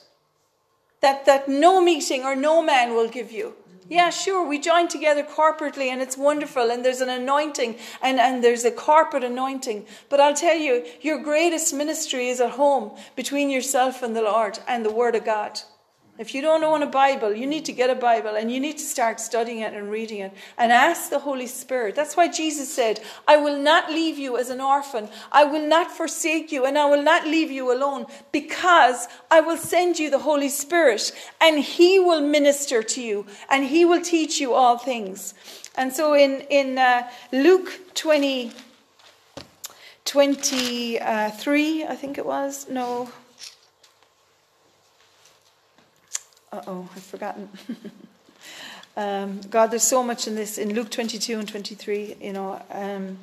that, 1.00 1.26
that 1.26 1.48
no 1.48 1.80
meeting 1.80 2.24
or 2.24 2.34
no 2.34 2.60
man 2.60 2.92
will 2.92 3.08
give 3.08 3.30
you. 3.30 3.54
Yeah, 3.90 4.10
sure, 4.10 4.46
we 4.46 4.58
join 4.58 4.88
together 4.88 5.22
corporately 5.22 5.86
and 5.86 6.02
it's 6.02 6.16
wonderful 6.18 6.70
and 6.70 6.84
there's 6.84 7.00
an 7.00 7.08
anointing 7.08 7.78
and, 8.02 8.20
and 8.20 8.44
there's 8.44 8.66
a 8.66 8.70
corporate 8.70 9.24
anointing. 9.24 9.86
But 10.10 10.20
I'll 10.20 10.34
tell 10.34 10.56
you, 10.56 10.84
your 11.00 11.22
greatest 11.22 11.72
ministry 11.72 12.28
is 12.28 12.38
at 12.40 12.50
home 12.50 12.98
between 13.16 13.48
yourself 13.48 14.02
and 14.02 14.14
the 14.14 14.22
Lord 14.22 14.58
and 14.68 14.84
the 14.84 14.92
Word 14.92 15.14
of 15.14 15.24
God. 15.24 15.60
If 16.18 16.34
you 16.34 16.42
don't 16.42 16.64
own 16.64 16.82
a 16.82 16.86
Bible, 16.86 17.32
you 17.32 17.46
need 17.46 17.64
to 17.66 17.72
get 17.72 17.90
a 17.90 17.94
Bible 17.94 18.34
and 18.34 18.50
you 18.50 18.58
need 18.58 18.76
to 18.78 18.84
start 18.84 19.20
studying 19.20 19.60
it 19.60 19.72
and 19.72 19.88
reading 19.88 20.18
it 20.18 20.32
and 20.56 20.72
ask 20.72 21.10
the 21.10 21.20
Holy 21.20 21.46
Spirit. 21.46 21.94
That's 21.94 22.16
why 22.16 22.26
Jesus 22.26 22.74
said, 22.74 23.00
I 23.28 23.36
will 23.36 23.56
not 23.56 23.88
leave 23.88 24.18
you 24.18 24.36
as 24.36 24.50
an 24.50 24.60
orphan. 24.60 25.08
I 25.30 25.44
will 25.44 25.64
not 25.64 25.92
forsake 25.92 26.50
you 26.50 26.66
and 26.66 26.76
I 26.76 26.86
will 26.86 27.04
not 27.04 27.24
leave 27.24 27.52
you 27.52 27.72
alone 27.72 28.06
because 28.32 29.06
I 29.30 29.40
will 29.40 29.56
send 29.56 30.00
you 30.00 30.10
the 30.10 30.18
Holy 30.18 30.48
Spirit 30.48 31.12
and 31.40 31.60
he 31.60 32.00
will 32.00 32.20
minister 32.20 32.82
to 32.82 33.00
you 33.00 33.24
and 33.48 33.64
he 33.64 33.84
will 33.84 34.02
teach 34.02 34.40
you 34.40 34.54
all 34.54 34.76
things. 34.76 35.34
And 35.76 35.92
so 35.92 36.14
in, 36.14 36.40
in 36.50 36.78
uh, 36.78 37.08
Luke 37.30 37.94
20, 37.94 38.50
23, 40.04 40.98
I 41.84 41.94
think 41.94 42.18
it 42.18 42.26
was, 42.26 42.68
no, 42.68 43.08
Uh 46.50 46.62
oh, 46.66 46.88
I've 46.96 47.02
forgotten. 47.02 47.48
um, 48.96 49.40
God, 49.50 49.66
there's 49.66 49.82
so 49.82 50.02
much 50.02 50.26
in 50.26 50.34
this 50.34 50.56
in 50.56 50.74
Luke 50.74 50.90
22 50.90 51.38
and 51.38 51.48
23, 51.48 52.16
you 52.22 52.32
know, 52.32 52.62
um, 52.70 53.18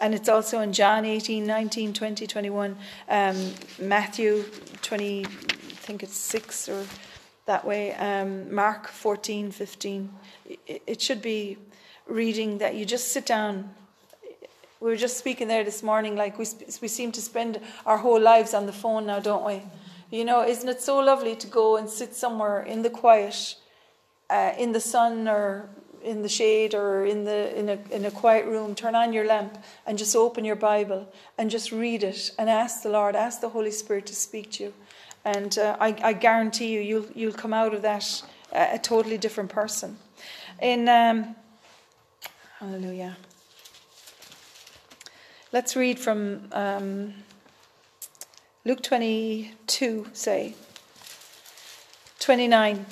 and 0.00 0.14
it's 0.14 0.30
also 0.30 0.60
in 0.60 0.72
John 0.72 1.04
18, 1.04 1.46
19, 1.46 1.92
20, 1.92 2.26
21, 2.26 2.76
um, 3.10 3.54
Matthew 3.78 4.44
20, 4.80 5.26
I 5.26 5.28
think 5.28 6.02
it's 6.02 6.16
6 6.16 6.70
or 6.70 6.86
that 7.44 7.66
way, 7.66 7.92
um, 7.96 8.54
Mark 8.54 8.88
14, 8.88 9.50
15. 9.50 10.10
It, 10.48 10.82
it 10.86 11.02
should 11.02 11.20
be 11.20 11.58
reading 12.06 12.58
that 12.58 12.74
you 12.74 12.86
just 12.86 13.12
sit 13.12 13.26
down 13.26 13.70
we 14.80 14.88
were 14.88 14.96
just 14.96 15.18
speaking 15.18 15.46
there 15.46 15.62
this 15.62 15.82
morning 15.82 16.16
like 16.16 16.38
we, 16.38 16.46
we 16.80 16.88
seem 16.88 17.12
to 17.12 17.20
spend 17.20 17.60
our 17.84 17.98
whole 17.98 18.18
lives 18.18 18.54
on 18.54 18.66
the 18.66 18.72
phone 18.72 19.06
now 19.06 19.20
don't 19.20 19.44
we 19.44 19.62
you 20.10 20.24
know, 20.24 20.42
isn't 20.44 20.68
it 20.68 20.80
so 20.82 20.98
lovely 20.98 21.36
to 21.36 21.46
go 21.46 21.76
and 21.76 21.88
sit 21.88 22.14
somewhere 22.14 22.62
in 22.62 22.82
the 22.82 22.90
quiet, 22.90 23.54
uh, 24.28 24.52
in 24.58 24.72
the 24.72 24.80
sun 24.80 25.28
or 25.28 25.70
in 26.02 26.22
the 26.22 26.28
shade 26.28 26.74
or 26.74 27.04
in 27.04 27.24
the 27.24 27.56
in 27.58 27.68
a 27.68 27.78
in 27.90 28.04
a 28.04 28.10
quiet 28.10 28.46
room, 28.46 28.74
turn 28.74 28.94
on 28.94 29.12
your 29.12 29.26
lamp 29.26 29.58
and 29.86 29.98
just 29.98 30.16
open 30.16 30.44
your 30.44 30.56
Bible 30.56 31.06
and 31.38 31.50
just 31.50 31.70
read 31.70 32.02
it 32.02 32.32
and 32.38 32.50
ask 32.50 32.82
the 32.82 32.88
Lord, 32.88 33.14
ask 33.14 33.40
the 33.40 33.50
Holy 33.50 33.70
Spirit 33.70 34.06
to 34.06 34.14
speak 34.14 34.50
to 34.52 34.64
you, 34.64 34.74
and 35.24 35.58
uh, 35.58 35.76
I, 35.78 35.96
I 36.02 36.12
guarantee 36.12 36.72
you, 36.72 36.80
you'll 36.80 37.06
you'll 37.14 37.32
come 37.32 37.52
out 37.52 37.74
of 37.74 37.82
that 37.82 38.22
uh, 38.52 38.68
a 38.72 38.78
totally 38.78 39.18
different 39.18 39.50
person. 39.50 39.96
In 40.60 40.88
um, 40.88 41.36
Hallelujah. 42.58 43.16
Let's 45.52 45.76
read 45.76 45.98
from. 45.98 46.48
Um, 46.52 47.14
Luke 48.66 48.82
22, 48.82 50.08
say. 50.12 50.54
29. 52.18 52.84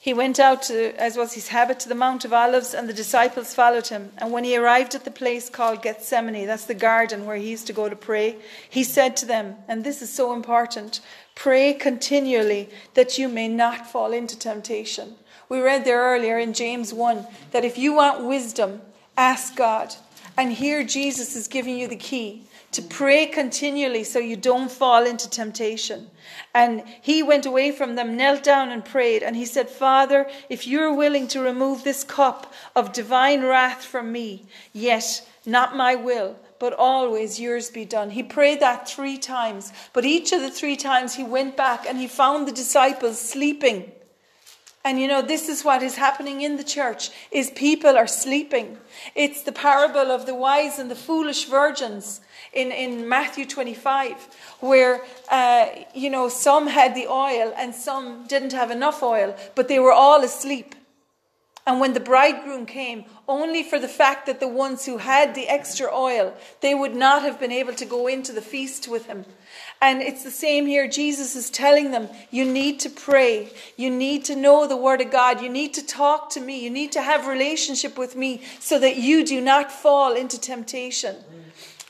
He 0.00 0.12
went 0.12 0.40
out, 0.40 0.62
to, 0.64 1.00
as 1.00 1.16
was 1.16 1.34
his 1.34 1.48
habit, 1.48 1.78
to 1.80 1.88
the 1.88 1.94
Mount 1.94 2.24
of 2.24 2.32
Olives, 2.32 2.74
and 2.74 2.88
the 2.88 2.92
disciples 2.92 3.54
followed 3.54 3.86
him. 3.86 4.10
And 4.18 4.32
when 4.32 4.42
he 4.42 4.56
arrived 4.56 4.96
at 4.96 5.04
the 5.04 5.12
place 5.12 5.48
called 5.48 5.82
Gethsemane, 5.82 6.44
that's 6.44 6.64
the 6.64 6.74
garden 6.74 7.24
where 7.24 7.36
he 7.36 7.48
used 7.48 7.68
to 7.68 7.72
go 7.72 7.88
to 7.88 7.94
pray, 7.94 8.36
he 8.68 8.82
said 8.82 9.16
to 9.18 9.26
them, 9.26 9.54
and 9.68 9.84
this 9.84 10.02
is 10.02 10.12
so 10.12 10.32
important 10.32 11.00
pray 11.36 11.72
continually 11.72 12.68
that 12.94 13.16
you 13.16 13.28
may 13.28 13.46
not 13.46 13.88
fall 13.88 14.12
into 14.12 14.36
temptation. 14.36 15.14
We 15.48 15.60
read 15.60 15.84
there 15.84 16.02
earlier 16.02 16.36
in 16.36 16.52
James 16.52 16.92
1 16.92 17.24
that 17.52 17.64
if 17.64 17.78
you 17.78 17.92
want 17.94 18.24
wisdom, 18.24 18.80
ask 19.16 19.54
God. 19.54 19.94
And 20.36 20.52
here 20.52 20.82
Jesus 20.82 21.36
is 21.36 21.46
giving 21.46 21.78
you 21.78 21.86
the 21.86 21.94
key 21.94 22.47
to 22.72 22.82
pray 22.82 23.26
continually 23.26 24.04
so 24.04 24.18
you 24.18 24.36
don't 24.36 24.70
fall 24.70 25.06
into 25.06 25.28
temptation. 25.28 26.10
And 26.54 26.82
he 27.00 27.22
went 27.22 27.46
away 27.46 27.72
from 27.72 27.94
them, 27.94 28.16
knelt 28.16 28.42
down 28.42 28.70
and 28.70 28.84
prayed. 28.84 29.22
And 29.22 29.34
he 29.36 29.46
said, 29.46 29.70
Father, 29.70 30.28
if 30.50 30.66
you're 30.66 30.94
willing 30.94 31.28
to 31.28 31.40
remove 31.40 31.82
this 31.82 32.04
cup 32.04 32.52
of 32.76 32.92
divine 32.92 33.42
wrath 33.42 33.84
from 33.84 34.12
me, 34.12 34.44
yet 34.72 35.26
not 35.46 35.76
my 35.76 35.94
will, 35.94 36.36
but 36.58 36.74
always 36.74 37.40
yours 37.40 37.70
be 37.70 37.86
done. 37.86 38.10
He 38.10 38.22
prayed 38.22 38.60
that 38.60 38.88
three 38.88 39.16
times. 39.16 39.72
But 39.94 40.04
each 40.04 40.32
of 40.32 40.42
the 40.42 40.50
three 40.50 40.76
times 40.76 41.14
he 41.14 41.24
went 41.24 41.56
back 41.56 41.86
and 41.88 41.98
he 41.98 42.06
found 42.06 42.46
the 42.46 42.52
disciples 42.52 43.18
sleeping. 43.18 43.92
And 44.84 45.00
you 45.00 45.08
know, 45.08 45.22
this 45.22 45.48
is 45.48 45.64
what 45.64 45.82
is 45.82 45.96
happening 45.96 46.42
in 46.42 46.56
the 46.56 46.64
church 46.64 47.10
is 47.30 47.50
people 47.50 47.96
are 47.96 48.06
sleeping. 48.06 48.78
It's 49.14 49.42
the 49.42 49.52
parable 49.52 50.10
of 50.10 50.26
the 50.26 50.34
wise 50.34 50.78
and 50.78 50.90
the 50.90 50.94
foolish 50.94 51.46
virgins 51.46 52.20
in, 52.52 52.72
in 52.72 53.08
Matthew 53.08 53.46
25, 53.46 54.28
where, 54.60 55.02
uh, 55.30 55.66
you 55.94 56.10
know, 56.10 56.28
some 56.28 56.66
had 56.66 56.94
the 56.94 57.06
oil 57.06 57.52
and 57.56 57.74
some 57.74 58.26
didn't 58.26 58.52
have 58.52 58.70
enough 58.70 59.02
oil, 59.02 59.36
but 59.54 59.68
they 59.68 59.78
were 59.78 59.92
all 59.92 60.22
asleep. 60.22 60.74
And 61.68 61.80
when 61.80 61.92
the 61.92 62.00
bridegroom 62.00 62.64
came, 62.64 63.04
only 63.28 63.62
for 63.62 63.78
the 63.78 63.88
fact 63.88 64.24
that 64.24 64.40
the 64.40 64.48
ones 64.48 64.86
who 64.86 64.96
had 64.96 65.34
the 65.34 65.48
extra 65.48 65.94
oil, 65.94 66.34
they 66.62 66.74
would 66.74 66.94
not 66.94 67.20
have 67.20 67.38
been 67.38 67.52
able 67.52 67.74
to 67.74 67.84
go 67.84 68.06
into 68.06 68.32
the 68.32 68.40
feast 68.40 68.88
with 68.88 69.04
him. 69.04 69.26
And 69.82 70.00
it's 70.00 70.24
the 70.24 70.30
same 70.30 70.64
here. 70.64 70.88
Jesus 70.88 71.36
is 71.36 71.50
telling 71.50 71.90
them, 71.90 72.08
you 72.30 72.46
need 72.46 72.80
to 72.80 72.88
pray. 72.88 73.52
You 73.76 73.90
need 73.90 74.24
to 74.24 74.34
know 74.34 74.66
the 74.66 74.78
word 74.78 75.02
of 75.02 75.10
God. 75.10 75.42
You 75.42 75.50
need 75.50 75.74
to 75.74 75.86
talk 75.86 76.30
to 76.30 76.40
me. 76.40 76.64
You 76.64 76.70
need 76.70 76.92
to 76.92 77.02
have 77.02 77.26
relationship 77.26 77.98
with 77.98 78.16
me 78.16 78.42
so 78.60 78.78
that 78.78 78.96
you 78.96 79.22
do 79.22 79.38
not 79.38 79.70
fall 79.70 80.16
into 80.16 80.40
temptation. 80.40 81.16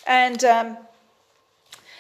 And 0.09 0.43
um, 0.43 0.79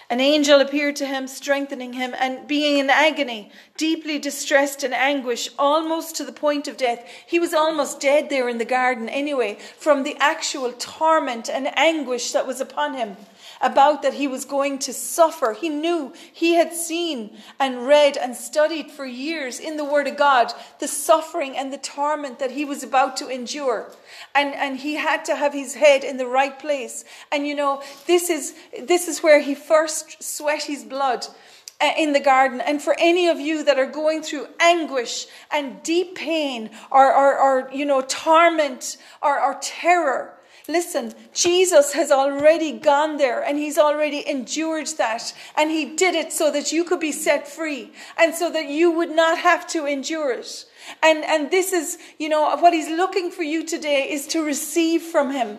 an 0.08 0.20
angel 0.20 0.60
appeared 0.60 0.96
to 0.96 1.06
him, 1.06 1.28
strengthening 1.28 1.92
him, 1.92 2.14
and 2.18 2.48
being 2.48 2.78
in 2.78 2.88
agony, 2.88 3.52
deeply 3.78 4.18
distressed 4.18 4.82
and 4.82 4.92
anguish, 4.92 5.48
almost 5.58 6.16
to 6.16 6.24
the 6.24 6.32
point 6.32 6.68
of 6.68 6.76
death. 6.76 7.08
He 7.26 7.38
was 7.38 7.54
almost 7.54 8.00
dead 8.00 8.28
there 8.28 8.48
in 8.48 8.58
the 8.58 8.66
garden 8.66 9.08
anyway, 9.08 9.56
from 9.78 10.02
the 10.02 10.16
actual 10.18 10.72
torment 10.72 11.48
and 11.48 11.70
anguish 11.78 12.32
that 12.32 12.46
was 12.46 12.60
upon 12.60 12.94
him 12.94 13.16
about 13.60 14.02
that 14.02 14.14
he 14.14 14.28
was 14.28 14.44
going 14.44 14.78
to 14.78 14.92
suffer. 14.92 15.56
He 15.58 15.68
knew 15.68 16.12
he 16.32 16.54
had 16.54 16.72
seen 16.72 17.36
and 17.58 17.86
read 17.86 18.16
and 18.16 18.36
studied 18.36 18.90
for 18.90 19.06
years 19.06 19.58
in 19.58 19.76
the 19.76 19.84
Word 19.84 20.06
of 20.06 20.16
God 20.16 20.52
the 20.80 20.88
suffering 20.88 21.56
and 21.56 21.72
the 21.72 21.78
torment 21.78 22.38
that 22.38 22.52
he 22.52 22.64
was 22.64 22.82
about 22.82 23.16
to 23.18 23.28
endure. 23.28 23.90
And, 24.34 24.54
and 24.54 24.78
he 24.78 24.94
had 24.94 25.24
to 25.26 25.36
have 25.36 25.52
his 25.52 25.74
head 25.74 26.04
in 26.04 26.16
the 26.16 26.26
right 26.26 26.58
place. 26.58 27.04
And 27.32 27.46
you 27.46 27.54
know, 27.54 27.82
this 28.06 28.30
is, 28.30 28.54
this 28.80 29.08
is 29.08 29.22
where 29.22 29.40
he 29.40 29.54
first 29.54 30.22
sweat 30.22 30.64
his 30.64 30.84
blood 30.84 31.26
in 31.80 32.12
the 32.12 32.20
garden. 32.20 32.60
And 32.60 32.82
for 32.82 32.94
any 32.98 33.28
of 33.28 33.38
you 33.38 33.64
that 33.64 33.78
are 33.78 33.86
going 33.86 34.22
through 34.22 34.48
anguish 34.60 35.26
and 35.50 35.82
deep 35.82 36.16
pain 36.16 36.70
or, 36.90 37.12
or, 37.12 37.38
or 37.38 37.70
you 37.72 37.84
know, 37.84 38.00
torment 38.00 38.96
or, 39.22 39.40
or 39.40 39.58
terror, 39.60 40.34
Listen, 40.70 41.14
Jesus 41.32 41.94
has 41.94 42.10
already 42.10 42.72
gone 42.72 43.16
there 43.16 43.42
and 43.42 43.56
he's 43.56 43.78
already 43.78 44.28
endured 44.28 44.86
that. 44.98 45.32
And 45.56 45.70
he 45.70 45.96
did 45.96 46.14
it 46.14 46.30
so 46.30 46.52
that 46.52 46.72
you 46.72 46.84
could 46.84 47.00
be 47.00 47.10
set 47.10 47.48
free 47.48 47.90
and 48.18 48.34
so 48.34 48.50
that 48.52 48.68
you 48.68 48.90
would 48.90 49.10
not 49.10 49.38
have 49.38 49.66
to 49.68 49.86
endure 49.86 50.30
it. 50.30 50.66
And, 51.02 51.24
and 51.24 51.50
this 51.50 51.72
is, 51.72 51.96
you 52.18 52.28
know, 52.28 52.54
what 52.58 52.74
he's 52.74 52.90
looking 52.90 53.30
for 53.30 53.42
you 53.42 53.64
today 53.64 54.10
is 54.10 54.26
to 54.28 54.44
receive 54.44 55.00
from 55.00 55.30
him, 55.32 55.58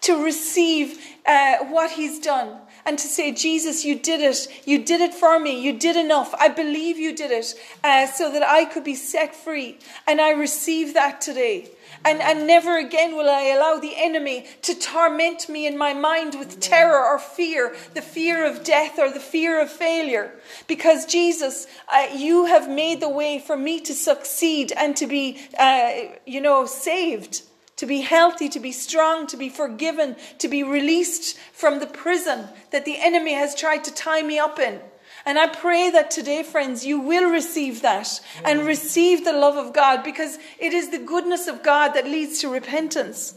to 0.00 0.24
receive 0.24 0.98
uh, 1.24 1.58
what 1.66 1.92
he's 1.92 2.18
done 2.18 2.58
and 2.84 2.98
to 2.98 3.06
say, 3.06 3.32
Jesus, 3.32 3.84
you 3.84 3.98
did 3.98 4.20
it. 4.20 4.48
You 4.64 4.82
did 4.84 5.00
it 5.00 5.14
for 5.14 5.38
me. 5.38 5.60
You 5.60 5.78
did 5.78 5.96
enough. 5.96 6.34
I 6.34 6.48
believe 6.48 6.98
you 6.98 7.14
did 7.14 7.30
it 7.30 7.54
uh, 7.84 8.06
so 8.06 8.32
that 8.32 8.42
I 8.42 8.64
could 8.64 8.84
be 8.84 8.94
set 8.94 9.34
free. 9.34 9.78
And 10.06 10.20
I 10.20 10.30
receive 10.30 10.94
that 10.94 11.20
today. 11.20 11.70
And, 12.04 12.20
and 12.20 12.46
never 12.46 12.78
again 12.78 13.16
will 13.16 13.30
I 13.30 13.54
allow 13.56 13.78
the 13.78 13.94
enemy 13.96 14.46
to 14.62 14.74
torment 14.74 15.48
me 15.48 15.66
in 15.66 15.78
my 15.78 15.94
mind 15.94 16.34
with 16.36 16.58
terror 16.58 17.00
or 17.00 17.18
fear, 17.18 17.76
the 17.94 18.02
fear 18.02 18.44
of 18.44 18.64
death 18.64 18.98
or 18.98 19.10
the 19.10 19.20
fear 19.20 19.60
of 19.60 19.70
failure. 19.70 20.32
Because 20.66 21.06
Jesus, 21.06 21.68
uh, 21.92 22.08
you 22.14 22.46
have 22.46 22.68
made 22.68 23.00
the 23.00 23.08
way 23.08 23.38
for 23.38 23.56
me 23.56 23.80
to 23.80 23.94
succeed 23.94 24.72
and 24.76 24.96
to 24.96 25.06
be, 25.06 25.38
uh, 25.58 26.16
you 26.26 26.40
know, 26.40 26.66
saved, 26.66 27.42
to 27.76 27.86
be 27.86 28.00
healthy, 28.00 28.48
to 28.48 28.60
be 28.60 28.72
strong, 28.72 29.26
to 29.26 29.36
be 29.36 29.48
forgiven, 29.48 30.16
to 30.38 30.48
be 30.48 30.62
released 30.62 31.38
from 31.52 31.80
the 31.80 31.86
prison 31.86 32.48
that 32.70 32.84
the 32.84 32.98
enemy 32.98 33.32
has 33.32 33.54
tried 33.54 33.84
to 33.84 33.94
tie 33.94 34.22
me 34.22 34.38
up 34.38 34.58
in. 34.58 34.80
And 35.24 35.38
I 35.38 35.46
pray 35.46 35.90
that 35.90 36.10
today, 36.10 36.42
friends, 36.42 36.84
you 36.84 37.00
will 37.00 37.30
receive 37.30 37.82
that 37.82 38.20
and 38.44 38.62
receive 38.62 39.24
the 39.24 39.32
love 39.32 39.56
of 39.56 39.72
God 39.72 40.02
because 40.02 40.38
it 40.58 40.72
is 40.72 40.90
the 40.90 40.98
goodness 40.98 41.46
of 41.46 41.62
God 41.62 41.90
that 41.94 42.06
leads 42.06 42.40
to 42.40 42.48
repentance. 42.48 43.34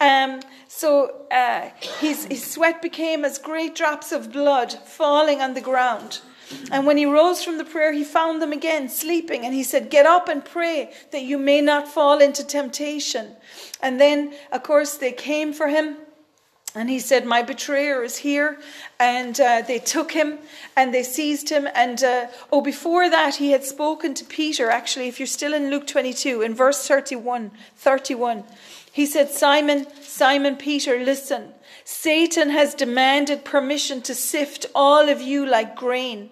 Um, 0.00 0.40
so 0.66 1.26
uh, 1.30 1.70
his, 2.00 2.24
his 2.24 2.44
sweat 2.44 2.82
became 2.82 3.24
as 3.24 3.38
great 3.38 3.76
drops 3.76 4.10
of 4.10 4.32
blood 4.32 4.72
falling 4.72 5.40
on 5.40 5.54
the 5.54 5.60
ground. 5.60 6.20
And 6.70 6.86
when 6.86 6.96
he 6.96 7.06
rose 7.06 7.42
from 7.42 7.58
the 7.58 7.64
prayer, 7.64 7.92
he 7.92 8.04
found 8.04 8.40
them 8.42 8.52
again 8.52 8.88
sleeping. 8.88 9.44
And 9.44 9.54
he 9.54 9.62
said, 9.62 9.90
Get 9.90 10.06
up 10.06 10.28
and 10.28 10.44
pray 10.44 10.92
that 11.12 11.22
you 11.22 11.38
may 11.38 11.60
not 11.60 11.88
fall 11.88 12.20
into 12.20 12.46
temptation. 12.46 13.36
And 13.80 14.00
then, 14.00 14.34
of 14.52 14.62
course, 14.62 14.96
they 14.96 15.12
came 15.12 15.52
for 15.52 15.68
him 15.68 15.96
and 16.76 16.90
he 16.90 16.98
said, 16.98 17.24
My 17.24 17.42
betrayer 17.42 18.02
is 18.02 18.16
here. 18.16 18.58
And 18.98 19.40
uh, 19.40 19.62
they 19.62 19.78
took 19.78 20.12
him 20.12 20.38
and 20.76 20.92
they 20.92 21.04
seized 21.04 21.48
him. 21.48 21.68
And 21.74 22.02
uh, 22.02 22.26
oh, 22.52 22.60
before 22.60 23.08
that, 23.08 23.36
he 23.36 23.52
had 23.52 23.64
spoken 23.64 24.12
to 24.14 24.24
Peter. 24.24 24.70
Actually, 24.70 25.08
if 25.08 25.20
you're 25.20 25.26
still 25.26 25.54
in 25.54 25.70
Luke 25.70 25.86
22, 25.86 26.42
in 26.42 26.54
verse 26.54 26.86
31, 26.86 27.52
31, 27.76 28.44
he 28.90 29.06
said, 29.06 29.30
Simon, 29.30 29.86
Simon 30.02 30.56
Peter, 30.56 30.98
listen. 30.98 31.52
Satan 31.84 32.50
has 32.50 32.74
demanded 32.74 33.44
permission 33.44 34.00
to 34.02 34.14
sift 34.14 34.66
all 34.74 35.08
of 35.08 35.20
you 35.20 35.46
like 35.46 35.76
grain. 35.76 36.30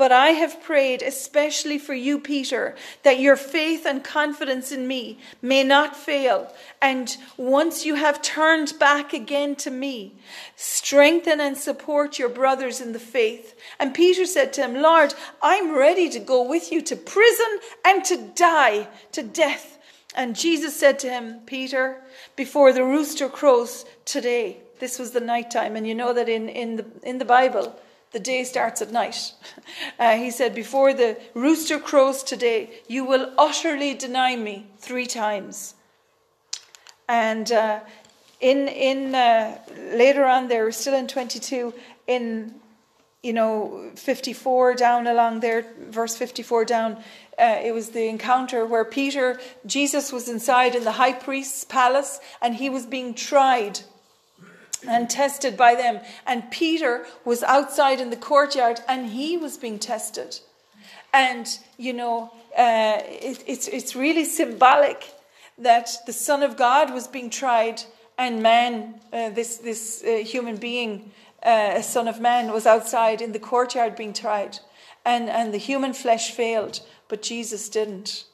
But 0.00 0.12
I 0.12 0.30
have 0.30 0.62
prayed 0.62 1.02
especially 1.02 1.76
for 1.76 1.92
you, 1.92 2.18
Peter, 2.18 2.74
that 3.02 3.20
your 3.20 3.36
faith 3.36 3.84
and 3.84 4.02
confidence 4.02 4.72
in 4.72 4.88
me 4.88 5.18
may 5.42 5.62
not 5.62 5.94
fail. 5.94 6.50
And 6.80 7.14
once 7.36 7.84
you 7.84 7.96
have 7.96 8.22
turned 8.22 8.78
back 8.78 9.12
again 9.12 9.56
to 9.56 9.70
me, 9.70 10.14
strengthen 10.56 11.38
and 11.38 11.54
support 11.54 12.18
your 12.18 12.30
brothers 12.30 12.80
in 12.80 12.94
the 12.94 12.98
faith. 12.98 13.54
And 13.78 13.92
Peter 13.92 14.24
said 14.24 14.54
to 14.54 14.62
him, 14.62 14.80
Lord, 14.80 15.12
I'm 15.42 15.76
ready 15.76 16.08
to 16.08 16.18
go 16.18 16.48
with 16.48 16.72
you 16.72 16.80
to 16.80 16.96
prison 16.96 17.58
and 17.84 18.02
to 18.06 18.16
die 18.34 18.88
to 19.12 19.22
death. 19.22 19.76
And 20.14 20.34
Jesus 20.34 20.74
said 20.74 20.98
to 21.00 21.10
him, 21.10 21.40
Peter, 21.44 22.00
before 22.36 22.72
the 22.72 22.84
rooster 22.84 23.28
crows 23.28 23.84
today, 24.06 24.62
this 24.78 24.98
was 24.98 25.10
the 25.10 25.20
night 25.20 25.50
time, 25.50 25.76
and 25.76 25.86
you 25.86 25.94
know 25.94 26.14
that 26.14 26.30
in, 26.30 26.48
in, 26.48 26.76
the, 26.76 26.86
in 27.02 27.18
the 27.18 27.26
Bible, 27.26 27.78
the 28.12 28.20
day 28.20 28.44
starts 28.44 28.82
at 28.82 28.90
night. 28.92 29.32
Uh, 29.98 30.16
he 30.16 30.30
said, 30.30 30.54
Before 30.54 30.94
the 30.94 31.16
rooster 31.34 31.78
crows 31.78 32.22
today, 32.22 32.70
you 32.88 33.04
will 33.04 33.32
utterly 33.36 33.94
deny 33.94 34.34
me 34.34 34.66
three 34.78 35.06
times. 35.06 35.74
And 37.06 37.52
uh, 37.52 37.80
in, 38.40 38.66
in 38.68 39.14
uh, 39.14 39.58
later 39.92 40.24
on 40.24 40.48
there, 40.48 40.70
still 40.72 40.94
in 40.94 41.06
22, 41.06 41.74
in 42.06 42.54
you 43.22 43.34
know 43.34 43.90
54 43.94 44.74
down 44.74 45.06
along 45.06 45.40
there, 45.40 45.66
verse 45.88 46.16
54 46.16 46.64
down, 46.64 46.96
uh, 47.38 47.60
it 47.62 47.72
was 47.72 47.90
the 47.90 48.08
encounter 48.08 48.64
where 48.64 48.84
Peter, 48.84 49.38
Jesus 49.66 50.12
was 50.12 50.28
inside 50.28 50.74
in 50.74 50.84
the 50.84 50.92
high 50.92 51.12
priest's 51.12 51.64
palace, 51.64 52.20
and 52.40 52.54
he 52.54 52.70
was 52.70 52.86
being 52.86 53.14
tried 53.14 53.80
and 54.88 55.08
tested 55.08 55.56
by 55.56 55.74
them. 55.74 56.00
And 56.26 56.50
Peter 56.50 57.06
was 57.24 57.42
outside 57.42 58.00
in 58.00 58.10
the 58.10 58.16
courtyard 58.16 58.80
and 58.88 59.10
he 59.10 59.36
was 59.36 59.56
being 59.56 59.78
tested. 59.78 60.40
And, 61.12 61.46
you 61.76 61.92
know, 61.92 62.32
uh, 62.56 63.00
it, 63.04 63.42
it's, 63.46 63.68
it's 63.68 63.96
really 63.96 64.24
symbolic 64.24 65.12
that 65.58 65.90
the 66.06 66.12
Son 66.12 66.42
of 66.42 66.56
God 66.56 66.92
was 66.94 67.08
being 67.08 67.30
tried 67.30 67.82
and 68.20 68.42
man, 68.42 69.00
uh, 69.14 69.30
this, 69.30 69.56
this 69.56 70.04
uh, 70.04 70.16
human 70.16 70.56
being, 70.56 71.10
uh, 71.42 71.72
a 71.76 71.82
Son 71.82 72.06
of 72.06 72.20
Man, 72.20 72.52
was 72.52 72.66
outside 72.66 73.22
in 73.22 73.32
the 73.32 73.38
courtyard 73.38 73.96
being 73.96 74.12
tried. 74.12 74.58
And, 75.06 75.30
and 75.30 75.54
the 75.54 75.58
human 75.58 75.94
flesh 75.94 76.30
failed, 76.32 76.80
but 77.08 77.22
Jesus 77.22 77.70
didn't. 77.70 78.26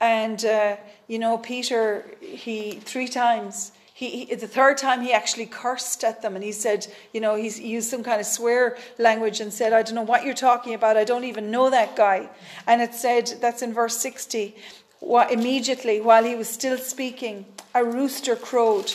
And, 0.00 0.44
uh, 0.44 0.76
you 1.08 1.18
know, 1.18 1.38
Peter, 1.38 2.06
he 2.20 2.74
three 2.74 3.08
times 3.08 3.72
he, 3.96 4.26
he, 4.26 4.34
the 4.34 4.46
third 4.46 4.76
time 4.76 5.00
he 5.00 5.14
actually 5.14 5.46
cursed 5.46 6.04
at 6.04 6.20
them 6.20 6.34
and 6.34 6.44
he 6.44 6.52
said, 6.52 6.86
you 7.14 7.20
know, 7.22 7.34
he 7.34 7.48
used 7.66 7.88
some 7.88 8.02
kind 8.04 8.20
of 8.20 8.26
swear 8.26 8.76
language 8.98 9.40
and 9.40 9.50
said, 9.50 9.72
I 9.72 9.80
don't 9.80 9.94
know 9.94 10.02
what 10.02 10.22
you're 10.22 10.34
talking 10.34 10.74
about. 10.74 10.98
I 10.98 11.04
don't 11.04 11.24
even 11.24 11.50
know 11.50 11.70
that 11.70 11.96
guy. 11.96 12.28
And 12.66 12.82
it 12.82 12.92
said, 12.92 13.32
that's 13.40 13.62
in 13.62 13.72
verse 13.72 13.96
60, 13.96 14.54
what, 15.00 15.32
immediately 15.32 16.02
while 16.02 16.24
he 16.24 16.34
was 16.34 16.46
still 16.46 16.76
speaking, 16.76 17.46
a 17.74 17.82
rooster 17.82 18.36
crowed. 18.36 18.92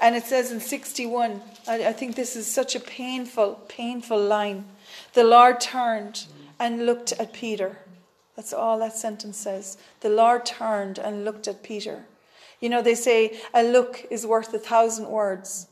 And 0.00 0.14
it 0.14 0.22
says 0.22 0.52
in 0.52 0.60
61, 0.60 1.42
I, 1.66 1.86
I 1.88 1.92
think 1.92 2.14
this 2.14 2.36
is 2.36 2.46
such 2.46 2.76
a 2.76 2.80
painful, 2.80 3.60
painful 3.66 4.24
line. 4.24 4.66
The 5.14 5.24
Lord 5.24 5.60
turned 5.60 6.26
and 6.60 6.86
looked 6.86 7.10
at 7.10 7.32
Peter. 7.32 7.78
That's 8.36 8.52
all 8.52 8.78
that 8.78 8.96
sentence 8.96 9.36
says. 9.36 9.78
The 9.98 10.10
Lord 10.10 10.46
turned 10.46 10.98
and 11.00 11.24
looked 11.24 11.48
at 11.48 11.64
Peter. 11.64 12.04
You 12.64 12.70
know, 12.70 12.80
they 12.80 12.94
say 12.94 13.38
a 13.52 13.62
look 13.62 14.06
is 14.10 14.26
worth 14.26 14.54
a 14.54 14.58
thousand 14.58 15.10
words. 15.10 15.66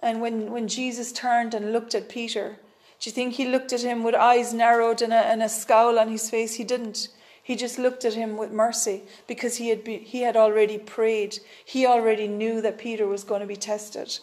And 0.00 0.20
when, 0.20 0.50
when 0.50 0.66
Jesus 0.66 1.12
turned 1.12 1.54
and 1.54 1.72
looked 1.72 1.94
at 1.94 2.08
Peter, 2.08 2.56
do 2.98 3.08
you 3.08 3.12
think 3.12 3.34
he 3.34 3.46
looked 3.46 3.72
at 3.72 3.82
him 3.82 4.02
with 4.02 4.16
eyes 4.16 4.52
narrowed 4.52 5.00
and 5.00 5.12
a, 5.12 5.16
and 5.18 5.44
a 5.44 5.48
scowl 5.48 6.00
on 6.00 6.08
his 6.08 6.28
face? 6.28 6.54
He 6.54 6.64
didn't. 6.64 7.06
He 7.40 7.54
just 7.54 7.78
looked 7.78 8.04
at 8.04 8.14
him 8.14 8.36
with 8.36 8.50
mercy 8.50 9.02
because 9.28 9.58
he 9.58 9.68
had, 9.68 9.84
be, 9.84 9.98
he 9.98 10.22
had 10.22 10.36
already 10.36 10.76
prayed. 10.76 11.38
He 11.64 11.86
already 11.86 12.26
knew 12.26 12.60
that 12.62 12.78
Peter 12.78 13.06
was 13.06 13.22
going 13.22 13.40
to 13.40 13.46
be 13.46 13.54
tested. 13.54 14.18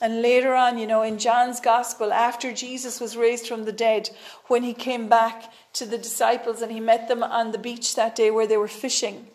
And 0.00 0.22
later 0.22 0.54
on, 0.54 0.78
you 0.78 0.86
know, 0.86 1.02
in 1.02 1.18
John's 1.18 1.58
gospel, 1.58 2.12
after 2.12 2.52
Jesus 2.52 3.00
was 3.00 3.16
raised 3.16 3.48
from 3.48 3.64
the 3.64 3.72
dead, 3.72 4.08
when 4.46 4.62
he 4.62 4.72
came 4.72 5.08
back 5.08 5.52
to 5.72 5.84
the 5.84 5.98
disciples 5.98 6.62
and 6.62 6.70
he 6.70 6.78
met 6.78 7.08
them 7.08 7.24
on 7.24 7.50
the 7.50 7.58
beach 7.58 7.96
that 7.96 8.14
day 8.14 8.30
where 8.30 8.46
they 8.46 8.56
were 8.56 8.68
fishing, 8.68 9.26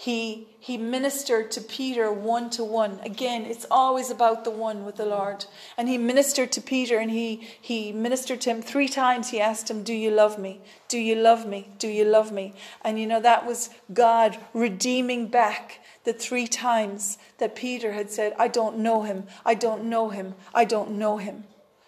he, 0.00 0.46
he 0.60 0.78
ministered 0.78 1.50
to 1.50 1.60
Peter 1.60 2.12
one 2.12 2.50
to 2.50 2.62
one. 2.62 3.00
Again, 3.02 3.44
it's 3.44 3.66
always 3.68 4.12
about 4.12 4.44
the 4.44 4.50
one 4.50 4.84
with 4.84 4.94
the 4.94 5.04
Lord. 5.04 5.46
And 5.76 5.88
he 5.88 5.98
ministered 5.98 6.52
to 6.52 6.60
Peter 6.60 6.98
and 6.98 7.10
he, 7.10 7.48
he 7.60 7.90
ministered 7.90 8.40
to 8.42 8.50
him 8.50 8.62
three 8.62 8.86
times. 8.86 9.30
He 9.30 9.40
asked 9.40 9.68
him, 9.68 9.82
Do 9.82 9.92
you 9.92 10.12
love 10.12 10.38
me? 10.38 10.60
Do 10.86 10.98
you 11.00 11.16
love 11.16 11.48
me? 11.48 11.70
Do 11.80 11.88
you 11.88 12.04
love 12.04 12.30
me? 12.30 12.54
And 12.82 13.00
you 13.00 13.08
know, 13.08 13.20
that 13.20 13.44
was 13.44 13.70
God 13.92 14.38
redeeming 14.54 15.26
back 15.26 15.80
the 16.04 16.12
three 16.12 16.46
times 16.46 17.18
that 17.38 17.56
Peter 17.56 17.90
had 17.90 18.08
said, 18.08 18.36
I 18.38 18.46
don't 18.46 18.78
know 18.78 19.02
him. 19.02 19.24
I 19.44 19.54
don't 19.54 19.86
know 19.86 20.10
him. 20.10 20.36
I 20.54 20.64
don't 20.64 20.92
know 20.92 21.16
him. 21.16 21.42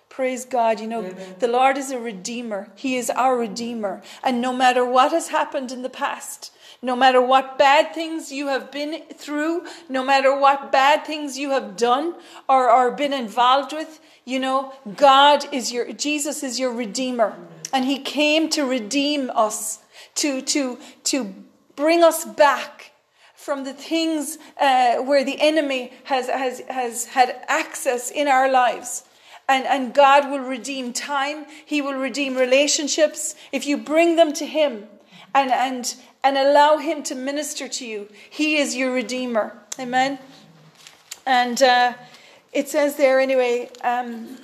Praise 0.09 0.45
God. 0.45 0.81
You 0.81 0.89
know, 0.89 1.05
Amen. 1.05 1.37
the 1.39 1.47
Lord 1.47 1.79
is 1.79 1.93
a 1.93 2.01
redeemer. 2.01 2.71
He 2.75 2.97
is 2.97 3.09
our 3.09 3.39
redeemer. 3.39 4.03
And 4.25 4.41
no 4.41 4.53
matter 4.53 4.85
what 4.85 5.13
has 5.13 5.29
happened 5.29 5.71
in 5.71 5.83
the 5.83 5.89
past, 5.89 6.53
no 6.83 6.97
matter 6.97 7.20
what 7.20 7.59
bad 7.59 7.95
things 7.95 8.33
you 8.33 8.47
have 8.47 8.72
been 8.72 9.03
through, 9.14 9.66
no 9.89 10.03
matter 10.03 10.35
what 10.39 10.72
bad 10.72 11.05
things 11.05 11.39
you 11.39 11.51
have 11.51 11.76
done 11.76 12.14
or, 12.49 12.70
or 12.70 12.91
been 12.91 13.12
involved 13.12 13.72
with, 13.72 14.01
you 14.24 14.39
know, 14.39 14.72
God 14.97 15.45
is 15.53 15.72
your, 15.72 15.93
Jesus 15.93 16.43
is 16.43 16.59
your 16.59 16.72
Redeemer. 16.72 17.37
And 17.72 17.85
He 17.85 17.99
came 17.99 18.49
to 18.51 18.64
redeem 18.64 19.31
us, 19.31 19.81
to, 20.16 20.41
to, 20.43 20.78
to 21.05 21.35
bring 21.76 22.03
us 22.03 22.24
back 22.24 22.93
from 23.35 23.64
the 23.64 23.72
things 23.72 24.39
uh, 24.59 24.97
where 24.97 25.24
the 25.24 25.41
enemy 25.41 25.93
has, 26.05 26.28
has, 26.28 26.61
has 26.68 27.07
had 27.07 27.43
access 27.49 28.11
in 28.11 28.26
our 28.28 28.51
lives. 28.51 29.05
And, 29.49 29.64
and 29.66 29.93
God 29.93 30.31
will 30.31 30.41
redeem 30.41 30.93
time. 30.93 31.45
He 31.66 31.83
will 31.83 31.95
redeem 31.95 32.37
relationships. 32.37 33.35
If 33.51 33.66
you 33.66 33.76
bring 33.76 34.16
them 34.16 34.33
to 34.35 34.47
Him 34.47 34.87
and, 35.35 35.51
and, 35.51 35.95
and 36.23 36.37
allow 36.37 36.79
Him 36.79 37.03
to 37.05 37.14
minister 37.14 37.68
to 37.68 37.87
you. 37.87 38.09
He 38.29 38.57
is 38.57 38.77
your 38.77 38.93
Redeemer. 38.93 39.57
Amen. 39.79 40.18
And, 41.27 41.62
uh, 41.62 41.95
it 42.53 42.68
says 42.68 42.97
there 42.97 43.21
anyway. 43.21 43.71
Um, 43.85 44.37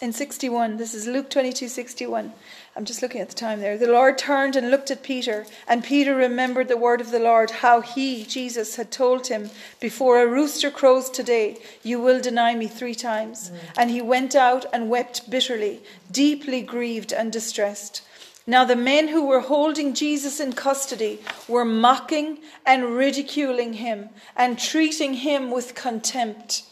in 0.00 0.12
61, 0.12 0.76
this 0.76 0.94
is 0.94 1.06
Luke 1.06 1.30
22 1.30 1.66
61. 1.66 2.32
I'm 2.76 2.84
just 2.84 3.02
looking 3.02 3.20
at 3.20 3.28
the 3.28 3.34
time 3.34 3.60
there. 3.60 3.78
The 3.78 3.90
Lord 3.90 4.18
turned 4.18 4.54
and 4.54 4.70
looked 4.70 4.90
at 4.90 5.02
Peter, 5.02 5.46
and 5.66 5.82
Peter 5.82 6.14
remembered 6.14 6.68
the 6.68 6.76
word 6.76 7.00
of 7.00 7.10
the 7.10 7.18
Lord, 7.18 7.50
how 7.50 7.80
he, 7.80 8.24
Jesus, 8.24 8.76
had 8.76 8.92
told 8.92 9.28
him, 9.28 9.50
Before 9.80 10.20
a 10.20 10.26
rooster 10.26 10.70
crows 10.70 11.10
today, 11.10 11.58
you 11.82 12.00
will 12.00 12.20
deny 12.20 12.54
me 12.54 12.66
three 12.66 12.94
times. 12.94 13.50
Mm. 13.50 13.56
And 13.76 13.90
he 13.90 14.02
went 14.02 14.34
out 14.34 14.66
and 14.72 14.90
wept 14.90 15.30
bitterly, 15.30 15.82
deeply 16.10 16.62
grieved 16.62 17.12
and 17.12 17.32
distressed. 17.32 18.02
Now, 18.46 18.64
the 18.64 18.76
men 18.76 19.08
who 19.08 19.26
were 19.26 19.40
holding 19.40 19.94
Jesus 19.94 20.38
in 20.38 20.52
custody 20.52 21.20
were 21.48 21.64
mocking 21.64 22.40
and 22.66 22.94
ridiculing 22.94 23.74
him 23.74 24.10
and 24.36 24.58
treating 24.58 25.14
him 25.14 25.50
with 25.50 25.74
contempt 25.74 26.64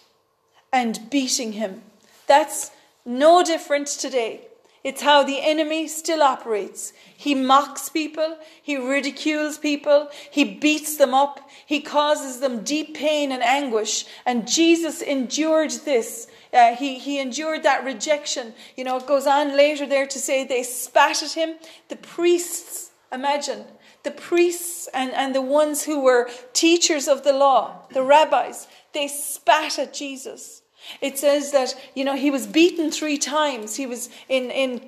and 0.71 1.09
beating 1.11 1.53
him. 1.53 1.83
That's 2.27 2.71
no 3.07 3.43
different 3.43 3.87
today. 3.87 4.49
It's 4.85 5.03
how 5.03 5.23
the 5.23 5.41
enemy 5.41 5.87
still 5.87 6.23
operates. 6.23 6.93
He 7.17 7.37
mocks 7.37 7.89
people, 7.89 8.37
he 8.61 8.77
ridicules 8.77 9.57
people, 9.57 10.09
he 10.31 10.45
beats 10.45 10.97
them 10.97 11.15
up, 11.15 11.49
he 11.65 11.81
causes 11.81 12.41
them 12.41 12.65
deep 12.65 12.95
pain 12.95 13.31
and 13.31 13.43
anguish. 13.43 14.05
And 14.27 14.49
Jesus 14.49 15.01
endured 15.01 15.71
this. 15.85 16.27
Uh, 16.53 16.77
he, 16.77 16.99
he 16.99 17.19
endured 17.19 17.63
that 17.63 17.85
rejection. 17.85 18.55
You 18.77 18.85
know, 18.85 18.99
it 18.99 19.07
goes 19.07 19.27
on 19.27 19.57
later 19.57 19.87
there 19.87 20.07
to 20.07 20.19
say 20.19 20.45
they 20.45 20.63
spat 20.63 21.23
at 21.23 21.33
him. 21.33 21.57
The 21.89 21.97
priests, 21.97 22.91
imagine, 23.11 23.65
the 24.03 24.11
priests 24.11 24.89
and, 24.93 25.13
and 25.13 25.35
the 25.35 25.43
ones 25.43 25.85
who 25.85 26.01
were 26.01 26.29
teachers 26.53 27.09
of 27.09 27.25
the 27.25 27.33
law, 27.33 27.87
the 27.93 28.03
rabbis, 28.03 28.69
they 28.93 29.09
spat 29.09 29.79
at 29.79 29.95
Jesus. 29.95 30.63
It 31.01 31.17
says 31.17 31.53
that, 31.53 31.75
you 31.95 32.05
know, 32.05 32.17
he 32.17 32.31
was 32.31 32.47
beaten 32.47 32.91
three 32.91 33.17
times. 33.17 33.77
He 33.77 33.87
was 33.87 34.11
in, 34.29 34.51
in 34.51 34.81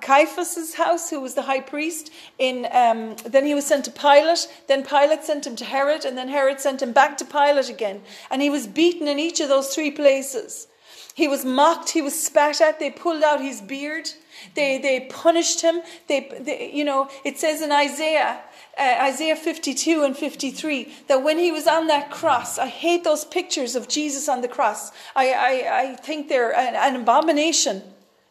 Caiaphas's 0.00 0.74
house, 0.74 1.10
who 1.10 1.20
was 1.20 1.34
the 1.34 1.42
high 1.42 1.60
priest. 1.60 2.10
In, 2.38 2.66
um, 2.72 3.16
then 3.26 3.44
he 3.44 3.54
was 3.54 3.66
sent 3.66 3.84
to 3.84 3.90
Pilate. 3.90 4.48
Then 4.66 4.82
Pilate 4.82 5.24
sent 5.24 5.46
him 5.46 5.54
to 5.56 5.64
Herod. 5.66 6.06
And 6.06 6.16
then 6.16 6.28
Herod 6.28 6.58
sent 6.58 6.80
him 6.80 6.92
back 6.92 7.18
to 7.18 7.26
Pilate 7.26 7.68
again. 7.68 8.00
And 8.30 8.40
he 8.40 8.48
was 8.48 8.66
beaten 8.66 9.06
in 9.06 9.18
each 9.18 9.40
of 9.40 9.50
those 9.50 9.74
three 9.74 9.90
places. 9.90 10.68
He 11.14 11.28
was 11.28 11.44
mocked. 11.44 11.90
He 11.90 12.02
was 12.02 12.18
spat 12.18 12.60
at. 12.60 12.78
They 12.78 12.90
pulled 12.90 13.22
out 13.22 13.40
his 13.40 13.60
beard. 13.60 14.08
They, 14.54 14.78
they 14.78 15.00
punished 15.10 15.60
him. 15.60 15.82
They, 16.08 16.32
they, 16.40 16.72
you 16.72 16.84
know, 16.84 17.10
it 17.24 17.38
says 17.38 17.60
in 17.60 17.70
Isaiah 17.70 18.40
uh, 18.78 18.96
Isaiah 19.02 19.36
52 19.36 20.02
and 20.02 20.16
53 20.16 20.92
that 21.08 21.22
when 21.22 21.38
he 21.38 21.52
was 21.52 21.66
on 21.66 21.88
that 21.88 22.10
cross, 22.10 22.58
I 22.58 22.66
hate 22.66 23.04
those 23.04 23.24
pictures 23.24 23.76
of 23.76 23.88
Jesus 23.88 24.28
on 24.28 24.40
the 24.40 24.48
cross. 24.48 24.92
I, 25.14 25.32
I, 25.32 25.80
I 25.80 25.96
think 25.96 26.28
they're 26.28 26.56
an, 26.56 26.74
an 26.74 27.02
abomination 27.02 27.82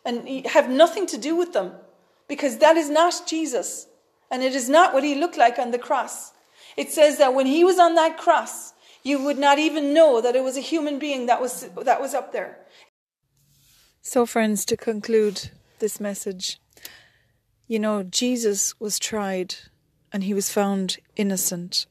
and 0.03 0.45
have 0.47 0.69
nothing 0.69 1.05
to 1.07 1.17
do 1.17 1.35
with 1.35 1.53
them 1.53 1.73
because 2.27 2.57
that 2.57 2.75
is 2.75 2.89
not 2.89 3.27
Jesus 3.27 3.85
and 4.31 4.41
it 4.41 4.55
is 4.55 4.67
not 4.67 4.93
what 4.93 5.03
he 5.03 5.13
looked 5.13 5.37
like 5.37 5.59
on 5.59 5.69
the 5.69 5.77
cross. 5.77 6.31
It 6.75 6.91
says 6.91 7.19
that 7.19 7.35
when 7.35 7.45
he 7.45 7.63
was 7.63 7.77
on 7.77 7.95
that 7.95 8.17
cross, 8.17 8.73
you 9.03 9.23
would 9.23 9.37
not 9.37 9.59
even 9.59 9.93
know 9.93 10.21
that 10.21 10.35
it 10.35 10.43
was 10.43 10.57
a 10.57 10.61
human 10.61 10.99
being 10.99 11.25
that 11.25 11.41
was, 11.41 11.69
that 11.83 12.01
was 12.01 12.13
up 12.13 12.31
there. 12.31 12.59
So, 14.01 14.25
friends, 14.25 14.65
to 14.65 14.77
conclude 14.77 15.51
this 15.79 15.99
message, 15.99 16.59
you 17.67 17.79
know, 17.79 18.03
Jesus 18.03 18.79
was 18.79 18.99
tried 18.99 19.55
and 20.11 20.23
he 20.23 20.33
was 20.33 20.51
found 20.51 20.97
innocent. 21.15 21.85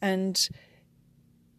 And 0.00 0.48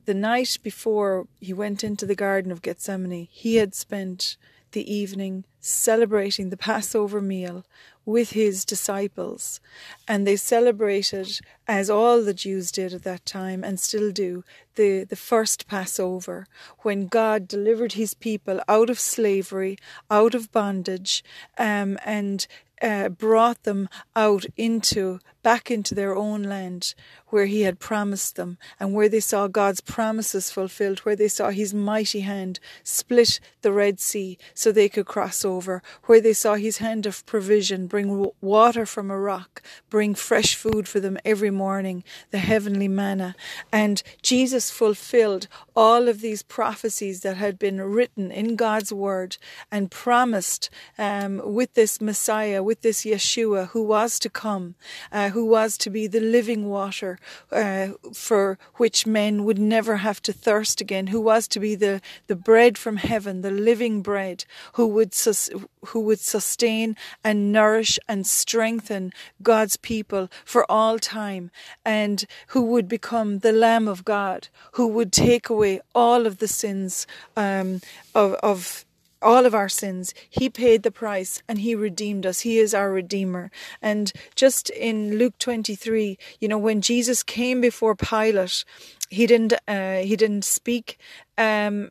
the 0.05 0.13
night 0.13 0.57
before 0.63 1.27
he 1.39 1.53
went 1.53 1.83
into 1.83 2.05
the 2.05 2.15
Garden 2.15 2.51
of 2.51 2.61
Gethsemane, 2.61 3.27
he 3.29 3.57
had 3.57 3.75
spent 3.75 4.37
the 4.71 4.91
evening 4.91 5.45
celebrating 5.59 6.49
the 6.49 6.57
Passover 6.57 7.21
meal 7.21 7.65
with 8.09 8.31
his 8.31 8.65
disciples. 8.65 9.61
And 10.07 10.25
they 10.25 10.35
celebrated, 10.35 11.39
as 11.67 11.89
all 11.91 12.23
the 12.23 12.33
Jews 12.33 12.71
did 12.71 12.91
at 12.91 13.03
that 13.03 13.23
time 13.23 13.63
and 13.63 13.79
still 13.79 14.11
do, 14.11 14.43
the, 14.75 15.03
the 15.03 15.15
first 15.15 15.67
Passover, 15.67 16.47
when 16.79 17.05
God 17.05 17.47
delivered 17.47 17.93
his 17.93 18.15
people 18.15 18.61
out 18.67 18.89
of 18.89 18.99
slavery, 18.99 19.77
out 20.09 20.33
of 20.33 20.51
bondage, 20.51 21.23
um, 21.59 21.99
and 22.03 22.47
uh, 22.81 23.09
brought 23.09 23.61
them 23.63 23.87
out 24.15 24.45
into 24.57 25.19
back 25.41 25.71
into 25.71 25.95
their 25.95 26.15
own 26.15 26.43
land 26.43 26.93
where 27.27 27.45
he 27.45 27.61
had 27.61 27.79
promised 27.79 28.35
them 28.35 28.57
and 28.79 28.93
where 28.93 29.09
they 29.09 29.19
saw 29.19 29.47
God's 29.47 29.81
promises 29.81 30.51
fulfilled, 30.51 30.99
where 30.99 31.15
they 31.15 31.27
saw 31.27 31.49
his 31.49 31.73
mighty 31.73 32.21
hand 32.21 32.59
split 32.83 33.39
the 33.61 33.71
Red 33.71 33.99
Sea 33.99 34.37
so 34.53 34.71
they 34.71 34.89
could 34.89 35.05
cross 35.05 35.45
over, 35.45 35.81
where 36.05 36.21
they 36.21 36.33
saw 36.33 36.55
his 36.55 36.77
hand 36.77 37.05
of 37.05 37.25
provision 37.25 37.87
bring 37.87 38.31
water 38.41 38.85
from 38.85 39.11
a 39.11 39.19
rock, 39.19 39.61
bring 39.89 40.15
fresh 40.15 40.55
food 40.55 40.87
for 40.87 40.99
them 40.99 41.17
every 41.23 41.51
morning, 41.51 42.03
the 42.31 42.39
heavenly 42.39 42.87
manna. 42.87 43.35
And 43.71 44.01
Jesus 44.21 44.71
fulfilled 44.71 45.47
all 45.75 46.07
of 46.07 46.21
these 46.21 46.43
prophecies 46.43 47.21
that 47.21 47.37
had 47.37 47.59
been 47.59 47.81
written 47.81 48.31
in 48.31 48.55
God's 48.55 48.91
word 48.91 49.37
and 49.71 49.91
promised 49.91 50.69
um, 50.97 51.41
with 51.43 51.73
this 51.73 52.01
Messiah, 52.01 52.63
with 52.63 52.81
this 52.81 53.03
Yeshua 53.03 53.69
who 53.69 53.83
was 53.83 54.19
to 54.19 54.29
come. 54.29 54.75
Uh, 55.11 55.28
who 55.29 55.45
was 55.45 55.77
to 55.77 55.89
be 55.89 56.07
the 56.07 56.19
living 56.19 56.67
water 56.69 57.17
uh, 57.51 57.89
for 58.13 58.57
which 58.75 59.05
men 59.05 59.43
would 59.45 59.59
never 59.59 59.97
have 59.97 60.21
to 60.23 60.33
thirst 60.33 60.81
again, 60.81 61.07
who 61.07 61.21
was 61.21 61.47
to 61.47 61.59
be 61.59 61.75
the, 61.75 62.01
the 62.27 62.35
bread 62.35 62.77
from 62.77 62.97
heaven, 62.97 63.41
the 63.41 63.51
living 63.51 64.01
bread, 64.01 64.45
who 64.73 64.87
would, 64.87 65.13
sus- 65.13 65.49
who 65.87 65.99
would 66.01 66.19
sustain 66.19 66.95
and 67.23 67.51
nourish 67.51 67.97
and 68.07 68.25
strengthen 68.27 69.11
God's 69.41 69.77
people 69.77 70.29
for 70.45 70.69
all 70.69 70.99
time, 70.99 71.51
and 71.85 72.25
who 72.47 72.61
would 72.63 72.87
become 72.87 73.39
the 73.39 73.51
Lamb 73.51 73.87
of 73.87 74.05
God, 74.05 74.47
who 74.73 74.87
would 74.87 75.11
take 75.11 75.49
away 75.49 75.81
all 75.95 76.25
of 76.25 76.37
the 76.37 76.47
sins 76.47 77.07
um, 77.35 77.81
of, 78.13 78.33
of 78.35 78.85
all 79.21 79.45
of 79.45 79.55
our 79.55 79.69
sins. 79.69 80.13
He 80.29 80.49
paid 80.49 80.83
the 80.83 80.91
price 80.91 81.41
and 81.47 81.59
He 81.59 81.75
redeemed 81.75 82.25
us. 82.25 82.41
He 82.41 82.57
is 82.57 82.73
our 82.73 82.91
Redeemer. 82.91 83.51
And 83.81 84.11
just 84.35 84.69
in 84.71 85.17
Luke 85.17 85.37
23, 85.39 86.17
you 86.39 86.47
know, 86.47 86.57
when 86.57 86.81
Jesus 86.81 87.23
came 87.23 87.61
before 87.61 87.95
Pilate, 87.95 88.63
he 89.09 89.25
didn't 89.25 89.53
uh, 89.67 89.97
he 89.97 90.15
didn't 90.15 90.43
speak 90.43 90.99
um, 91.37 91.89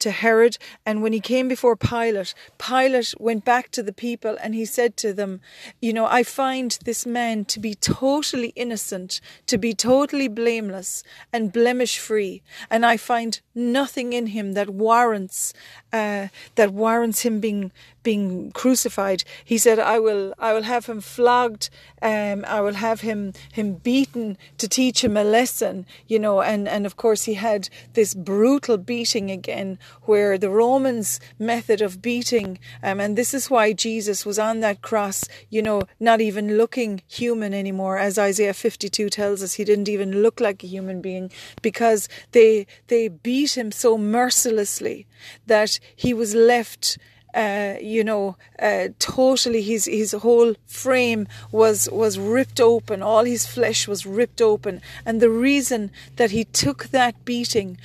to 0.00 0.10
Herod. 0.10 0.58
And 0.84 1.02
when 1.02 1.12
he 1.12 1.20
came 1.20 1.48
before 1.48 1.76
Pilate, 1.76 2.34
Pilate 2.58 3.14
went 3.18 3.44
back 3.44 3.70
to 3.70 3.82
the 3.82 3.92
people 3.92 4.36
and 4.42 4.54
he 4.54 4.64
said 4.64 4.96
to 4.98 5.12
them, 5.12 5.40
You 5.80 5.92
know, 5.92 6.06
I 6.06 6.22
find 6.22 6.78
this 6.84 7.06
man 7.06 7.44
to 7.46 7.60
be 7.60 7.74
totally 7.74 8.52
innocent, 8.56 9.20
to 9.46 9.58
be 9.58 9.74
totally 9.74 10.28
blameless 10.28 11.02
and 11.32 11.52
blemish 11.52 11.98
free. 11.98 12.42
And 12.70 12.84
I 12.84 12.96
find 12.96 13.40
nothing 13.54 14.12
in 14.12 14.28
him 14.28 14.52
that 14.54 14.70
warrants 14.70 15.52
uh, 15.92 16.28
that 16.54 16.72
warrants 16.72 17.22
him 17.22 17.40
being 17.40 17.72
being 18.02 18.50
crucified. 18.52 19.24
He 19.44 19.58
said, 19.58 19.78
"I 19.78 19.98
will, 19.98 20.34
I 20.38 20.52
will 20.52 20.62
have 20.62 20.86
him 20.86 21.00
flogged. 21.00 21.68
Um, 22.00 22.44
I 22.46 22.60
will 22.60 22.74
have 22.74 23.00
him 23.02 23.32
him 23.52 23.74
beaten 23.74 24.38
to 24.58 24.68
teach 24.68 25.04
him 25.04 25.16
a 25.16 25.24
lesson." 25.24 25.86
You 26.06 26.18
know, 26.18 26.40
and 26.40 26.68
and 26.68 26.86
of 26.86 26.96
course 26.96 27.24
he 27.24 27.34
had 27.34 27.68
this 27.94 28.14
brutal 28.14 28.78
beating 28.78 29.30
again, 29.30 29.78
where 30.02 30.38
the 30.38 30.50
Romans' 30.50 31.20
method 31.38 31.80
of 31.82 32.02
beating, 32.02 32.58
um, 32.82 33.00
and 33.00 33.16
this 33.16 33.34
is 33.34 33.50
why 33.50 33.72
Jesus 33.72 34.26
was 34.26 34.38
on 34.38 34.60
that 34.60 34.82
cross. 34.82 35.24
You 35.48 35.62
know, 35.62 35.82
not 35.98 36.20
even 36.20 36.56
looking 36.56 37.02
human 37.08 37.54
anymore, 37.54 37.98
as 37.98 38.18
Isaiah 38.18 38.54
fifty 38.54 38.88
two 38.88 39.08
tells 39.08 39.42
us. 39.42 39.54
He 39.54 39.64
didn't 39.64 39.88
even 39.88 40.22
look 40.22 40.40
like 40.40 40.62
a 40.62 40.66
human 40.66 41.00
being 41.00 41.30
because 41.62 42.08
they 42.32 42.66
they 42.88 43.08
beat 43.08 43.56
him 43.56 43.72
so 43.72 43.98
mercilessly 43.98 45.06
that 45.46 45.78
he 45.94 46.14
was 46.14 46.34
left 46.34 46.98
uh, 47.34 47.74
you 47.80 48.04
know, 48.04 48.36
uh, 48.58 48.88
totally 48.98 49.62
his 49.62 49.84
his 49.84 50.12
whole 50.12 50.54
frame 50.66 51.28
was 51.52 51.88
was 51.90 52.18
ripped 52.18 52.60
open. 52.60 53.02
All 53.02 53.24
his 53.24 53.46
flesh 53.46 53.86
was 53.86 54.06
ripped 54.06 54.40
open, 54.40 54.80
and 55.06 55.20
the 55.20 55.30
reason 55.30 55.90
that 56.16 56.30
he 56.30 56.44
took 56.44 56.88
that 56.88 57.24
beating 57.24 57.78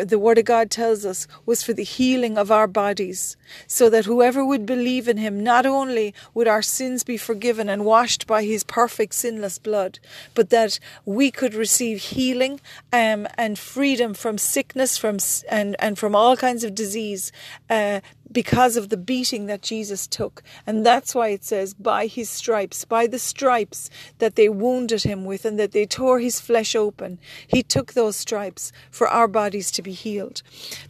the 0.00 0.18
Word 0.18 0.38
of 0.38 0.44
God 0.44 0.70
tells 0.70 1.04
us, 1.04 1.26
was 1.44 1.62
for 1.62 1.72
the 1.72 1.84
healing 1.84 2.38
of 2.38 2.50
our 2.50 2.66
bodies, 2.66 3.36
so 3.66 3.90
that 3.90 4.04
whoever 4.04 4.44
would 4.44 4.64
believe 4.64 5.08
in 5.08 5.18
Him, 5.18 5.42
not 5.42 5.66
only 5.66 6.14
would 6.34 6.48
our 6.48 6.62
sins 6.62 7.04
be 7.04 7.16
forgiven 7.16 7.68
and 7.68 7.84
washed 7.84 8.26
by 8.26 8.44
His 8.44 8.64
perfect 8.64 9.14
sinless 9.14 9.58
blood, 9.58 9.98
but 10.34 10.50
that 10.50 10.78
we 11.04 11.30
could 11.30 11.54
receive 11.54 11.98
healing 11.98 12.60
um, 12.92 13.26
and 13.36 13.58
freedom 13.58 14.14
from 14.14 14.38
sickness 14.38 14.96
from 14.96 15.18
and, 15.48 15.76
and 15.78 15.98
from 15.98 16.14
all 16.14 16.36
kinds 16.36 16.64
of 16.64 16.74
disease. 16.74 17.32
Uh, 17.68 18.00
because 18.32 18.76
of 18.76 18.88
the 18.88 18.96
beating 18.96 19.46
that 19.46 19.62
Jesus 19.62 20.06
took. 20.06 20.42
And 20.66 20.84
that's 20.84 21.14
why 21.14 21.28
it 21.28 21.44
says, 21.44 21.74
by 21.74 22.06
his 22.06 22.30
stripes, 22.30 22.84
by 22.84 23.06
the 23.06 23.18
stripes 23.18 23.90
that 24.18 24.36
they 24.36 24.48
wounded 24.48 25.02
him 25.02 25.24
with 25.24 25.44
and 25.44 25.58
that 25.58 25.72
they 25.72 25.86
tore 25.86 26.20
his 26.20 26.40
flesh 26.40 26.74
open, 26.74 27.18
he 27.46 27.62
took 27.62 27.92
those 27.92 28.16
stripes 28.16 28.72
for 28.90 29.08
our 29.08 29.28
bodies 29.28 29.70
to 29.72 29.82
be 29.82 29.92
healed. 29.92 30.42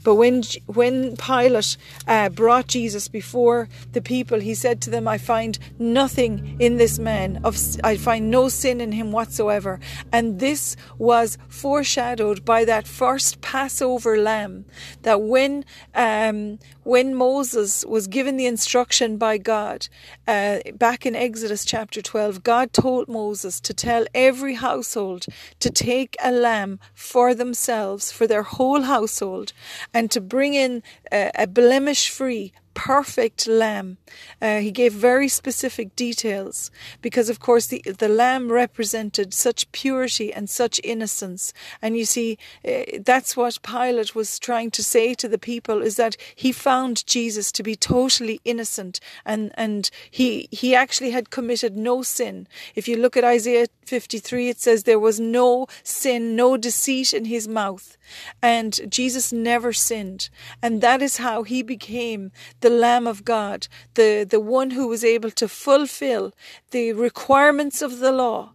But 0.05 0.15
when, 0.15 0.43
when 0.67 1.17
Pilate 1.17 1.77
uh, 2.07 2.29
brought 2.29 2.69
Jesus 2.69 3.09
before 3.09 3.69
the 3.93 4.01
people, 4.01 4.41
he 4.41 4.55
said 4.55 4.81
to 4.83 4.91
them, 4.91 5.09
I 5.09 5.19
find 5.19 5.59
nothing 5.79 6.57
in 6.59 6.77
this 6.77 6.99
man, 6.99 7.41
of, 7.45 7.59
I 7.83 7.97
find 7.97 8.31
no 8.31 8.49
sin 8.49 8.81
in 8.81 8.93
him 8.93 9.13
whatsoever. 9.13 9.81
And 10.13 10.41
this 10.41 10.77
was 10.99 11.39
foreshadowed 11.49 12.45
by 12.45 12.65
that 12.65 12.87
first 12.87 13.41
Passover 13.41 14.17
lamb 14.19 14.65
that 15.03 15.21
when, 15.23 15.65
um, 15.95 16.59
when 16.85 17.15
Moses 17.15 17.85
was 17.85 18.07
given 18.07 18.37
the 18.37 18.47
instruction 18.47 19.17
by 19.17 19.39
God 19.39 19.89
uh, 20.27 20.59
back 20.75 21.07
in 21.07 21.15
Exodus 21.15 21.65
chapter 21.65 22.03
12, 22.03 22.43
God 22.43 22.73
told 22.73 23.09
Moses 23.09 23.61
to 23.61 23.73
tell 23.73 24.07
every 24.15 24.55
household 24.55 25.27
to 25.61 25.71
take 25.71 26.17
a 26.23 26.33
lamb 26.33 26.81
for 26.95 27.35
themselves, 27.35 28.11
for 28.11 28.27
their 28.27 28.43
whole 28.43 28.83
household, 28.83 29.53
and 29.95 30.11
to 30.11 30.21
bring 30.21 30.55
in 30.55 30.83
a, 31.13 31.31
a 31.35 31.47
blemish 31.47 32.09
free, 32.11 32.53
perfect 32.75 33.47
lamb. 33.47 33.99
Uh, 34.41 34.59
he 34.59 34.71
gave 34.71 34.93
very 34.93 35.29
specific 35.29 35.95
details 35.97 36.71
because, 37.01 37.29
of 37.29 37.41
course, 37.41 37.67
the, 37.67 37.83
the 37.83 38.09
lamb 38.09 38.51
represented 38.51 39.33
such 39.35 39.71
purity 39.73 40.33
and 40.33 40.49
such 40.49 40.81
innocence. 40.85 41.53
And 41.81 41.97
you 41.97 42.05
see, 42.05 42.39
uh, 42.67 42.99
that's 43.05 43.37
what 43.37 43.63
Pilate 43.63 44.15
was 44.15 44.39
trying 44.39 44.71
to 44.73 44.83
say 44.83 45.15
to 45.15 45.29
the 45.29 45.39
people 45.39 45.83
is 45.83 45.97
that 45.97 46.17
he 46.35 46.53
found 46.53 47.07
Jesus 47.07 47.53
to 47.53 47.63
be 47.63 47.77
totally 47.77 48.41
innocent 48.45 49.01
and, 49.25 49.53
and 49.55 49.91
he, 50.11 50.49
he 50.51 50.75
actually 50.75 51.11
had 51.11 51.31
committed 51.31 51.77
no 51.77 52.03
sin. 52.03 52.47
If 52.75 52.89
you 52.89 52.97
look 52.97 53.17
at 53.17 53.25
Isaiah 53.25 53.67
53, 53.85 54.49
it 54.49 54.61
says 54.61 54.83
there 54.83 54.99
was 54.99 55.21
no 55.21 55.67
sin, 55.83 56.37
no 56.37 56.57
deceit 56.57 57.13
in 57.13 57.27
his 57.27 57.49
mouth. 57.49 57.97
And 58.43 58.79
Jesus 58.91 59.33
never 59.33 59.73
sinned. 59.73 60.29
And 60.63 60.81
that 60.81 61.03
is 61.03 61.19
how 61.19 61.43
he 61.43 61.63
became 61.63 62.33
the 62.63 62.71
Lamb 62.71 63.07
of 63.07 63.25
God, 63.25 63.69
the, 63.95 64.27
the 64.29 64.41
one 64.41 64.71
who 64.71 64.89
was 64.89 65.05
able 65.05 65.31
to 65.33 65.49
fulfill 65.49 66.33
the 66.71 66.93
requirements 66.93 67.83
of 67.83 67.99
the 67.99 68.13
law. 68.13 68.55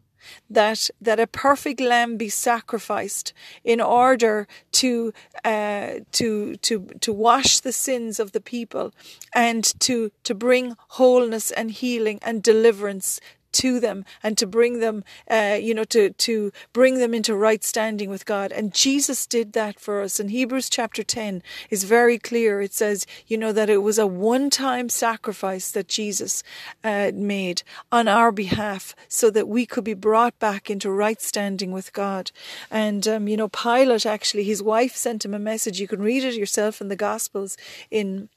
That 0.49 0.89
that 0.99 1.21
a 1.21 1.27
perfect 1.27 1.79
lamb 1.79 2.17
be 2.17 2.27
sacrificed 2.27 3.31
in 3.63 3.79
order 3.79 4.45
to 4.73 5.13
uh, 5.45 5.99
to 6.11 6.57
to 6.57 6.87
to 6.99 7.13
wash 7.13 7.61
the 7.61 7.71
sins 7.71 8.19
of 8.19 8.33
the 8.33 8.41
people 8.41 8.93
and 9.33 9.63
to 9.79 10.11
to 10.23 10.35
bring 10.35 10.75
wholeness 10.89 11.51
and 11.51 11.71
healing 11.71 12.19
and 12.23 12.43
deliverance 12.43 13.21
to 13.57 13.79
them 13.79 14.05
and 14.21 14.37
to 14.37 14.45
bring 14.45 14.79
them, 14.79 15.03
uh, 15.29 15.57
you 15.59 15.73
know, 15.73 15.83
to, 15.85 16.11
to 16.11 16.51
bring 16.73 16.99
them 16.99 17.13
into 17.13 17.35
right 17.35 17.63
standing 17.63 18.09
with 18.09 18.25
God. 18.25 18.51
And 18.51 18.73
Jesus 18.73 19.25
did 19.25 19.53
that 19.53 19.79
for 19.79 20.01
us. 20.01 20.19
And 20.19 20.29
Hebrews 20.29 20.69
chapter 20.69 21.03
10 21.03 21.41
is 21.69 21.83
very 21.83 22.19
clear. 22.19 22.61
It 22.61 22.73
says, 22.73 23.05
you 23.25 23.37
know, 23.37 23.51
that 23.51 23.69
it 23.69 23.79
was 23.79 23.97
a 23.97 24.05
one 24.05 24.49
time 24.49 24.89
sacrifice 24.89 25.71
that 25.71 25.87
Jesus 25.87 26.43
uh, 26.83 27.11
made 27.13 27.63
on 27.91 28.07
our 28.07 28.31
behalf 28.31 28.95
so 29.07 29.29
that 29.31 29.47
we 29.47 29.65
could 29.65 29.83
be 29.83 29.95
brought 29.95 30.37
back 30.37 30.69
into 30.69 30.91
right 30.91 31.21
standing 31.21 31.71
with 31.71 31.93
God. 31.93 32.31
And, 32.69 33.07
um, 33.07 33.27
you 33.27 33.37
know, 33.37 33.49
Pilate 33.49 34.05
actually, 34.05 34.43
his 34.43 34.61
wife 34.61 34.95
sent 34.95 35.25
him 35.25 35.33
a 35.33 35.39
message. 35.39 35.79
You 35.79 35.87
can 35.87 36.01
read 36.01 36.23
it 36.23 36.35
yourself 36.35 36.79
in 36.79 36.89
the 36.89 36.95
Gospels 36.95 37.57
in 37.89 38.29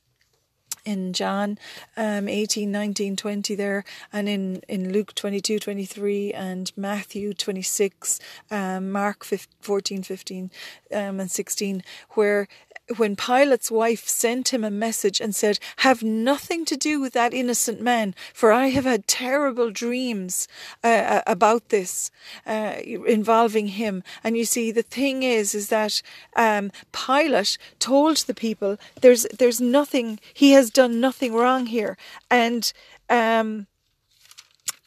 in 0.85 1.13
John 1.13 1.59
um, 1.97 2.29
18, 2.29 2.71
19, 2.71 3.17
20 3.17 3.55
there, 3.55 3.85
and 4.13 4.29
in, 4.29 4.63
in 4.69 4.93
Luke 4.93 5.15
22, 5.15 5.59
23, 5.59 6.33
and 6.33 6.73
Matthew 6.77 7.35
26, 7.35 8.21
um, 8.51 8.91
Mark 8.91 9.25
15, 9.25 9.55
14, 9.61 10.03
15, 10.03 10.51
um, 10.93 11.21
and 11.21 11.31
16, 11.31 11.83
where 12.11 12.49
when 12.97 13.17
Pilate's 13.17 13.71
wife 13.71 14.09
sent 14.09 14.53
him 14.53 14.65
a 14.65 14.71
message 14.71 15.21
and 15.21 15.35
said, 15.35 15.59
Have 15.79 16.03
nothing 16.03 16.65
to 16.67 16.77
do 16.77 17.01
with 17.01 17.13
that 17.13 17.35
innocent 17.35 17.81
man, 17.81 18.15
for 18.35 18.53
I 18.53 18.69
have 18.69 18.85
had 18.85 19.07
terrible 19.07 19.71
dreams 19.71 20.49
uh, 20.83 20.89
uh, 20.89 21.23
about 21.27 21.69
this 21.69 22.11
uh, 22.47 22.75
involving 22.85 23.69
him. 23.69 24.03
And 24.25 24.37
you 24.37 24.45
see, 24.45 24.71
the 24.73 24.83
thing 24.83 25.23
is, 25.23 25.55
is 25.55 25.69
that 25.69 26.03
um, 26.37 26.73
Pilate 26.93 27.59
told 27.79 28.19
the 28.19 28.35
people, 28.35 28.77
There's, 29.01 29.25
there's 29.39 29.61
nothing, 29.61 30.19
he 30.35 30.53
has 30.53 30.71
done 30.71 31.01
nothing 31.01 31.35
wrong 31.35 31.67
here. 31.67 31.97
And, 32.31 32.73
um, 33.09 33.67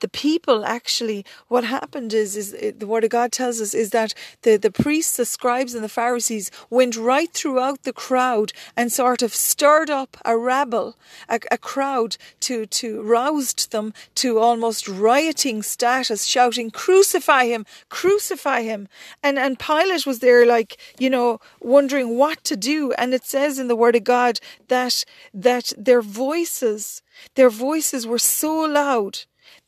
the 0.03 0.09
people 0.09 0.65
actually, 0.65 1.25
what 1.47 1.63
happened 1.63 2.13
is, 2.13 2.35
is 2.35 2.53
uh, 2.53 2.73
the 2.77 2.85
word 2.85 3.05
of 3.05 3.09
God 3.09 3.31
tells 3.31 3.61
us 3.61 3.73
is 3.73 3.91
that 3.91 4.13
the, 4.41 4.57
the 4.57 4.69
priests, 4.69 5.15
the 5.15 5.23
scribes 5.23 5.73
and 5.73 5.81
the 5.81 5.87
Pharisees 5.87 6.51
went 6.69 6.97
right 6.97 7.31
throughout 7.31 7.83
the 7.83 7.93
crowd 7.93 8.51
and 8.75 8.91
sort 8.91 9.21
of 9.21 9.33
stirred 9.33 9.89
up 9.89 10.17
a 10.25 10.37
rabble, 10.37 10.97
a, 11.29 11.39
a 11.49 11.57
crowd 11.57 12.17
to, 12.41 12.65
to 12.65 13.01
roused 13.01 13.71
them 13.71 13.93
to 14.15 14.39
almost 14.39 14.89
rioting 14.89 15.63
status, 15.63 16.25
shouting, 16.25 16.69
crucify 16.69 17.45
him, 17.45 17.65
crucify 17.87 18.61
him. 18.61 18.89
And, 19.23 19.39
and 19.39 19.57
Pilate 19.57 20.05
was 20.05 20.19
there 20.19 20.45
like, 20.45 20.75
you 20.99 21.09
know, 21.09 21.39
wondering 21.61 22.17
what 22.17 22.43
to 22.43 22.57
do. 22.57 22.91
And 22.97 23.13
it 23.13 23.23
says 23.23 23.57
in 23.57 23.69
the 23.69 23.77
word 23.77 23.95
of 23.95 24.03
God 24.03 24.41
that, 24.67 25.05
that 25.33 25.71
their 25.77 26.01
voices, 26.01 27.01
their 27.35 27.49
voices 27.49 28.05
were 28.05 28.19
so 28.19 28.53
loud 28.65 29.19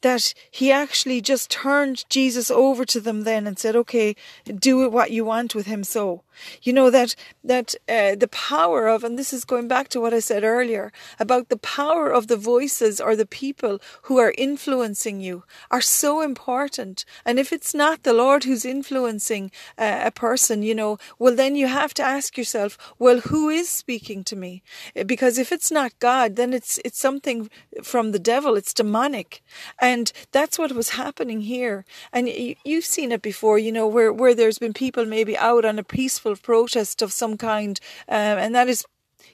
that 0.02 0.34
he 0.52 0.72
actually 0.72 1.22
just 1.22 1.50
turned 1.50 2.06
Jesus 2.10 2.52
over 2.52 2.86
to 2.86 3.00
them 3.00 3.24
then 3.24 3.48
and 3.48 3.58
said, 3.58 3.76
okay, 3.76 4.16
do 4.46 4.90
what 4.90 5.12
you 5.12 5.26
want 5.26 5.56
with 5.56 5.66
him 5.66 5.84
so. 5.84 6.25
You 6.62 6.74
know 6.74 6.90
that 6.90 7.16
that 7.44 7.76
uh, 7.88 8.16
the 8.16 8.28
power 8.28 8.88
of, 8.88 9.04
and 9.04 9.18
this 9.18 9.34
is 9.34 9.46
going 9.46 9.68
back 9.68 9.90
to 9.90 10.02
what 10.02 10.14
I 10.14 10.20
said 10.20 10.44
earlier 10.44 10.92
about 11.20 11.50
the 11.50 11.58
power 11.58 12.12
of 12.12 12.28
the 12.28 12.38
voices 12.38 13.00
or 13.00 13.16
the 13.16 13.26
people 13.26 13.80
who 14.04 14.18
are 14.18 14.34
influencing 14.38 15.20
you 15.22 15.44
are 15.72 15.82
so 15.82 16.22
important. 16.22 17.06
And 17.26 17.40
if 17.40 17.52
it's 17.54 17.74
not 17.74 18.04
the 18.04 18.14
Lord 18.14 18.44
who's 18.44 18.66
influencing 18.66 19.52
uh, 19.78 20.02
a 20.06 20.12
person, 20.12 20.64
you 20.64 20.76
know, 20.76 20.98
well 21.20 21.36
then 21.36 21.56
you 21.56 21.68
have 21.68 21.94
to 21.96 22.04
ask 22.04 22.38
yourself, 22.38 22.78
well, 23.00 23.20
who 23.20 23.50
is 23.50 23.70
speaking 23.70 24.24
to 24.26 24.36
me? 24.36 24.64
Because 25.06 25.38
if 25.38 25.52
it's 25.52 25.72
not 25.72 26.00
God, 26.00 26.36
then 26.36 26.54
it's 26.54 26.80
it's 26.86 27.00
something 27.00 27.50
from 27.84 28.12
the 28.12 28.20
devil. 28.20 28.56
It's 28.56 28.74
demonic, 28.74 29.44
and 29.80 30.12
that's 30.32 30.58
what 30.58 30.72
was 30.72 30.90
happening 30.90 31.42
here. 31.42 31.86
And 32.12 32.28
you, 32.28 32.56
you've 32.64 32.86
seen 32.86 33.12
it 33.12 33.22
before, 33.22 33.60
you 33.60 33.72
know, 33.72 33.88
where 33.88 34.12
where 34.12 34.34
there's 34.36 34.60
been 34.60 34.74
people 34.74 35.06
maybe 35.06 35.38
out 35.38 35.66
on 35.66 35.80
a 35.80 35.84
peaceful 35.84 36.25
peaceful 36.26 36.44
protest 36.44 37.02
of 37.02 37.14
some 37.14 37.38
kind, 37.38 37.80
um, 38.08 38.38
and 38.40 38.56
that 38.56 38.68
is 38.68 38.86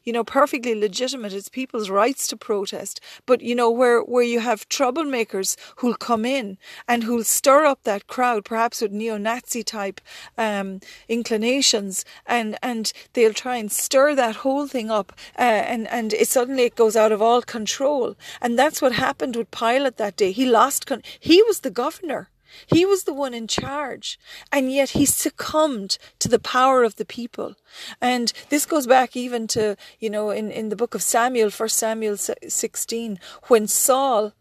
you 0.03 0.13
know, 0.13 0.23
perfectly 0.23 0.73
legitimate. 0.73 1.33
It's 1.33 1.49
people's 1.49 1.89
rights 1.89 2.25
to 2.27 2.37
protest. 2.37 2.99
But, 3.27 3.41
you 3.41 3.53
know, 3.53 3.69
where, 3.69 4.01
where 4.01 4.23
you 4.23 4.39
have 4.39 4.67
troublemakers 4.69 5.55
who'll 5.77 5.95
come 5.95 6.25
in 6.25 6.57
and 6.87 7.03
who'll 7.03 7.23
stir 7.23 7.65
up 7.65 7.83
that 7.83 8.07
crowd, 8.07 8.43
perhaps 8.45 8.81
with 8.81 8.91
neo-Nazi 8.91 9.63
type, 9.63 10.01
um, 10.37 10.79
inclinations 11.07 12.03
and, 12.25 12.57
and 12.63 12.93
they'll 13.13 13.33
try 13.33 13.57
and 13.57 13.71
stir 13.71 14.15
that 14.15 14.37
whole 14.37 14.65
thing 14.65 14.89
up, 14.89 15.11
uh, 15.37 15.41
and, 15.41 15.87
and 15.89 16.13
it 16.13 16.27
suddenly 16.27 16.63
it 16.63 16.75
goes 16.75 16.95
out 16.95 17.11
of 17.11 17.21
all 17.21 17.41
control. 17.41 18.15
And 18.41 18.57
that's 18.57 18.81
what 18.81 18.93
happened 18.93 19.35
with 19.35 19.51
Pilate 19.51 19.97
that 19.97 20.15
day. 20.15 20.31
He 20.31 20.45
lost, 20.47 20.87
con- 20.87 21.03
he 21.19 21.43
was 21.43 21.59
the 21.59 21.69
governor. 21.69 22.30
He 22.67 22.85
was 22.85 23.03
the 23.03 23.13
one 23.13 23.33
in 23.33 23.47
charge, 23.47 24.19
and 24.51 24.71
yet 24.71 24.91
he 24.91 25.05
succumbed 25.05 25.97
to 26.19 26.27
the 26.27 26.39
power 26.39 26.83
of 26.83 26.95
the 26.95 27.05
people. 27.05 27.55
And 28.01 28.31
this 28.49 28.65
goes 28.65 28.87
back 28.87 29.15
even 29.15 29.47
to, 29.47 29.75
you 29.99 30.09
know, 30.09 30.29
in, 30.29 30.51
in 30.51 30.69
the 30.69 30.75
book 30.75 30.95
of 30.95 31.01
Samuel, 31.01 31.49
First 31.49 31.77
Samuel 31.77 32.17
16, 32.17 33.19
when 33.47 33.67
Saul 33.67 34.33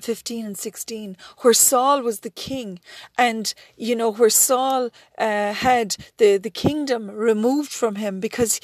15 0.00 0.46
and 0.46 0.56
16 0.56 1.16
where 1.38 1.52
Saul 1.52 2.00
was 2.02 2.20
the 2.20 2.30
king 2.30 2.78
and 3.18 3.52
you 3.76 3.96
know 3.96 4.12
where 4.12 4.30
Saul 4.30 4.90
uh, 5.18 5.52
had 5.52 5.96
the 6.18 6.36
the 6.36 6.48
kingdom 6.48 7.10
removed 7.10 7.72
from 7.72 7.96
him 7.96 8.20
because 8.20 8.60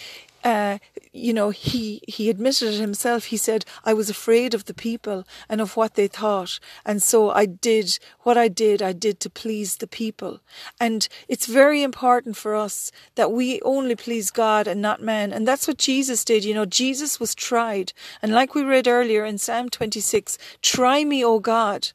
uh, 0.47 0.79
you 1.13 1.33
know, 1.33 1.51
he, 1.51 2.01
he 2.07 2.31
admitted 2.31 2.73
it 2.73 2.81
himself. 2.81 3.25
He 3.27 3.37
said, 3.37 3.65
I 3.85 3.93
was 3.93 4.09
afraid 4.09 4.55
of 4.55 4.67
the 4.67 4.75
people 4.75 5.25
and 5.49 5.61
of 5.61 5.77
what 5.77 5.95
they 5.95 6.07
thought. 6.07 6.61
And 6.85 7.03
so 7.03 7.31
I 7.31 7.47
did 7.47 7.99
what 8.21 8.39
I 8.39 8.47
did, 8.47 8.81
I 8.81 8.93
did 8.93 9.19
to 9.21 9.31
please 9.31 9.79
the 9.79 9.89
people. 9.89 10.39
And 10.79 11.09
it's 11.27 11.47
very 11.47 11.83
important 11.83 12.37
for 12.37 12.55
us 12.55 12.93
that 13.17 13.33
we 13.33 13.61
only 13.63 13.97
please 13.97 14.31
God 14.31 14.69
and 14.69 14.81
not 14.81 15.03
man. 15.03 15.33
And 15.33 15.49
that's 15.49 15.67
what 15.67 15.79
Jesus 15.79 16.25
did. 16.25 16.45
You 16.45 16.55
know, 16.55 16.65
Jesus 16.65 17.19
was 17.19 17.35
tried. 17.35 17.93
And 18.23 18.33
like 18.33 18.55
we 18.55 18.63
read 18.63 18.87
earlier 18.87 19.25
in 19.25 19.39
Psalm 19.39 19.69
26, 19.69 20.39
try 20.63 21.03
me, 21.03 21.25
O 21.25 21.41
God 21.41 21.89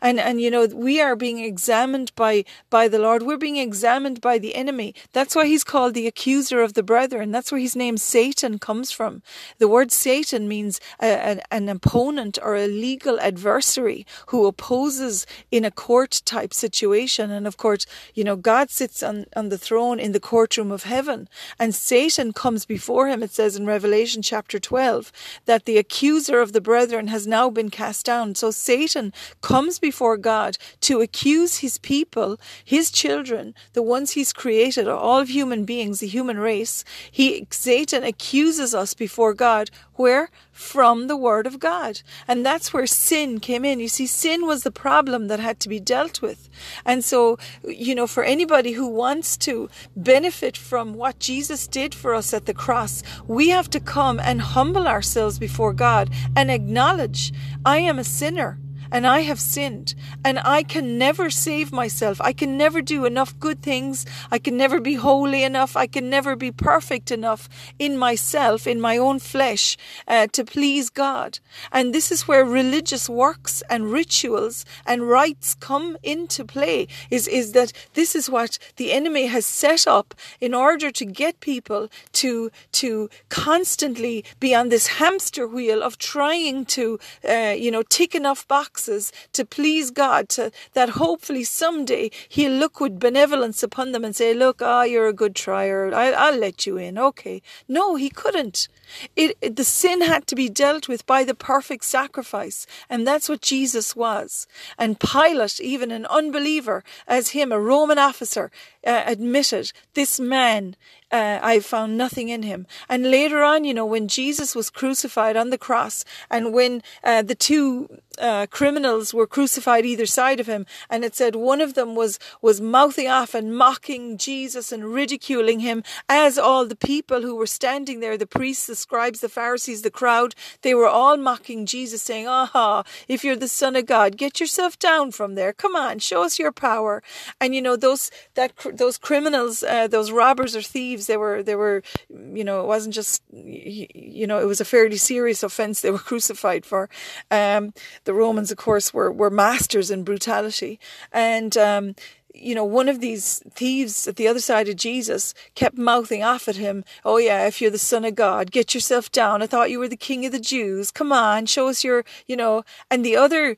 And 0.00 0.18
and 0.18 0.40
you 0.40 0.50
know, 0.50 0.66
we 0.66 1.00
are 1.00 1.16
being 1.16 1.38
examined 1.38 2.12
by 2.14 2.44
by 2.70 2.88
the 2.88 2.98
Lord. 2.98 3.22
We're 3.22 3.36
being 3.36 3.56
examined 3.56 4.20
by 4.20 4.38
the 4.38 4.54
enemy. 4.54 4.94
That's 5.12 5.34
why 5.34 5.46
he's 5.46 5.64
called 5.64 5.94
the 5.94 6.06
accuser 6.06 6.60
of 6.62 6.74
the 6.74 6.82
brethren. 6.82 7.30
That's 7.32 7.50
where 7.50 7.60
his 7.60 7.76
name 7.76 7.96
Satan 7.96 8.58
comes 8.58 8.92
from. 8.92 9.22
The 9.58 9.68
word 9.68 9.90
Satan 9.92 10.48
means 10.48 10.80
a, 11.00 11.10
a, 11.10 11.54
an 11.54 11.68
opponent 11.68 12.38
or 12.42 12.56
a 12.56 12.68
legal 12.68 13.18
adversary 13.20 14.06
who 14.28 14.46
opposes 14.46 15.26
in 15.50 15.64
a 15.64 15.70
court 15.70 16.22
type 16.24 16.54
situation. 16.54 17.30
And 17.30 17.46
of 17.46 17.56
course, 17.56 17.86
you 18.14 18.24
know, 18.24 18.36
God 18.36 18.70
sits 18.70 19.02
on, 19.02 19.26
on 19.34 19.48
the 19.48 19.58
throne 19.58 19.98
in 19.98 20.12
the 20.12 20.20
courtroom 20.20 20.70
of 20.70 20.84
heaven 20.84 21.28
and 21.58 21.74
Satan 21.74 22.32
comes 22.32 22.64
before 22.64 23.08
him. 23.08 23.22
It 23.22 23.32
says 23.32 23.56
in 23.56 23.66
Revelation 23.66 24.22
chapter 24.22 24.58
12 24.58 25.12
that 25.46 25.64
the 25.64 25.78
accuser 25.78 26.40
of 26.40 26.52
the 26.52 26.60
brethren 26.60 27.08
has 27.08 27.26
now 27.26 27.50
been 27.50 27.70
cast 27.70 28.06
down. 28.06 28.34
So 28.34 28.50
Satan 28.50 29.12
comes 29.40 29.65
before 29.78 30.16
God 30.16 30.56
to 30.82 31.00
accuse 31.00 31.58
his 31.58 31.78
people, 31.78 32.38
his 32.64 32.90
children, 32.90 33.54
the 33.72 33.82
ones 33.82 34.12
he's 34.12 34.32
created, 34.32 34.88
all 34.88 35.20
of 35.20 35.28
human 35.28 35.64
beings, 35.64 36.00
the 36.00 36.06
human 36.06 36.38
race. 36.38 36.84
He, 37.10 37.46
Satan 37.50 38.04
accuses 38.04 38.74
us 38.74 38.94
before 38.94 39.34
God. 39.34 39.70
Where? 39.94 40.30
From 40.52 41.06
the 41.06 41.16
Word 41.16 41.46
of 41.46 41.58
God. 41.58 42.02
And 42.28 42.44
that's 42.44 42.72
where 42.72 42.86
sin 42.86 43.40
came 43.40 43.64
in. 43.64 43.80
You 43.80 43.88
see, 43.88 44.06
sin 44.06 44.46
was 44.46 44.62
the 44.62 44.70
problem 44.70 45.28
that 45.28 45.40
had 45.40 45.60
to 45.60 45.68
be 45.68 45.80
dealt 45.80 46.22
with. 46.22 46.48
And 46.84 47.04
so, 47.04 47.38
you 47.64 47.94
know, 47.94 48.06
for 48.06 48.22
anybody 48.22 48.72
who 48.72 48.86
wants 48.86 49.36
to 49.38 49.68
benefit 49.96 50.56
from 50.56 50.94
what 50.94 51.18
Jesus 51.18 51.66
did 51.66 51.94
for 51.94 52.14
us 52.14 52.32
at 52.32 52.46
the 52.46 52.54
cross, 52.54 53.02
we 53.26 53.48
have 53.50 53.70
to 53.70 53.80
come 53.80 54.20
and 54.20 54.40
humble 54.40 54.86
ourselves 54.86 55.38
before 55.38 55.72
God 55.72 56.10
and 56.34 56.50
acknowledge, 56.50 57.32
I 57.64 57.78
am 57.78 57.98
a 57.98 58.04
sinner 58.04 58.58
and 58.90 59.06
I 59.06 59.20
have 59.20 59.40
sinned, 59.40 59.94
and 60.24 60.38
I 60.38 60.62
can 60.62 60.98
never 60.98 61.30
save 61.30 61.72
myself. 61.72 62.20
I 62.20 62.32
can 62.32 62.56
never 62.56 62.80
do 62.82 63.04
enough 63.04 63.38
good 63.38 63.62
things. 63.62 64.06
I 64.30 64.38
can 64.38 64.56
never 64.56 64.80
be 64.80 64.94
holy 64.94 65.42
enough. 65.42 65.76
I 65.76 65.86
can 65.86 66.08
never 66.08 66.36
be 66.36 66.52
perfect 66.52 67.10
enough 67.10 67.48
in 67.78 67.96
myself, 67.98 68.66
in 68.66 68.80
my 68.80 68.96
own 68.96 69.18
flesh, 69.18 69.76
uh, 70.06 70.26
to 70.28 70.44
please 70.44 70.90
God. 70.90 71.38
And 71.72 71.94
this 71.94 72.12
is 72.12 72.28
where 72.28 72.44
religious 72.44 73.08
works 73.08 73.62
and 73.68 73.92
rituals 73.92 74.64
and 74.86 75.08
rites 75.08 75.54
come 75.54 75.96
into 76.02 76.44
play. 76.44 76.88
Is 77.10 77.26
is 77.28 77.52
that 77.52 77.72
this 77.94 78.14
is 78.14 78.30
what 78.30 78.58
the 78.76 78.92
enemy 78.92 79.26
has 79.26 79.46
set 79.46 79.86
up 79.86 80.14
in 80.40 80.54
order 80.54 80.90
to 80.90 81.04
get 81.04 81.40
people 81.40 81.88
to 82.12 82.50
to 82.72 83.08
constantly 83.28 84.24
be 84.40 84.54
on 84.54 84.68
this 84.68 84.86
hamster 84.98 85.46
wheel 85.46 85.82
of 85.82 85.98
trying 85.98 86.64
to, 86.64 86.98
uh, 87.28 87.54
you 87.56 87.70
know, 87.70 87.82
tick 87.82 88.14
enough 88.14 88.46
boxes 88.46 88.75
boxes 88.76 89.10
to 89.32 89.44
please 89.44 89.90
God, 89.90 90.28
to, 90.28 90.52
that 90.74 90.90
hopefully 90.90 91.44
someday 91.44 92.10
He'll 92.28 92.52
look 92.52 92.78
with 92.78 93.00
benevolence 93.00 93.62
upon 93.62 93.92
them 93.92 94.04
and 94.04 94.14
say, 94.14 94.34
Look, 94.34 94.60
ah, 94.60 94.80
oh, 94.80 94.82
you're 94.82 95.08
a 95.08 95.14
good 95.14 95.34
trier. 95.34 95.94
I, 95.94 96.10
I'll 96.12 96.38
let 96.38 96.66
you 96.66 96.76
in. 96.76 96.98
Okay. 96.98 97.40
No, 97.68 97.96
He 97.96 98.10
couldn't. 98.10 98.68
It, 99.16 99.36
it, 99.40 99.56
the 99.56 99.64
sin 99.64 100.02
had 100.02 100.26
to 100.26 100.34
be 100.34 100.48
dealt 100.48 100.88
with 100.88 101.06
by 101.06 101.24
the 101.24 101.34
perfect 101.34 101.84
sacrifice, 101.84 102.66
and 102.88 103.06
that's 103.06 103.28
what 103.28 103.40
Jesus 103.40 103.96
was. 103.96 104.46
And 104.78 105.00
Pilate, 105.00 105.60
even 105.60 105.90
an 105.90 106.06
unbeliever 106.06 106.84
as 107.08 107.30
him, 107.30 107.50
a 107.50 107.58
Roman 107.58 107.98
officer, 107.98 108.50
uh, 108.86 109.02
admitted 109.06 109.72
this 109.94 110.20
man 110.20 110.76
uh, 111.10 111.38
I 111.42 111.60
found 111.60 111.96
nothing 111.96 112.28
in 112.28 112.42
him. 112.42 112.66
And 112.88 113.10
later 113.10 113.42
on, 113.42 113.64
you 113.64 113.74
know, 113.74 113.86
when 113.86 114.08
Jesus 114.08 114.54
was 114.54 114.70
crucified 114.70 115.36
on 115.36 115.50
the 115.50 115.58
cross, 115.58 116.04
and 116.30 116.52
when 116.52 116.82
uh, 117.04 117.22
the 117.22 117.34
two 117.34 117.98
uh, 118.18 118.46
criminals 118.46 119.12
were 119.14 119.26
crucified 119.26 119.86
either 119.86 120.06
side 120.06 120.40
of 120.40 120.46
him, 120.46 120.66
and 120.90 121.04
it 121.04 121.14
said 121.14 121.34
one 121.34 121.60
of 121.60 121.74
them 121.74 121.94
was 121.94 122.18
was 122.42 122.60
mouthing 122.60 123.08
off 123.08 123.34
and 123.34 123.56
mocking 123.56 124.18
Jesus 124.18 124.72
and 124.72 124.84
ridiculing 124.84 125.60
him, 125.60 125.82
as 126.08 126.38
all 126.38 126.66
the 126.66 126.76
people 126.76 127.22
who 127.22 127.36
were 127.36 127.46
standing 127.46 128.00
there, 128.00 128.16
the 128.16 128.26
priests, 128.26 128.66
the 128.66 128.76
scribes, 128.76 129.20
the 129.20 129.28
Pharisees, 129.28 129.82
the 129.82 129.90
crowd, 129.90 130.34
they 130.62 130.74
were 130.74 130.88
all 130.88 131.16
mocking 131.16 131.66
Jesus, 131.66 132.02
saying, 132.02 132.26
"Aha! 132.26 132.84
If 133.08 133.24
you're 133.24 133.36
the 133.36 133.48
Son 133.48 133.76
of 133.76 133.86
God, 133.86 134.16
get 134.16 134.40
yourself 134.40 134.78
down 134.78 135.12
from 135.12 135.34
there. 135.34 135.52
Come 135.52 135.76
on, 135.76 135.98
show 135.98 136.22
us 136.22 136.38
your 136.38 136.52
power." 136.52 137.02
And 137.40 137.54
you 137.54 137.62
know 137.62 137.76
those 137.76 138.10
that 138.34 138.52
those 138.72 138.98
criminals, 138.98 139.62
uh, 139.62 139.86
those 139.88 140.10
robbers 140.10 140.56
or 140.56 140.62
thieves. 140.62 141.06
They 141.06 141.16
were, 141.16 141.42
they 141.42 141.54
were, 141.54 141.82
you 142.08 142.44
know, 142.44 142.60
it 142.60 142.66
wasn't 142.66 142.94
just, 142.94 143.22
you 143.32 144.26
know, 144.26 144.40
it 144.40 144.44
was 144.44 144.60
a 144.60 144.64
fairly 144.64 144.96
serious 144.96 145.42
offence 145.42 145.80
they 145.80 145.90
were 145.90 145.98
crucified 146.10 146.64
for. 146.66 146.88
Um, 147.30 147.72
the 148.06 148.14
Romans, 148.14 148.50
of 148.50 148.56
course, 148.56 148.94
were, 148.94 149.12
were 149.12 149.30
masters 149.30 149.90
in 149.90 150.02
brutality. 150.02 150.80
And, 151.12 151.56
um, 151.56 151.94
you 152.34 152.54
know, 152.54 152.64
one 152.64 152.88
of 152.88 153.00
these 153.00 153.42
thieves 153.50 154.08
at 154.08 154.16
the 154.16 154.28
other 154.28 154.40
side 154.40 154.68
of 154.68 154.76
Jesus 154.76 155.34
kept 155.54 155.76
mouthing 155.76 156.22
off 156.22 156.48
at 156.48 156.56
him, 156.56 156.84
Oh, 157.04 157.18
yeah, 157.18 157.46
if 157.46 157.60
you're 157.60 157.70
the 157.70 157.78
Son 157.78 158.04
of 158.04 158.14
God, 158.14 158.50
get 158.50 158.74
yourself 158.74 159.10
down. 159.12 159.42
I 159.42 159.46
thought 159.46 159.70
you 159.70 159.78
were 159.78 159.88
the 159.88 159.96
King 159.96 160.24
of 160.26 160.32
the 160.32 160.40
Jews. 160.40 160.90
Come 160.90 161.12
on, 161.12 161.46
show 161.46 161.68
us 161.68 161.84
your, 161.84 162.04
you 162.26 162.36
know. 162.36 162.64
And 162.90 163.04
the 163.04 163.16
other 163.16 163.56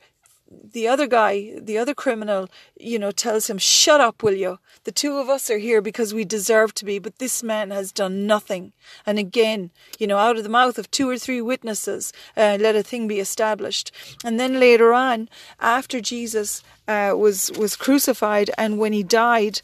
the 0.50 0.88
other 0.88 1.06
guy, 1.06 1.58
the 1.60 1.78
other 1.78 1.94
criminal, 1.94 2.48
you 2.78 2.98
know, 2.98 3.10
tells 3.10 3.48
him, 3.48 3.58
Shut 3.58 4.00
up, 4.00 4.22
will 4.22 4.34
you? 4.34 4.58
The 4.84 4.92
two 4.92 5.16
of 5.16 5.28
us 5.28 5.50
are 5.50 5.58
here 5.58 5.82
because 5.82 6.14
we 6.14 6.24
deserve 6.24 6.74
to 6.76 6.84
be, 6.84 6.98
but 6.98 7.18
this 7.18 7.42
man 7.42 7.70
has 7.70 7.92
done 7.92 8.26
nothing. 8.26 8.72
And 9.04 9.18
again, 9.18 9.70
you 9.98 10.06
know, 10.06 10.16
out 10.16 10.36
of 10.36 10.44
the 10.44 10.48
mouth 10.48 10.78
of 10.78 10.90
two 10.90 11.08
or 11.08 11.18
three 11.18 11.42
witnesses, 11.42 12.12
uh, 12.36 12.56
let 12.60 12.76
a 12.76 12.82
thing 12.82 13.08
be 13.08 13.20
established. 13.20 13.92
And 14.24 14.40
then 14.40 14.58
later 14.58 14.92
on, 14.92 15.28
after 15.60 16.00
Jesus 16.00 16.62
uh, 16.86 17.14
was 17.16 17.50
was 17.52 17.76
crucified, 17.76 18.50
and 18.56 18.78
when 18.78 18.92
he 18.92 19.02
died, 19.02 19.60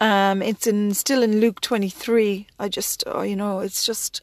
um, 0.00 0.40
it's 0.42 0.66
in 0.66 0.94
still 0.94 1.22
in 1.22 1.40
Luke 1.40 1.60
twenty 1.60 1.90
three. 1.90 2.46
I 2.58 2.68
just, 2.68 3.04
oh, 3.06 3.22
you 3.22 3.36
know, 3.36 3.60
it's 3.60 3.84
just 3.84 4.22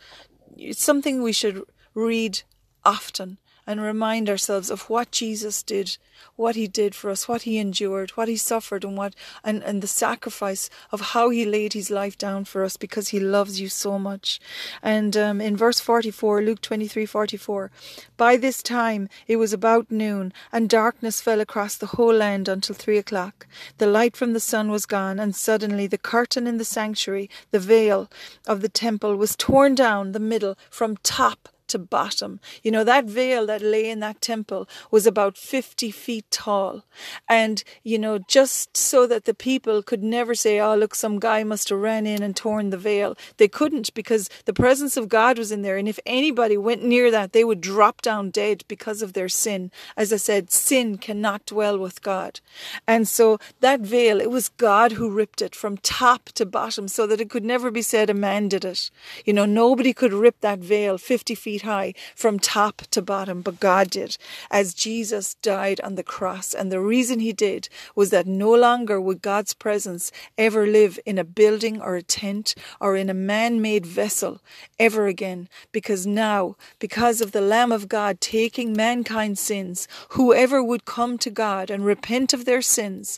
it's 0.58 0.84
something 0.84 1.22
we 1.22 1.34
should 1.34 1.64
read 1.94 2.42
often 2.84 3.38
and 3.68 3.82
remind 3.82 4.30
ourselves 4.30 4.70
of 4.70 4.90
what 4.90 5.12
Jesus 5.12 5.64
did, 5.64 5.98
what 6.36 6.56
he 6.56 6.68
did 6.68 6.94
for 6.94 7.10
us, 7.10 7.28
what 7.28 7.44
he 7.44 7.58
endured, 7.58 8.12
what 8.12 8.28
he 8.28 8.38
suffered 8.38 8.84
and 8.84 8.98
what 8.98 9.16
and, 9.44 9.64
and 9.64 9.82
the 9.82 9.88
sacrifice 9.88 10.70
of 10.92 11.02
how 11.02 11.30
he 11.30 11.46
laid 11.46 11.74
his 11.74 11.90
life 11.90 12.18
down 12.18 12.46
for 12.46 12.64
us 12.64 12.78
because 12.78 13.10
he 13.10 13.20
loves 13.20 13.60
you 13.60 13.70
so 13.70 13.98
much. 13.98 14.40
And 14.84 15.16
um, 15.18 15.42
in 15.42 15.58
verse 15.58 15.80
44, 15.80 16.42
Luke 16.42 16.62
23 16.62 17.06
44, 17.06 17.72
by 18.18 18.38
this 18.38 18.62
time 18.62 19.10
it 19.28 19.38
was 19.38 19.54
about 19.54 19.92
noon, 19.92 20.34
and 20.52 20.70
darkness 20.70 21.22
fell 21.22 21.42
across 21.42 21.76
the 21.76 21.88
whole 21.88 22.14
land 22.14 22.48
until 22.48 22.76
three 22.76 22.98
o'clock. 22.98 23.48
The 23.78 23.88
light 23.88 24.16
from 24.16 24.34
the 24.34 24.40
sun 24.40 24.70
was 24.70 24.86
gone, 24.86 25.20
and 25.20 25.36
suddenly 25.36 25.88
the 25.88 25.98
curtain 25.98 26.48
in 26.48 26.58
the 26.58 26.66
sanctuary, 26.66 27.30
the 27.52 27.60
veil 27.60 28.10
of 28.48 28.62
the 28.62 28.70
temple, 28.70 29.16
was 29.16 29.36
torn 29.36 29.76
down 29.76 30.12
the 30.12 30.20
middle 30.20 30.58
from 30.70 30.98
top 30.98 31.50
to 31.68 31.80
bottom. 31.80 32.40
You 32.64 32.72
know, 32.72 32.84
that 32.84 33.06
veil 33.06 33.46
that 33.48 33.62
lay 33.62 33.90
in 33.90 34.00
that 34.00 34.22
temple 34.22 34.68
was 34.92 35.06
about 35.06 35.38
50 35.38 35.92
feet 35.92 36.26
tall. 36.32 36.84
And, 37.30 37.64
you 37.84 37.98
know, 37.98 38.20
just 38.20 38.76
so 38.78 39.08
that 39.08 39.26
the 39.26 39.34
people 39.34 39.82
could 39.84 40.04
never 40.04 40.36
say, 40.36 40.60
oh, 40.60 40.76
look, 40.76 40.96
some 40.96 41.20
guy 41.20 41.44
must 41.44 41.70
have 41.70 41.80
ran 41.80 42.06
in 42.06 42.24
and 42.24 42.36
torn 42.36 42.70
the 42.70 42.78
veil. 42.78 43.18
They 43.38 43.48
couldn't 43.48 43.94
because 43.94 44.30
the 44.46 44.54
presence 44.54 44.98
of 44.98 45.10
God 45.10 45.38
was 45.38 45.52
in 45.52 45.62
there. 45.62 45.78
And 45.78 45.88
if 45.88 46.00
anybody 46.06 46.58
went 46.58 46.84
near 46.84 47.12
that, 47.12 47.34
they 47.34 47.44
would 47.44 47.62
drop 47.62 48.02
down 48.02 48.30
dead 48.30 48.64
because 48.68 49.02
of 49.02 49.14
their 49.14 49.30
sin. 49.30 49.72
As 49.98 50.12
I 50.12 50.18
said, 50.18 50.52
sin 50.52 50.98
cannot 50.98 51.46
dwell 51.46 51.78
with 51.78 52.02
God. 52.02 52.40
And 52.88 53.08
so 53.08 53.40
that 53.62 53.82
veil, 53.82 54.22
it 54.22 54.32
was 54.32 54.50
God 54.50 54.94
who 54.94 55.10
ripped 55.10 55.42
it 55.42 55.56
from 55.56 55.78
top 55.78 56.26
to 56.34 56.46
bottom 56.46 56.88
so 56.88 57.08
that 57.08 57.22
it 57.22 57.30
could 57.30 57.46
never 57.46 57.72
be 57.72 57.82
said 57.82 58.10
a 58.10 58.14
man 58.14 58.48
did 58.50 58.66
it. 58.66 58.92
You 59.26 59.34
know, 59.34 59.46
nobody 59.46 59.94
could 59.94 60.14
rip 60.14 60.40
that 60.42 60.60
veil 60.60 60.98
50 60.98 61.36
feet 61.36 61.55
feet 61.56 61.62
high 61.62 61.94
from 62.16 62.38
top 62.38 62.82
to 62.92 63.02
bottom, 63.02 63.42
but 63.42 63.62
God 63.62 63.90
did 63.90 64.18
as 64.52 64.74
Jesus 64.74 65.36
died 65.36 65.80
on 65.82 65.96
the 65.96 66.04
cross. 66.04 66.54
And 66.54 66.70
the 66.70 66.82
reason 66.82 67.20
he 67.20 67.32
did 67.32 67.70
was 67.96 68.10
that 68.10 68.28
no 68.28 68.54
longer 68.54 69.00
would 69.00 69.22
God's 69.22 69.54
presence 69.54 70.12
ever 70.38 70.68
live 70.68 71.00
in 71.06 71.18
a 71.18 71.24
building 71.24 71.82
or 71.82 71.96
a 71.96 72.02
tent 72.02 72.56
or 72.82 72.98
in 72.98 73.10
a 73.10 73.14
man 73.14 73.62
made 73.62 73.86
vessel 73.86 74.42
ever 74.78 75.08
again. 75.08 75.48
Because 75.72 76.06
now, 76.06 76.58
because 76.80 77.22
of 77.22 77.32
the 77.32 77.42
Lamb 77.42 77.72
of 77.72 77.88
God 77.88 78.20
taking 78.20 78.74
mankind's 78.74 79.40
sins, 79.40 79.88
whoever 80.10 80.62
would 80.62 80.84
come 80.84 81.18
to 81.20 81.30
God 81.30 81.70
and 81.70 81.86
repent 81.86 82.34
of 82.34 82.44
their 82.44 82.62
sins 82.62 83.18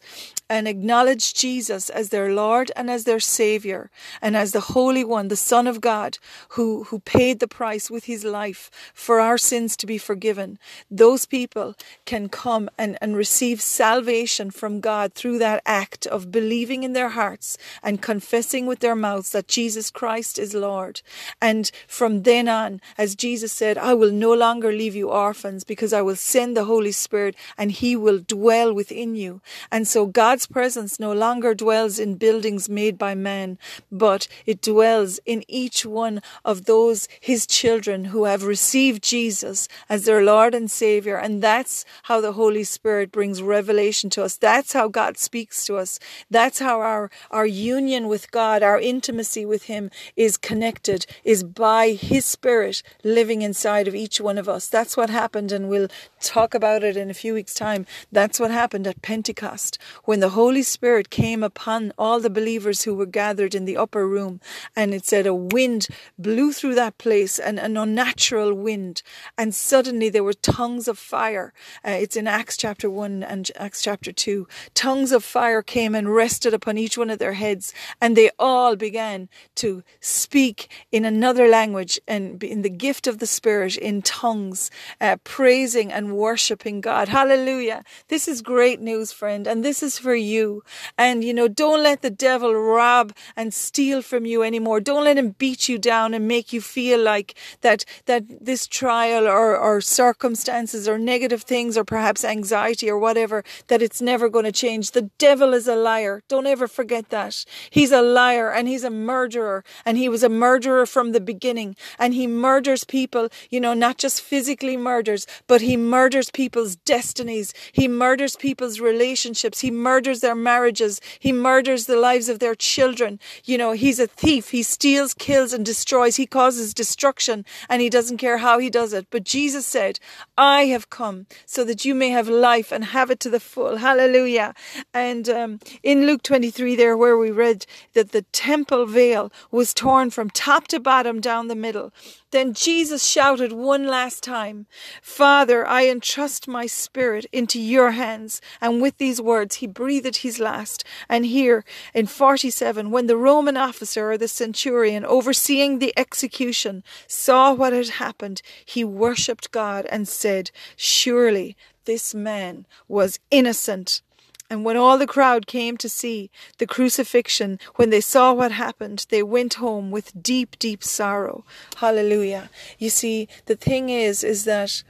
and 0.50 0.68
acknowledge 0.68 1.34
Jesus 1.34 1.90
as 1.90 2.10
their 2.10 2.32
Lord 2.34 2.72
and 2.76 2.90
as 2.90 3.04
their 3.04 3.20
Savior 3.20 3.90
and 4.22 4.38
as 4.38 4.52
the 4.52 4.72
Holy 4.76 5.04
One, 5.04 5.28
the 5.28 5.36
Son 5.36 5.68
of 5.68 5.82
God, 5.82 6.20
who, 6.50 6.86
who 6.86 7.00
paid 7.00 7.40
the 7.40 7.48
price 7.48 7.92
with 7.92 8.06
his 8.06 8.24
life 8.28 8.70
for 8.94 9.20
our 9.20 9.38
sins 9.38 9.76
to 9.78 9.86
be 9.86 9.98
forgiven, 9.98 10.60
those 10.92 11.26
people 11.26 11.76
can 12.06 12.30
come 12.30 12.70
and, 12.78 12.98
and 13.02 13.16
receive 13.16 13.62
salvation 13.62 14.52
from 14.52 14.80
God 14.80 15.14
through 15.14 15.40
that 15.40 15.64
act 15.66 16.06
of 16.06 16.32
believing 16.32 16.84
in 16.84 16.94
their 16.94 17.10
hearts 17.10 17.58
and 17.82 18.02
confessing 18.02 18.66
with 18.66 18.80
their 18.80 18.96
mouths 18.96 19.32
that 19.32 19.48
Jesus 19.48 19.90
Christ 19.90 20.38
is 20.38 20.54
Lord. 20.54 21.02
And 21.42 21.72
from 21.88 22.24
then 22.24 22.48
on, 22.48 22.82
as 22.98 23.16
Jesus 23.16 23.52
said, 23.52 23.78
I 23.78 23.94
will 23.94 24.12
no 24.12 24.34
longer 24.34 24.72
leave 24.72 24.96
you 24.96 25.10
orphans 25.10 25.64
because 25.64 25.94
I 25.94 26.02
will 26.02 26.16
send 26.16 26.56
the 26.56 26.66
Holy 26.66 26.92
Spirit 26.92 27.36
and 27.58 27.72
He 27.72 27.96
will 27.96 28.20
dwell 28.20 28.74
within 28.74 29.16
you. 29.16 29.42
And 29.72 29.88
so 29.88 30.06
God's 30.06 30.48
presence 30.48 31.00
no 31.00 31.14
longer 31.14 31.54
dwells 31.54 32.00
in 32.00 32.16
buildings 32.16 32.70
made 32.70 32.98
by 32.98 33.16
man, 33.16 33.58
but 33.92 34.28
it 34.46 34.62
dwells 34.62 35.20
in 35.26 35.44
each 35.48 35.86
one 35.86 36.22
of 36.44 36.66
those 36.66 37.08
His 37.20 37.46
children 37.46 38.06
who 38.06 38.17
have 38.26 38.44
received 38.44 39.04
Jesus 39.04 39.68
as 39.90 40.06
their 40.06 40.24
Lord 40.24 40.54
and 40.54 40.70
Savior. 40.70 41.18
And 41.18 41.42
that's 41.42 41.86
how 42.04 42.22
the 42.22 42.34
Holy 42.34 42.64
Spirit 42.64 43.12
brings 43.12 43.42
revelation 43.42 44.10
to 44.12 44.24
us. 44.24 44.38
That's 44.38 44.74
how 44.74 44.88
God 44.88 45.18
speaks 45.18 45.66
to 45.66 45.78
us. 45.78 46.00
That's 46.30 46.60
how 46.60 46.82
our, 46.82 47.10
our 47.32 47.46
union 47.46 48.08
with 48.08 48.32
God, 48.32 48.64
our 48.64 48.80
intimacy 48.80 49.46
with 49.46 49.64
Him 49.64 49.92
is 50.16 50.38
connected, 50.38 51.06
is 51.24 51.44
by 51.44 51.92
His 51.92 52.26
Spirit 52.26 52.84
living 53.04 53.42
inside 53.42 53.88
of 53.88 53.96
each 53.96 54.20
one 54.20 54.38
of 54.38 54.50
us. 54.50 54.68
That's 54.68 54.98
what 54.98 55.10
happened, 55.10 55.52
and 55.52 55.70
we'll 55.70 55.90
talk 56.22 56.54
about 56.54 56.84
it 56.84 56.98
in 56.98 57.10
a 57.10 57.14
few 57.14 57.34
weeks' 57.34 57.54
time. 57.54 57.86
That's 58.12 58.40
what 58.40 58.52
happened 58.52 58.88
at 58.88 59.02
Pentecost 59.02 59.78
when 60.04 60.20
the 60.20 60.30
Holy 60.30 60.64
Spirit 60.64 61.10
came 61.10 61.44
upon 61.44 61.94
all 61.98 62.20
the 62.20 62.30
believers 62.30 62.84
who 62.84 62.96
were 62.96 63.06
gathered 63.06 63.56
in 63.56 63.66
the 63.66 63.78
upper 63.78 64.08
room. 64.08 64.40
And 64.76 64.94
it 64.94 65.06
said 65.06 65.26
a 65.26 65.34
wind 65.34 65.88
blew 66.18 66.52
through 66.52 66.76
that 66.76 66.98
place, 66.98 67.40
and 67.40 67.60
an 67.60 67.78
unnatural 67.78 68.07
wind. 68.54 69.02
And 69.38 69.54
suddenly 69.54 70.10
there 70.10 70.24
were 70.24 70.34
tongues 70.34 70.88
of 70.88 70.98
fire. 70.98 71.54
Uh, 71.86 71.92
it's 71.92 72.16
in 72.16 72.28
Acts 72.28 72.58
chapter 72.58 72.90
1 72.90 73.24
and 73.24 73.50
Acts 73.56 73.82
chapter 73.82 74.12
2. 74.12 74.48
Tongues 74.74 75.12
of 75.12 75.24
fire 75.24 75.62
came 75.62 75.96
and 75.96 76.14
rested 76.14 76.54
upon 76.54 76.78
each 76.78 76.98
one 76.98 77.10
of 77.10 77.20
their 77.20 77.34
heads. 77.34 77.74
And 78.02 78.16
they 78.16 78.30
all 78.40 78.76
began 78.76 79.30
to 79.56 79.84
speak 80.00 80.70
in 80.92 81.06
another 81.06 81.48
language 81.48 82.00
and 82.08 82.44
in 82.44 82.62
the 82.62 82.70
gift 82.70 83.08
of 83.08 83.20
the 83.20 83.28
Spirit 83.28 83.78
in 83.78 84.02
tongues, 84.02 84.72
uh, 85.02 85.18
praising 85.24 85.92
and 85.92 86.18
worshiping 86.18 86.82
God. 86.82 87.08
Hallelujah. 87.10 87.84
This 88.08 88.28
is 88.28 88.42
great 88.42 88.80
news, 88.80 89.12
friend. 89.12 89.48
And 89.48 89.64
this 89.64 89.84
is 89.84 89.98
for 89.98 90.16
you. 90.16 90.64
And, 90.98 91.24
you 91.24 91.34
know, 91.34 91.48
don't 91.48 91.84
let 91.84 92.02
the 92.02 92.10
devil 92.10 92.54
rob 92.54 93.14
and 93.36 93.54
steal 93.54 94.02
from 94.02 94.26
you 94.26 94.44
anymore. 94.44 94.80
Don't 94.80 95.04
let 95.04 95.18
him 95.18 95.36
beat 95.38 95.70
you 95.70 95.78
down 95.78 96.14
and 96.14 96.28
make 96.28 96.54
you 96.54 96.62
feel 96.62 97.00
like 97.00 97.36
that, 97.62 97.86
that 98.06 98.46
this 98.46 98.68
trial 98.68 99.28
or, 99.28 99.56
or 99.58 99.82
circumstances 99.82 100.88
or 100.88 100.98
negative 100.98 101.44
things 101.44 101.78
or 101.78 101.84
perhaps 101.84 102.24
anxiety 102.24 102.90
or 102.90 102.98
whatever, 102.98 103.44
that 103.68 103.82
it's 103.82 104.02
never 104.02 104.30
going 104.30 104.46
to 104.46 104.52
change. 104.52 104.92
The 104.92 105.10
devil 105.18 105.54
is 105.54 105.68
a 105.68 105.76
liar. 105.76 106.24
Don't 106.28 106.48
ever 106.48 106.68
forget 106.68 107.10
that. 107.10 107.46
He's 107.70 107.92
a 107.92 108.02
liar 108.02 108.52
and 108.52 108.68
he's 108.68 108.84
a 108.84 108.90
murderer 108.90 109.64
and 109.86 109.98
he 109.98 110.08
was 110.08 110.24
a 110.24 110.30
murderer 110.30 110.86
from 110.86 111.12
the 111.12 111.20
beginning 111.20 111.76
and 112.00 112.14
he 112.14 112.28
murders 112.28 112.84
people, 112.84 113.30
you 113.50 113.60
know, 113.60 113.74
not 113.74 113.98
just 113.98 114.22
physically 114.22 114.78
murders, 114.78 115.28
but 115.48 115.62
he 115.62 115.76
murders 115.76 116.30
people's 116.30 116.76
destinies. 116.76 117.54
He 117.72 117.88
murders 117.88 118.36
people's 118.36 118.80
relationships. 118.80 119.62
He 119.62 119.72
murders 119.72 120.22
their 120.22 120.36
marriages. 120.36 121.02
He 121.20 121.32
murders 121.32 121.86
the 121.86 121.98
lives 121.98 122.30
of 122.30 122.40
their 122.40 122.56
children. 122.56 123.20
You 123.44 123.58
know, 123.58 123.72
he's 123.72 124.00
a 124.00 124.08
thief. 124.08 124.50
He 124.52 124.64
steals, 124.64 125.14
kills, 125.14 125.54
and 125.54 125.66
destroys. 125.66 126.16
He 126.16 126.26
causes 126.26 126.74
destruction 126.74 127.46
and 127.70 127.82
he 127.82 127.87
doesn't 127.90 128.18
care 128.18 128.38
how 128.38 128.60
he 128.60 128.70
does 128.70 128.94
it. 128.94 129.08
But 129.10 129.24
Jesus 129.24 129.66
said, 129.66 130.00
I 130.38 130.66
have 130.66 130.90
come 130.90 131.28
so 131.46 131.64
that 131.64 131.86
you 131.86 131.96
may 131.96 132.10
have 132.10 132.28
life 132.30 132.72
and 132.72 132.86
have 132.86 133.12
it 133.12 133.20
to 133.22 133.30
the 133.30 133.40
full. 133.40 133.78
Hallelujah. 133.78 134.54
And 134.94 135.30
um, 135.30 135.60
in 135.84 136.06
Luke 136.06 136.24
23, 136.24 136.76
there 136.76 136.98
where 136.98 137.18
we 137.18 137.32
read 137.32 137.66
that 137.94 138.12
the 138.12 138.24
temple 138.34 138.86
veil 138.86 139.32
was 139.52 139.74
torn 139.74 140.10
from 140.10 140.30
top 140.30 140.68
to 140.70 140.80
bottom 140.80 141.22
down 141.22 141.48
the 141.48 141.56
middle. 141.56 141.94
Then 142.32 142.54
Jesus 142.54 143.06
shouted 143.06 143.54
one 143.54 143.88
last 143.88 144.22
time, 144.22 144.68
Father, 145.02 145.66
I 145.66 145.88
entrust 145.88 146.46
my 146.48 146.66
spirit 146.66 147.26
into 147.32 147.60
your 147.60 147.92
hands. 147.92 148.42
And 148.60 148.82
with 148.82 148.98
these 148.98 149.22
words, 149.22 149.56
he 149.56 149.68
breathed 149.68 150.18
his 150.18 150.38
last. 150.38 150.84
And 151.08 151.26
here 151.26 151.64
in 151.94 152.06
47, 152.06 152.92
when 152.92 153.08
the 153.08 153.16
Roman 153.16 153.56
officer 153.56 154.12
or 154.12 154.18
the 154.18 154.28
centurion 154.28 155.06
overseeing 155.06 155.80
the 155.80 155.94
execution 155.98 156.84
saw 157.08 157.54
what 157.54 157.72
had 157.72 157.90
happened, 157.90 158.42
he 158.66 158.84
worshipped 158.84 159.52
God 159.52 159.86
and 159.86 160.06
said, 160.06 160.52
Surely 160.76 161.56
this 161.86 162.14
man 162.14 162.66
was 162.90 163.20
innocent. 163.32 164.02
And 164.50 164.64
when 164.64 164.78
all 164.78 164.98
the 164.98 165.08
crowd 165.08 165.46
came 165.46 165.76
to 165.78 165.90
see 165.90 166.32
the 166.58 166.68
crucifixion, 166.68 167.60
when 167.76 167.90
they 167.90 168.02
saw 168.02 168.34
what 168.34 168.52
happened, 168.52 169.06
they 169.10 169.22
went 169.22 169.56
home 169.56 169.92
with 169.92 170.24
deep, 170.24 170.58
deep 170.58 170.84
sorrow. 170.84 171.44
Hallelujah. 171.78 172.50
You 172.80 172.90
see, 172.90 173.28
the 173.46 173.58
thing 173.58 173.90
is, 173.90 174.24
is 174.24 174.46
that 174.46 174.84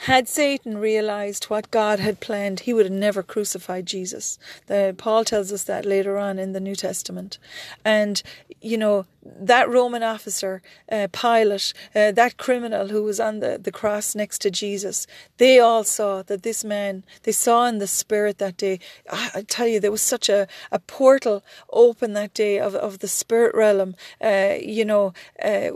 had 0.00 0.28
Satan 0.28 0.78
realized 0.78 1.44
what 1.44 1.70
God 1.70 1.98
had 2.00 2.20
planned, 2.20 2.60
he 2.60 2.72
would 2.72 2.86
have 2.86 2.92
never 2.92 3.22
crucified 3.22 3.86
Jesus. 3.86 4.38
The, 4.66 4.94
Paul 4.96 5.24
tells 5.24 5.52
us 5.52 5.64
that 5.64 5.84
later 5.84 6.18
on 6.18 6.38
in 6.38 6.52
the 6.52 6.60
New 6.60 6.74
Testament. 6.74 7.38
And, 7.84 8.22
you 8.60 8.76
know, 8.76 9.06
that 9.24 9.68
Roman 9.68 10.02
officer, 10.02 10.60
uh, 10.90 11.08
Pilate, 11.12 11.72
uh, 11.94 12.12
that 12.12 12.36
criminal 12.36 12.88
who 12.88 13.02
was 13.02 13.18
on 13.18 13.40
the, 13.40 13.58
the 13.58 13.72
cross 13.72 14.14
next 14.14 14.40
to 14.42 14.50
Jesus, 14.50 15.06
they 15.38 15.58
all 15.58 15.84
saw 15.84 16.22
that 16.22 16.42
this 16.42 16.64
man, 16.64 17.04
they 17.22 17.32
saw 17.32 17.66
in 17.66 17.78
the 17.78 17.86
spirit 17.86 18.38
that 18.38 18.56
day. 18.56 18.80
I, 19.10 19.30
I 19.36 19.42
tell 19.42 19.66
you, 19.66 19.80
there 19.80 19.90
was 19.90 20.02
such 20.02 20.28
a, 20.28 20.46
a 20.70 20.78
portal 20.78 21.42
open 21.70 22.12
that 22.12 22.34
day 22.34 22.58
of, 22.58 22.74
of 22.74 22.98
the 22.98 23.08
spirit 23.08 23.54
realm, 23.54 23.94
uh, 24.22 24.56
you 24.60 24.84
know 24.84 25.14
uh, 25.42 25.70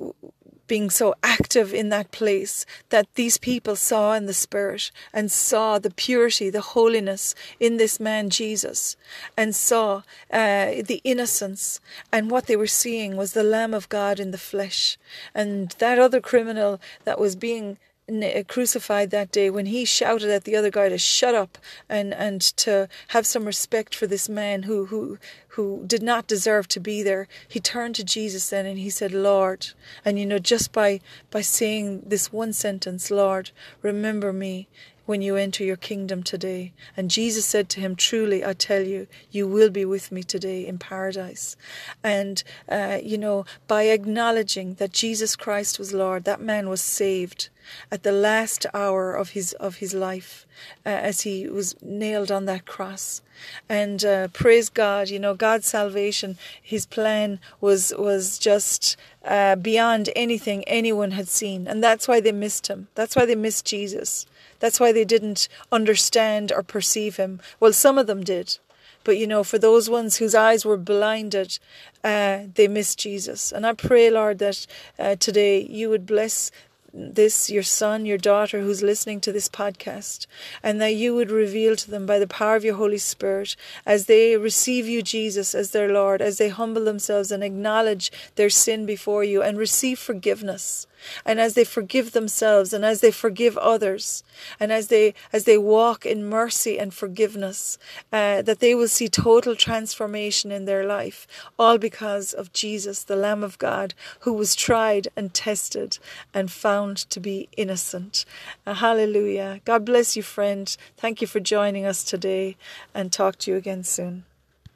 being 0.68 0.90
so 0.90 1.14
active 1.22 1.74
in 1.74 1.88
that 1.88 2.12
place 2.12 2.64
that 2.90 3.12
these 3.14 3.38
people 3.38 3.74
saw 3.74 4.12
in 4.12 4.26
the 4.26 4.34
Spirit 4.34 4.90
and 5.12 5.32
saw 5.32 5.78
the 5.78 5.90
purity, 5.90 6.50
the 6.50 6.60
holiness 6.60 7.34
in 7.58 7.78
this 7.78 7.98
man 7.98 8.30
Jesus, 8.30 8.96
and 9.36 9.54
saw 9.56 10.02
uh, 10.32 10.82
the 10.84 11.00
innocence. 11.04 11.80
And 12.12 12.30
what 12.30 12.46
they 12.46 12.56
were 12.56 12.66
seeing 12.66 13.16
was 13.16 13.32
the 13.32 13.42
Lamb 13.42 13.74
of 13.74 13.88
God 13.88 14.20
in 14.20 14.30
the 14.30 14.38
flesh. 14.38 14.98
And 15.34 15.70
that 15.78 15.98
other 15.98 16.20
criminal 16.20 16.80
that 17.04 17.18
was 17.18 17.34
being 17.34 17.78
Uh, 18.08 18.42
crucified 18.48 19.10
that 19.10 19.30
day 19.30 19.50
when 19.50 19.66
he 19.66 19.84
shouted 19.84 20.30
at 20.30 20.44
the 20.44 20.56
other 20.56 20.70
guy 20.70 20.88
to 20.88 20.96
shut 20.96 21.34
up 21.34 21.58
and 21.88 22.14
and 22.14 22.40
to 22.40 22.88
have 23.08 23.26
some 23.26 23.44
respect 23.44 23.94
for 23.94 24.06
this 24.06 24.28
man 24.28 24.62
who 24.62 24.86
who 24.86 25.18
who 25.48 25.84
did 25.86 26.02
not 26.02 26.26
deserve 26.26 26.68
to 26.68 26.80
be 26.80 27.02
there. 27.02 27.28
He 27.46 27.60
turned 27.60 27.94
to 27.96 28.04
Jesus 28.04 28.48
then 28.48 28.64
and 28.64 28.78
he 28.78 28.88
said 28.88 29.12
lord 29.12 29.68
and 30.04 30.18
you 30.18 30.24
know 30.24 30.38
just 30.38 30.72
by 30.72 31.00
by 31.30 31.42
saying 31.42 32.02
this 32.06 32.32
one 32.32 32.52
sentence 32.52 33.10
lord 33.10 33.50
remember 33.82 34.32
me 34.32 34.68
when 35.08 35.22
you 35.22 35.36
enter 35.36 35.64
your 35.64 35.74
kingdom 35.74 36.22
today. 36.22 36.70
And 36.94 37.10
Jesus 37.10 37.46
said 37.46 37.70
to 37.70 37.80
him, 37.80 37.96
Truly, 37.96 38.44
I 38.44 38.52
tell 38.52 38.82
you, 38.82 39.06
you 39.30 39.48
will 39.48 39.70
be 39.70 39.86
with 39.86 40.12
me 40.12 40.22
today 40.22 40.66
in 40.66 40.76
paradise. 40.76 41.56
And, 42.04 42.42
uh, 42.68 42.98
you 43.02 43.16
know, 43.16 43.46
by 43.66 43.84
acknowledging 43.84 44.74
that 44.74 44.92
Jesus 44.92 45.34
Christ 45.34 45.78
was 45.78 45.94
Lord, 45.94 46.24
that 46.24 46.42
man 46.42 46.68
was 46.68 46.82
saved 46.82 47.48
at 47.90 48.02
the 48.02 48.12
last 48.12 48.66
hour 48.74 49.14
of 49.14 49.30
his 49.30 49.52
of 49.54 49.76
his 49.76 49.94
life 49.94 50.46
uh, 50.84 50.88
as 50.88 51.22
he 51.22 51.48
was 51.48 51.74
nailed 51.82 52.30
on 52.30 52.46
that 52.46 52.64
cross 52.64 53.20
and 53.68 54.04
uh, 54.04 54.28
praise 54.28 54.68
God 54.68 55.10
you 55.10 55.18
know 55.18 55.34
God's 55.34 55.66
salvation 55.66 56.38
his 56.62 56.86
plan 56.86 57.40
was 57.60 57.92
was 57.98 58.38
just 58.38 58.96
uh, 59.24 59.56
beyond 59.56 60.08
anything 60.16 60.64
anyone 60.64 61.10
had 61.10 61.28
seen 61.28 61.66
and 61.66 61.84
that's 61.84 62.08
why 62.08 62.20
they 62.20 62.32
missed 62.32 62.68
him 62.68 62.88
that's 62.94 63.14
why 63.14 63.26
they 63.26 63.34
missed 63.34 63.66
Jesus 63.66 64.26
that's 64.60 64.80
why 64.80 64.92
they 64.92 65.04
didn't 65.04 65.48
understand 65.70 66.52
or 66.52 66.62
perceive 66.62 67.16
him. 67.16 67.40
Well, 67.60 67.72
some 67.72 67.98
of 67.98 68.06
them 68.06 68.22
did. 68.24 68.58
But 69.04 69.16
you 69.16 69.26
know, 69.26 69.44
for 69.44 69.58
those 69.58 69.88
ones 69.88 70.16
whose 70.16 70.34
eyes 70.34 70.64
were 70.64 70.76
blinded, 70.76 71.58
uh, 72.04 72.40
they 72.54 72.68
missed 72.68 72.98
Jesus. 72.98 73.52
And 73.52 73.66
I 73.66 73.72
pray, 73.72 74.10
Lord, 74.10 74.38
that 74.38 74.66
uh, 74.98 75.16
today 75.16 75.62
you 75.62 75.88
would 75.88 76.04
bless 76.04 76.50
this, 76.92 77.48
your 77.48 77.62
son, 77.62 78.06
your 78.06 78.18
daughter 78.18 78.60
who's 78.60 78.82
listening 78.82 79.20
to 79.20 79.32
this 79.32 79.48
podcast, 79.48 80.26
and 80.62 80.80
that 80.80 80.94
you 80.94 81.14
would 81.14 81.30
reveal 81.30 81.76
to 81.76 81.90
them 81.90 82.06
by 82.06 82.18
the 82.18 82.26
power 82.26 82.56
of 82.56 82.64
your 82.64 82.74
Holy 82.74 82.98
Spirit 82.98 83.56
as 83.86 84.06
they 84.06 84.36
receive 84.36 84.88
you, 84.88 85.02
Jesus, 85.02 85.54
as 85.54 85.70
their 85.70 85.92
Lord, 85.92 86.20
as 86.20 86.38
they 86.38 86.48
humble 86.48 86.84
themselves 86.84 87.30
and 87.30 87.44
acknowledge 87.44 88.10
their 88.34 88.50
sin 88.50 88.84
before 88.86 89.22
you 89.22 89.42
and 89.42 89.58
receive 89.58 89.98
forgiveness 89.98 90.86
and 91.24 91.40
as 91.40 91.54
they 91.54 91.64
forgive 91.64 92.12
themselves 92.12 92.72
and 92.72 92.84
as 92.84 93.00
they 93.00 93.10
forgive 93.10 93.56
others 93.58 94.22
and 94.60 94.72
as 94.72 94.88
they 94.88 95.14
as 95.32 95.44
they 95.44 95.58
walk 95.58 96.06
in 96.06 96.24
mercy 96.24 96.78
and 96.78 96.94
forgiveness 96.94 97.78
uh, 98.12 98.42
that 98.42 98.60
they 98.60 98.74
will 98.74 98.88
see 98.88 99.08
total 99.08 99.54
transformation 99.54 100.52
in 100.52 100.64
their 100.64 100.84
life 100.86 101.26
all 101.58 101.78
because 101.78 102.32
of 102.32 102.52
Jesus 102.52 103.04
the 103.04 103.16
lamb 103.16 103.42
of 103.42 103.58
God 103.58 103.94
who 104.20 104.32
was 104.32 104.54
tried 104.54 105.08
and 105.16 105.34
tested 105.34 105.98
and 106.34 106.50
found 106.50 106.96
to 106.96 107.20
be 107.20 107.48
innocent. 107.56 108.24
Uh, 108.66 108.74
hallelujah. 108.74 109.60
God 109.64 109.84
bless 109.84 110.16
you 110.16 110.22
friend. 110.22 110.76
Thank 110.96 111.20
you 111.20 111.26
for 111.26 111.40
joining 111.40 111.84
us 111.84 112.04
today 112.04 112.56
and 112.94 113.12
talk 113.12 113.36
to 113.38 113.50
you 113.50 113.56
again 113.56 113.84
soon 113.84 114.24